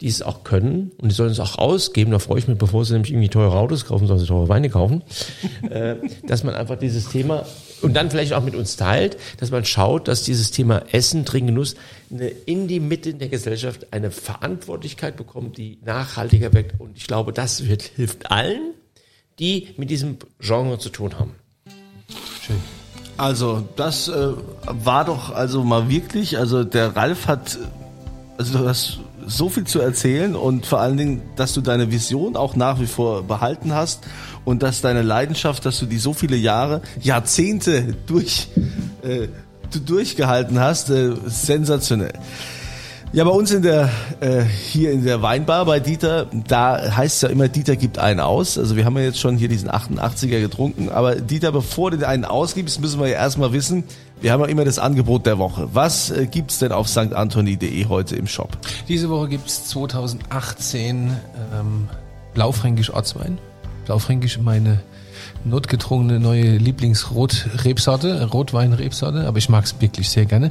die 0.00 0.08
es 0.08 0.22
auch 0.22 0.44
können 0.44 0.92
und 0.98 1.10
die 1.10 1.14
sollen 1.14 1.30
es 1.30 1.40
auch 1.40 1.58
ausgeben, 1.58 2.10
da 2.10 2.18
freue 2.18 2.38
ich 2.38 2.48
mich, 2.48 2.56
bevor 2.56 2.84
sie 2.84 2.94
nämlich 2.94 3.12
irgendwie 3.12 3.28
teure 3.28 3.54
Autos 3.56 3.84
kaufen, 3.84 4.06
sollen 4.06 4.18
sie 4.18 4.26
teure 4.26 4.48
Weine 4.48 4.70
kaufen, 4.70 5.02
äh, 5.70 5.96
dass 6.26 6.42
man 6.42 6.54
einfach 6.54 6.78
dieses 6.78 7.08
Thema 7.10 7.44
und 7.82 7.94
dann 7.94 8.10
vielleicht 8.10 8.32
auch 8.32 8.42
mit 8.42 8.54
uns 8.54 8.76
teilt, 8.76 9.18
dass 9.38 9.50
man 9.50 9.64
schaut, 9.64 10.08
dass 10.08 10.22
dieses 10.22 10.52
Thema 10.52 10.82
Essen, 10.92 11.26
Trinken, 11.26 11.48
Genuss 11.48 11.74
in 12.46 12.66
die 12.66 12.80
Mitte 12.80 13.14
der 13.14 13.28
Gesellschaft 13.28 13.92
eine 13.92 14.10
Verantwortlichkeit 14.10 15.16
bekommt, 15.16 15.58
die 15.58 15.78
nachhaltiger 15.84 16.52
wird 16.54 16.74
und 16.78 16.96
ich 16.96 17.06
glaube, 17.06 17.32
das 17.32 17.68
wird, 17.68 17.82
hilft 17.82 18.30
allen, 18.30 18.72
die 19.38 19.68
mit 19.76 19.90
diesem 19.90 20.16
Genre 20.38 20.78
zu 20.78 20.88
tun 20.88 21.18
haben. 21.18 21.34
Schön. 22.46 22.56
Also, 23.18 23.68
das 23.76 24.08
äh, 24.08 24.28
war 24.64 25.04
doch 25.04 25.30
also 25.34 25.62
mal 25.62 25.90
wirklich, 25.90 26.38
also 26.38 26.64
der 26.64 26.96
Ralf 26.96 27.26
hat, 27.26 27.58
also 28.40 28.58
du 28.58 28.66
hast 28.66 29.00
so 29.26 29.50
viel 29.50 29.64
zu 29.64 29.80
erzählen 29.80 30.34
und 30.34 30.64
vor 30.64 30.80
allen 30.80 30.96
Dingen, 30.96 31.20
dass 31.36 31.52
du 31.52 31.60
deine 31.60 31.92
Vision 31.92 32.36
auch 32.36 32.56
nach 32.56 32.80
wie 32.80 32.86
vor 32.86 33.22
behalten 33.22 33.74
hast 33.74 34.06
und 34.46 34.62
dass 34.62 34.80
deine 34.80 35.02
Leidenschaft, 35.02 35.66
dass 35.66 35.78
du 35.78 35.84
die 35.84 35.98
so 35.98 36.14
viele 36.14 36.36
Jahre, 36.36 36.80
Jahrzehnte 37.02 37.94
durch, 38.06 38.48
äh, 39.02 39.28
du 39.70 39.78
durchgehalten 39.78 40.58
hast, 40.58 40.88
äh, 40.88 41.12
sensationell. 41.26 42.14
Ja, 43.12 43.24
bei 43.24 43.30
uns 43.30 43.50
in 43.50 43.60
der 43.60 43.90
äh, 44.20 44.42
hier 44.42 44.92
in 44.92 45.04
der 45.04 45.20
Weinbar 45.20 45.66
bei 45.66 45.80
Dieter, 45.80 46.26
da 46.48 46.96
heißt 46.96 47.16
es 47.16 47.20
ja 47.22 47.28
immer, 47.28 47.48
Dieter 47.48 47.76
gibt 47.76 47.98
einen 47.98 48.20
aus. 48.20 48.56
Also 48.56 48.74
wir 48.76 48.86
haben 48.86 48.96
ja 48.96 49.02
jetzt 49.02 49.18
schon 49.18 49.36
hier 49.36 49.48
diesen 49.48 49.68
88er 49.68 50.40
getrunken, 50.40 50.88
aber 50.88 51.16
Dieter, 51.16 51.52
bevor 51.52 51.90
du 51.90 52.08
einen 52.08 52.24
ausgibst, 52.24 52.80
müssen 52.80 53.00
wir 53.00 53.08
ja 53.08 53.16
erstmal 53.16 53.52
wissen, 53.52 53.84
Wir 54.20 54.32
haben 54.32 54.40
ja 54.40 54.46
immer 54.48 54.66
das 54.66 54.78
Angebot 54.78 55.24
der 55.24 55.38
Woche. 55.38 55.68
Was 55.72 56.10
äh, 56.10 56.26
gibt's 56.26 56.58
denn 56.58 56.72
auf 56.72 56.88
stantoni.de 56.88 57.86
heute 57.86 58.16
im 58.16 58.26
Shop? 58.26 58.58
Diese 58.86 59.08
Woche 59.08 59.28
gibt's 59.28 59.68
2018 59.68 61.16
ähm, 61.58 61.88
Blaufränkisch 62.34 62.92
Ortswein. 62.92 63.38
Blaufränkisch 63.86 64.38
meine 64.38 64.80
notgedrungene 65.44 66.20
neue 66.20 66.58
Lieblingsrot-Rebsorte, 66.58 68.26
Rotwein-Rebsorte, 68.26 69.26
aber 69.26 69.38
ich 69.38 69.48
mag's 69.48 69.74
wirklich 69.80 70.10
sehr 70.10 70.26
gerne. 70.26 70.50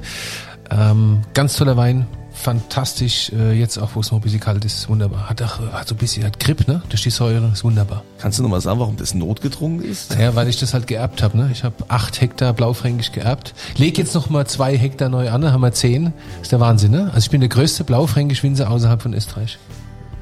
Ähm, 0.72 1.22
ganz 1.36 1.55
toller 1.55 1.78
Wein, 1.78 2.07
fantastisch, 2.40 3.32
äh, 3.34 3.52
jetzt 3.52 3.78
auch, 3.78 3.92
wo 3.96 4.00
es 4.00 4.12
noch 4.12 4.20
ein 4.20 4.22
bisschen 4.22 4.40
kalt 4.40 4.64
ist, 4.64 4.88
wunderbar. 4.88 5.30
Hat 5.30 5.42
auch, 5.42 5.60
hat 5.74 5.88
so 5.88 5.96
ein 5.96 5.98
bisschen, 5.98 6.24
hat 6.24 6.40
Grip, 6.40 6.68
ne? 6.68 6.82
Durch 6.90 7.04
die 7.04 7.10
Säure, 7.10 7.50
ist 7.52 7.64
wunderbar. 7.64 8.04
Kannst 8.18 8.40
du 8.40 8.44
noch 8.44 8.50
mal 8.50 8.62
sagen, 8.62 8.80
warum 8.80 8.96
das 8.96 9.14
notgedrungen 9.14 9.84
ist? 9.84 10.16
Ja, 10.16 10.36
weil 10.36 10.48
ich 10.48 10.58
das 10.58 10.74
halt 10.74 10.88
geerbt 10.88 11.22
habe, 11.22 11.38
ne? 11.38 11.50
Ich 11.52 11.64
habe 11.64 11.76
acht 11.90 12.22
Hektar 12.22 12.54
Blaufränkisch 12.54 13.12
geerbt. 13.12 13.54
Leg 13.78 13.98
jetzt 13.98 14.16
noch 14.16 14.30
mal 14.30 14.48
zwei 14.48 14.78
Hektar 14.78 15.10
neu 15.10 15.30
an, 15.30 15.42
dann 15.42 15.52
haben 15.52 15.62
wir 15.62 15.74
zehn. 15.74 16.14
Ist 16.42 16.52
der 16.52 16.60
Wahnsinn, 16.60 16.92
ne? 16.92 17.08
Also 17.14 17.20
ich 17.20 17.30
bin 17.30 17.42
der 17.42 17.50
größte 17.50 17.84
Blaufränkisch-Winzer 17.84 18.70
außerhalb 18.70 19.02
von 19.02 19.14
Österreich. 19.14 19.58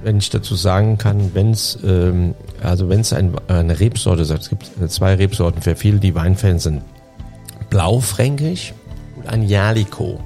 Wenn 0.03 0.17
ich 0.17 0.29
dazu 0.29 0.55
sagen 0.55 0.97
kann, 0.97 1.33
wenn 1.33 1.51
es 1.51 1.77
ähm, 1.83 2.33
also 2.63 2.89
wenn 2.89 3.01
es 3.01 3.13
ein, 3.13 3.33
eine 3.47 3.79
Rebsorte 3.79 4.25
sagt, 4.25 4.43
es 4.43 4.49
gibt 4.49 4.69
zwei 4.89 5.15
Rebsorten 5.15 5.61
für 5.61 5.75
viele, 5.75 5.99
die 5.99 6.15
Weinfans 6.15 6.63
sind. 6.63 6.81
Blaufränkisch 7.69 8.73
und 9.15 9.27
ein 9.27 9.43
Jalico 9.43 10.19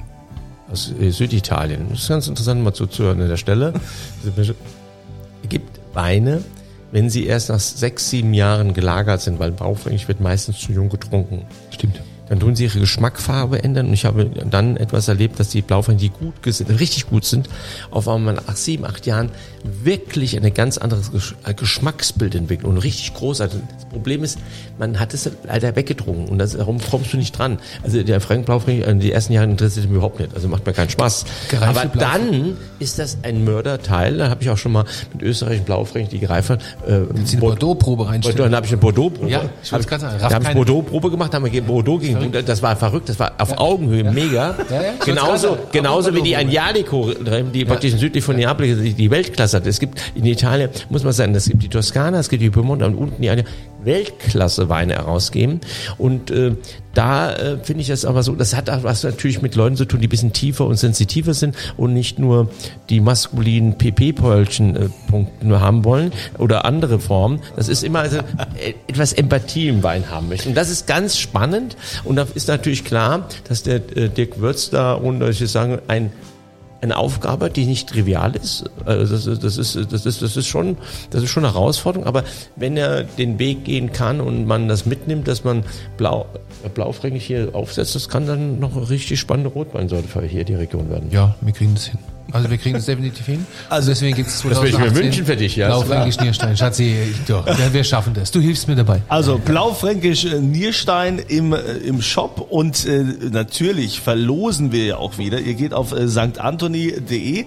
aus 0.72 0.94
äh, 1.00 1.12
Süditalien. 1.12 1.88
Das 1.90 2.02
ist 2.02 2.10
ganz 2.10 2.28
interessant 2.28 2.64
mal 2.64 2.74
zuzuhören 2.74 3.22
an 3.22 3.30
der 3.30 3.38
Stelle. 3.38 3.74
Gibt 5.50 5.80
Weine, 5.94 6.44
wenn 6.92 7.10
sie 7.10 7.26
erst 7.26 7.50
nach 7.50 7.60
sechs, 7.60 8.10
sieben 8.10 8.34
Jahren 8.34 8.74
gelagert 8.74 9.22
sind, 9.22 9.40
weil 9.40 9.52
Blaufränkisch 9.52 10.08
wird 10.08 10.22
meistens 10.22 10.60
zu 10.60 10.72
jung 10.72 10.90
getrunken. 10.90 11.46
Stimmt 11.72 12.02
dann 12.32 12.40
tun 12.40 12.56
sie 12.56 12.64
ihre 12.64 12.80
Geschmackfarbe 12.80 13.62
ändern 13.62 13.88
und 13.88 13.94
ich 13.94 14.06
habe 14.06 14.26
dann 14.50 14.78
etwas 14.78 15.10
erlebt, 15.10 15.38
dass 15.38 15.50
die 15.50 15.62
Blaufränke, 15.62 16.04
die 16.04 16.10
gut 16.12 16.36
sind, 16.46 16.70
richtig 16.80 17.10
gut 17.10 17.26
sind, 17.26 17.50
auf 17.92 18.08
einmal 18.08 18.36
nach 18.36 18.56
sieben, 18.56 18.86
acht 18.86 19.06
Jahren 19.06 19.32
wirklich 19.84 20.42
ein 20.42 20.54
ganz 20.54 20.78
anderes 20.78 21.12
äh, 21.44 21.54
Geschmacksbild 21.54 22.34
entwickeln 22.34 22.68
und 22.68 22.78
richtig 22.78 23.14
großartig. 23.16 23.60
Das 23.76 23.86
Problem 23.90 24.24
ist, 24.24 24.40
man 24.80 24.98
hat 24.98 25.14
es 25.14 25.30
leider 25.44 25.76
weggedrungen 25.76 26.30
und 26.30 26.38
das, 26.38 26.54
darum 26.54 26.80
kommst 26.80 27.12
du 27.12 27.18
nicht 27.18 27.38
dran. 27.38 27.60
Also 27.84 28.02
der 28.02 28.22
Frank 28.22 28.46
Blaufränke, 28.46 28.86
äh, 28.86 28.96
die 28.96 29.12
ersten 29.12 29.34
Jahre 29.34 29.50
interessiert 29.50 29.88
mich 29.88 29.98
überhaupt 29.98 30.22
nicht, 30.22 30.34
also 30.34 30.48
macht 30.48 30.66
mir 30.66 30.72
keinen 30.72 30.90
Spaß. 30.90 31.26
Gereifte 31.50 31.82
Aber 31.82 32.00
dann 32.00 32.56
ist 32.80 32.98
das 32.98 33.18
ein 33.24 33.44
Mörderteil, 33.44 34.16
da 34.16 34.30
habe 34.30 34.42
ich 34.42 34.50
auch 34.50 34.58
schon 34.58 34.72
mal 34.72 34.86
mit 35.12 35.22
österreichischen 35.22 35.66
Blaufränken, 35.66 36.12
die 36.12 36.20
gereift 36.20 36.50
haben, 36.50 36.62
äh, 36.88 37.36
Bordeaux-Probe 37.36 38.08
reinstellen. 38.08 38.38
Dann 38.38 38.56
habe 38.56 38.66
ich 38.66 38.72
eine 38.72 38.80
Bordeaux-Probe. 38.80 39.30
Ja, 39.30 39.50
ich 39.62 39.70
wollte 39.74 39.86
gerade 39.86 40.02
sagen. 40.02 40.18
Da 40.18 40.32
habe 40.32 40.46
ich 40.46 40.54
Bordeaux-Probe 40.54 41.12
gemacht, 41.12 41.34
haben 41.34 41.52
wir 41.52 41.62
Bordeaux 41.62 42.00
gegen 42.00 42.21
verrückt. 42.30 42.50
Das 42.50 42.62
war 42.62 42.76
verrückt, 42.76 43.10
das 43.10 43.20
war 43.20 43.34
auf 43.38 43.52
ja. 43.52 43.58
Augenhöhe 43.58 44.04
ja. 44.04 44.12
mega. 44.12 44.56
Genauso 45.06 45.58
genauso 45.72 46.14
wie 46.14 46.22
die 46.22 46.36
Anjalico, 46.36 47.12
die 47.54 47.66
praktisch 47.66 47.94
südlich 47.94 48.24
von 48.24 48.36
Neapel 48.36 48.76
die, 48.76 49.12
Weltklasse 49.12 49.58
hat. 49.58 49.68
Es 49.68 49.80
gibt 49.80 50.00
in 50.16 50.26
Italien, 50.26 50.70
muss 50.90 51.04
man 51.04 51.14
sagen, 51.14 51.36
es 51.36 51.50
gibt 51.50 51.64
die 51.64 51.70
Toskana, 51.70 52.20
es 52.20 52.30
gibt 52.30 52.42
die 52.42 52.50
Piemonte 52.50 52.86
und 52.86 52.96
unten 52.96 53.22
die 53.22 53.30
Weltklasse 53.30 53.46
Weine 54.70 54.94
herausgeben. 54.96 55.62
Und 55.98 56.32
äh, 56.32 56.56
da 56.94 57.34
äh, 57.34 57.58
finde 57.64 57.82
ich 57.82 57.88
das 57.88 58.06
aber 58.06 58.24
so, 58.24 58.36
das 58.36 58.56
hat 58.56 58.70
auch 58.70 58.84
was 58.84 59.04
natürlich 59.04 59.42
mit 59.42 59.56
Leuten 59.56 59.78
zu 59.78 59.86
tun, 59.86 60.02
die 60.02 60.08
bisschen 60.08 60.34
tiefer 60.34 60.66
und 60.66 60.76
sensitiver 60.78 61.34
sind 61.34 61.56
und 61.78 61.94
nicht 61.94 62.20
nur 62.20 62.50
die 62.90 63.00
maskulinen 63.00 63.78
PP-Pölchen 63.78 64.76
äh, 64.76 64.90
nur 65.42 65.62
haben 65.62 65.86
wollen 65.86 66.12
oder 66.38 66.66
andere 66.66 67.00
Formen. 67.00 67.42
Das 67.56 67.70
ist 67.70 67.84
immer 67.84 68.00
also, 68.00 68.18
äh, 68.18 68.74
etwas 68.88 69.14
Empathie 69.14 69.70
im 69.70 69.84
Wein 69.84 70.10
haben 70.10 70.30
möchten. 70.30 70.50
Und 70.50 70.56
das 70.56 70.70
ist 70.70 70.88
ganz 70.88 71.18
spannend 71.18 71.78
und 72.04 72.18
da 72.18 72.28
ist 72.34 72.48
natürlich 72.48 72.84
klar, 72.84 73.28
dass 73.48 73.64
der 73.64 73.76
äh, 73.96 74.10
Dirk 74.10 74.40
Würz 74.40 74.70
da, 74.70 75.00
ohne 75.00 75.20
dass 75.20 75.40
ich 75.40 75.50
sagen, 75.50 75.80
ein 75.88 76.12
eine 76.82 76.98
Aufgabe, 76.98 77.50
die 77.50 77.66
nicht 77.66 77.90
trivial 77.90 78.36
ist. 78.36 78.66
Also 78.86 79.16
das, 79.16 79.40
das, 79.40 79.58
ist, 79.58 79.76
das, 79.92 80.06
ist, 80.06 80.22
das, 80.22 80.38
ist 80.38 80.48
schon, 80.48 80.78
das 81.12 81.24
ist 81.24 81.30
schon 81.30 81.46
eine 81.46 81.54
Herausforderung. 81.54 82.08
Aber 82.08 82.24
wenn 82.56 82.76
er 82.78 83.04
den 83.04 83.40
Weg 83.40 83.66
gehen 83.66 83.92
kann 83.92 84.20
und 84.20 84.48
man 84.48 84.68
das 84.68 84.86
mitnimmt, 84.86 85.28
dass 85.28 85.44
man 85.44 85.64
blau, 85.98 86.26
blaufränkig 86.74 87.26
hier 87.26 87.50
aufsetzt, 87.54 87.96
das 87.96 88.10
kann 88.10 88.26
dann 88.26 88.60
noch 88.60 88.76
eine 88.76 88.90
richtig 88.90 89.20
spannende 89.20 89.50
Rotweinsorte 89.50 90.08
für 90.08 90.22
hier 90.24 90.44
die 90.44 90.56
Region 90.56 90.90
werden. 90.90 91.10
Ja, 91.12 91.36
wir 91.42 91.54
kriegen 91.54 91.74
das 91.76 91.86
hin. 91.86 92.00
Also 92.32 92.50
wir 92.50 92.58
kriegen 92.58 92.76
das 92.76 92.86
definitiv 92.86 93.26
hin. 93.26 93.46
Also 93.70 93.90
deswegen 93.90 94.16
gibt 94.16 94.30
es 94.30 94.40
2018 94.40 94.72
Das 94.72 94.82
will 94.82 94.88
ich 94.88 94.94
mir 94.94 95.04
wünschen 95.04 95.26
für 95.26 95.36
dich, 95.36 95.56
ja. 95.56 95.68
Blaufränkisch 95.68 96.20
Nierstein. 96.20 96.56
Schatzi, 96.56 96.96
doch, 97.28 97.46
wir 97.72 97.84
schaffen 97.84 98.14
das. 98.14 98.32
Du 98.32 98.40
hilfst 98.40 98.68
mir 98.68 98.76
dabei. 98.76 99.02
Also 99.08 99.38
Blaufränkisch 99.38 100.26
äh, 100.26 100.40
Nierstein 100.40 101.20
im, 101.20 101.54
äh, 101.54 101.58
im 101.58 102.02
Shop 102.02 102.48
und 102.50 102.86
äh, 102.86 103.04
natürlich 103.32 104.00
verlosen 104.00 104.72
wir 104.72 104.86
ja 104.86 104.98
auch 104.98 105.18
wieder. 105.18 105.40
Ihr 105.40 105.56
geht 105.56 105.74
auf 105.74 105.92
äh, 105.92 106.08
stantoni.de 106.08 107.46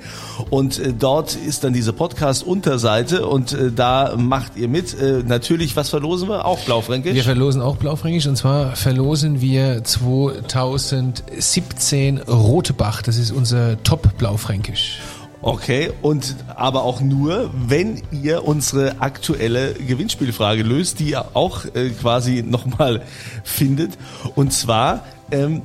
und 0.50 0.78
äh, 0.78 0.92
dort 0.92 1.34
ist 1.34 1.64
dann 1.64 1.72
diese 1.72 1.92
Podcast-Unterseite 1.92 3.26
und 3.26 3.52
äh, 3.52 3.72
da 3.72 4.14
macht 4.16 4.56
ihr 4.56 4.68
mit. 4.68 4.98
Äh, 5.00 5.22
natürlich, 5.26 5.76
was 5.76 5.88
verlosen 5.88 6.28
wir? 6.28 6.44
Auch 6.44 6.58
Blaufränkisch? 6.60 7.14
Wir 7.14 7.24
verlosen 7.24 7.62
auch 7.62 7.76
Blaufränkisch 7.76 8.26
und 8.26 8.36
zwar 8.36 8.76
verlosen 8.76 9.40
wir 9.40 9.82
2017 9.82 12.18
Rotebach. 12.18 13.02
Das 13.02 13.16
ist 13.16 13.30
unser 13.30 13.82
Top-Blaufränkisch. 13.82 14.63
Englisch. 14.64 14.98
Okay, 15.42 15.92
und 16.00 16.36
aber 16.56 16.84
auch 16.84 17.02
nur, 17.02 17.50
wenn 17.52 18.00
ihr 18.10 18.46
unsere 18.46 19.00
aktuelle 19.00 19.74
Gewinnspielfrage 19.74 20.62
löst, 20.62 21.00
die 21.00 21.10
ihr 21.10 21.36
auch 21.36 21.66
äh, 21.74 21.90
quasi 21.90 22.42
nochmal 22.42 23.02
findet. 23.44 23.92
Und 24.36 24.54
zwar, 24.54 25.04
ähm, 25.30 25.60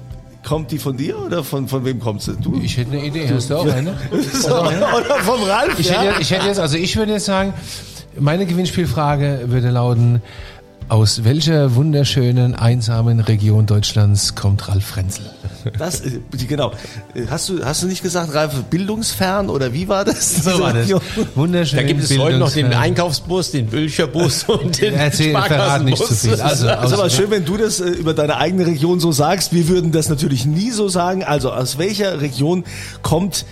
kommt 0.45 0.71
die 0.71 0.79
von 0.79 0.97
dir 0.97 1.17
oder 1.19 1.45
von, 1.45 1.69
von 1.69 1.85
wem 1.85 2.01
kommt 2.01 2.21
sie? 2.21 2.35
Du? 2.35 2.59
Ich 2.61 2.75
hätte 2.75 2.91
eine 2.91 3.05
Idee. 3.05 3.29
Hast 3.33 3.49
du 3.49 3.55
auch 3.55 3.71
eine? 3.71 3.95
so, 4.33 4.59
oder 4.59 5.15
vom 5.21 5.43
Ralf? 5.43 5.79
Ich, 5.79 5.89
ja? 5.89 6.01
hätte, 6.01 6.21
ich 6.21 6.31
hätte 6.31 6.47
jetzt, 6.47 6.59
also 6.59 6.75
ich 6.75 6.97
würde 6.97 7.13
jetzt 7.13 7.25
sagen, 7.25 7.53
meine 8.19 8.45
Gewinnspielfrage 8.45 9.43
würde 9.45 9.69
lauten, 9.69 10.21
aus 10.89 11.23
welcher 11.23 11.75
wunderschönen, 11.75 12.55
einsamen 12.55 13.19
Region 13.19 13.67
Deutschlands 13.67 14.33
kommt 14.33 14.67
Ralf 14.67 14.85
Frenzel? 14.85 15.25
Das, 15.77 16.01
äh, 16.01 16.19
genau. 16.47 16.71
Hast 17.29 17.49
du, 17.49 17.63
hast 17.63 17.83
du 17.83 17.87
nicht 17.87 18.01
gesagt, 18.01 18.33
Ralf, 18.33 18.63
bildungsfern 18.69 19.49
oder 19.49 19.71
wie 19.73 19.87
war 19.87 20.03
das? 20.05 20.43
So 20.49 20.59
war 20.59 20.73
das. 20.73 20.89
Wunderschön. 21.35 21.77
Da 21.77 21.83
gibt 21.83 22.01
es 22.01 22.17
heute 22.17 22.37
noch 22.37 22.51
den 22.51 22.73
Einkaufsbus, 22.73 23.51
den 23.51 23.67
Bücherbus 23.67 24.43
und 24.47 24.81
den 24.81 24.95
Erzähl, 24.95 25.31
verrat 25.31 25.83
nicht 25.83 25.97
zu 25.97 26.15
viel. 26.15 26.41
Also, 26.41 26.67
also 26.67 26.95
ist 26.95 26.99
aber 26.99 27.09
schön, 27.09 27.29
wenn 27.29 27.45
du 27.45 27.57
das 27.57 27.79
äh, 27.79 27.89
über 27.89 28.13
deine 28.13 28.37
eigene 28.37 28.65
Region 28.65 28.99
so 28.99 29.11
sagst. 29.11 29.53
Wir 29.53 29.67
würden 29.67 29.91
das 29.91 30.09
natürlich 30.09 30.45
nie 30.45 30.71
so 30.71 30.89
sagen. 30.89 31.23
Also 31.23 31.51
aus 31.51 31.77
welcher 31.77 32.21
Region 32.21 32.63
kommt 33.03 33.45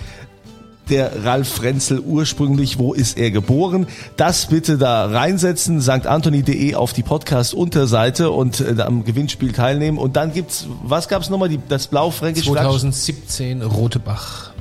der 0.89 1.25
Ralf 1.25 1.49
Frenzel 1.49 1.99
ursprünglich? 1.99 2.79
Wo 2.79 2.93
ist 2.93 3.17
er 3.17 3.31
geboren? 3.31 3.87
Das 4.15 4.47
bitte 4.47 4.77
da 4.77 5.05
reinsetzen, 5.05 5.81
stantoni.de 5.81 6.75
auf 6.75 6.93
die 6.93 7.03
Podcast-Unterseite 7.03 8.31
und 8.31 8.61
äh, 8.61 8.81
am 8.81 9.03
Gewinnspiel 9.03 9.51
teilnehmen. 9.51 9.97
Und 9.97 10.15
dann 10.15 10.33
gibt's, 10.33 10.67
was 10.83 11.07
gab's 11.07 11.29
nochmal? 11.29 11.49
Die, 11.49 11.59
das 11.67 11.87
Blau-Fränkisch 11.87 12.45
2017 12.45 13.61
Rotebach. 13.61 14.51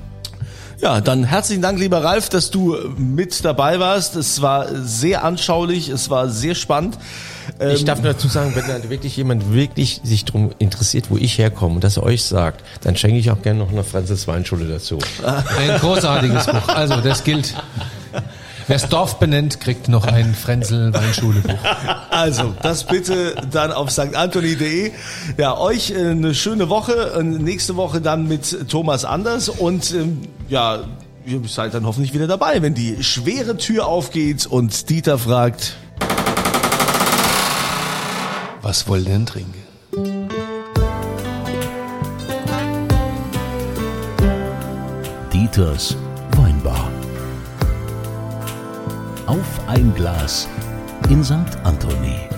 Ja, 0.81 1.01
dann 1.01 1.25
herzlichen 1.25 1.63
Dank, 1.63 1.79
lieber 1.79 2.05
Ralf, 2.05 2.29
dass 2.29 2.51
du 2.51 2.77
mit 2.99 3.45
dabei 3.45 3.81
warst. 3.81 4.15
Es 4.15 4.43
war 4.43 4.67
sehr 4.75 5.25
anschaulich, 5.25 5.89
es 5.89 6.11
war 6.11 6.29
sehr 6.29 6.55
spannend. 6.55 6.99
Ich 7.73 7.85
darf 7.85 8.03
nur 8.03 8.13
dazu 8.13 8.29
sagen, 8.29 8.55
wenn 8.55 8.91
wirklich 8.91 9.17
jemand 9.17 9.53
wirklich 9.53 10.01
sich 10.05 10.25
darum 10.25 10.51
interessiert, 10.59 11.11
wo 11.11 11.17
ich 11.17 11.39
herkomme 11.39 11.77
und 11.77 11.85
das 11.85 11.99
euch 11.99 12.25
sagt, 12.25 12.65
dann 12.83 12.97
schenke 12.97 13.19
ich 13.19 13.31
auch 13.31 13.43
gerne 13.43 13.61
noch 13.61 13.71
eine 13.71 13.85
Franzis 13.85 14.27
Weinschule 14.27 14.67
dazu. 14.67 14.99
Ein 15.59 15.79
großartiges 15.79 16.47
Buch. 16.47 16.69
Also 16.69 17.01
das 17.01 17.25
gilt. 17.25 17.55
Wer 18.69 18.79
das 18.79 18.89
Dorf 18.89 19.21
benennt, 19.21 19.61
kriegt 19.61 19.89
noch 19.89 20.05
ein 20.05 20.35
Frenzel 20.35 20.93
Weinschulebuch. 20.93 21.55
Also, 22.11 22.53
das 22.63 22.83
bitte 22.83 23.37
dann 23.53 23.71
auf 23.71 23.91
stantoni.de. 23.91 24.91
Ja, 25.37 25.57
euch 25.57 25.93
äh, 25.93 26.11
eine 26.11 26.35
schöne 26.35 26.69
Woche. 26.69 27.23
Nächste 27.23 27.77
Woche 27.77 28.01
dann 28.01 28.27
mit 28.27 28.69
Thomas 28.69 29.05
Anders 29.05 29.49
und 29.49 29.93
ähm, 29.93 30.23
ja, 30.49 30.81
ihr 31.27 31.41
seid 31.47 31.75
dann 31.75 31.87
hoffentlich 31.87 32.13
wieder 32.13 32.27
dabei, 32.27 32.61
wenn 32.61 32.75
die 32.75 33.05
schwere 33.05 33.57
Tür 33.57 33.87
aufgeht 33.87 34.47
und 34.47 34.91
Dieter 34.91 35.19
fragt, 35.19 35.77
was 38.67 38.89
wollt 38.89 39.07
ihr 39.07 39.13
denn 39.13 39.25
trinken? 39.25 39.63
Dieters 45.33 45.97
Weinbar. 46.33 46.91
Auf 49.27 49.69
ein 49.69 49.95
Glas 49.95 50.49
in 51.09 51.23
St. 51.23 51.57
Anthony. 51.63 52.36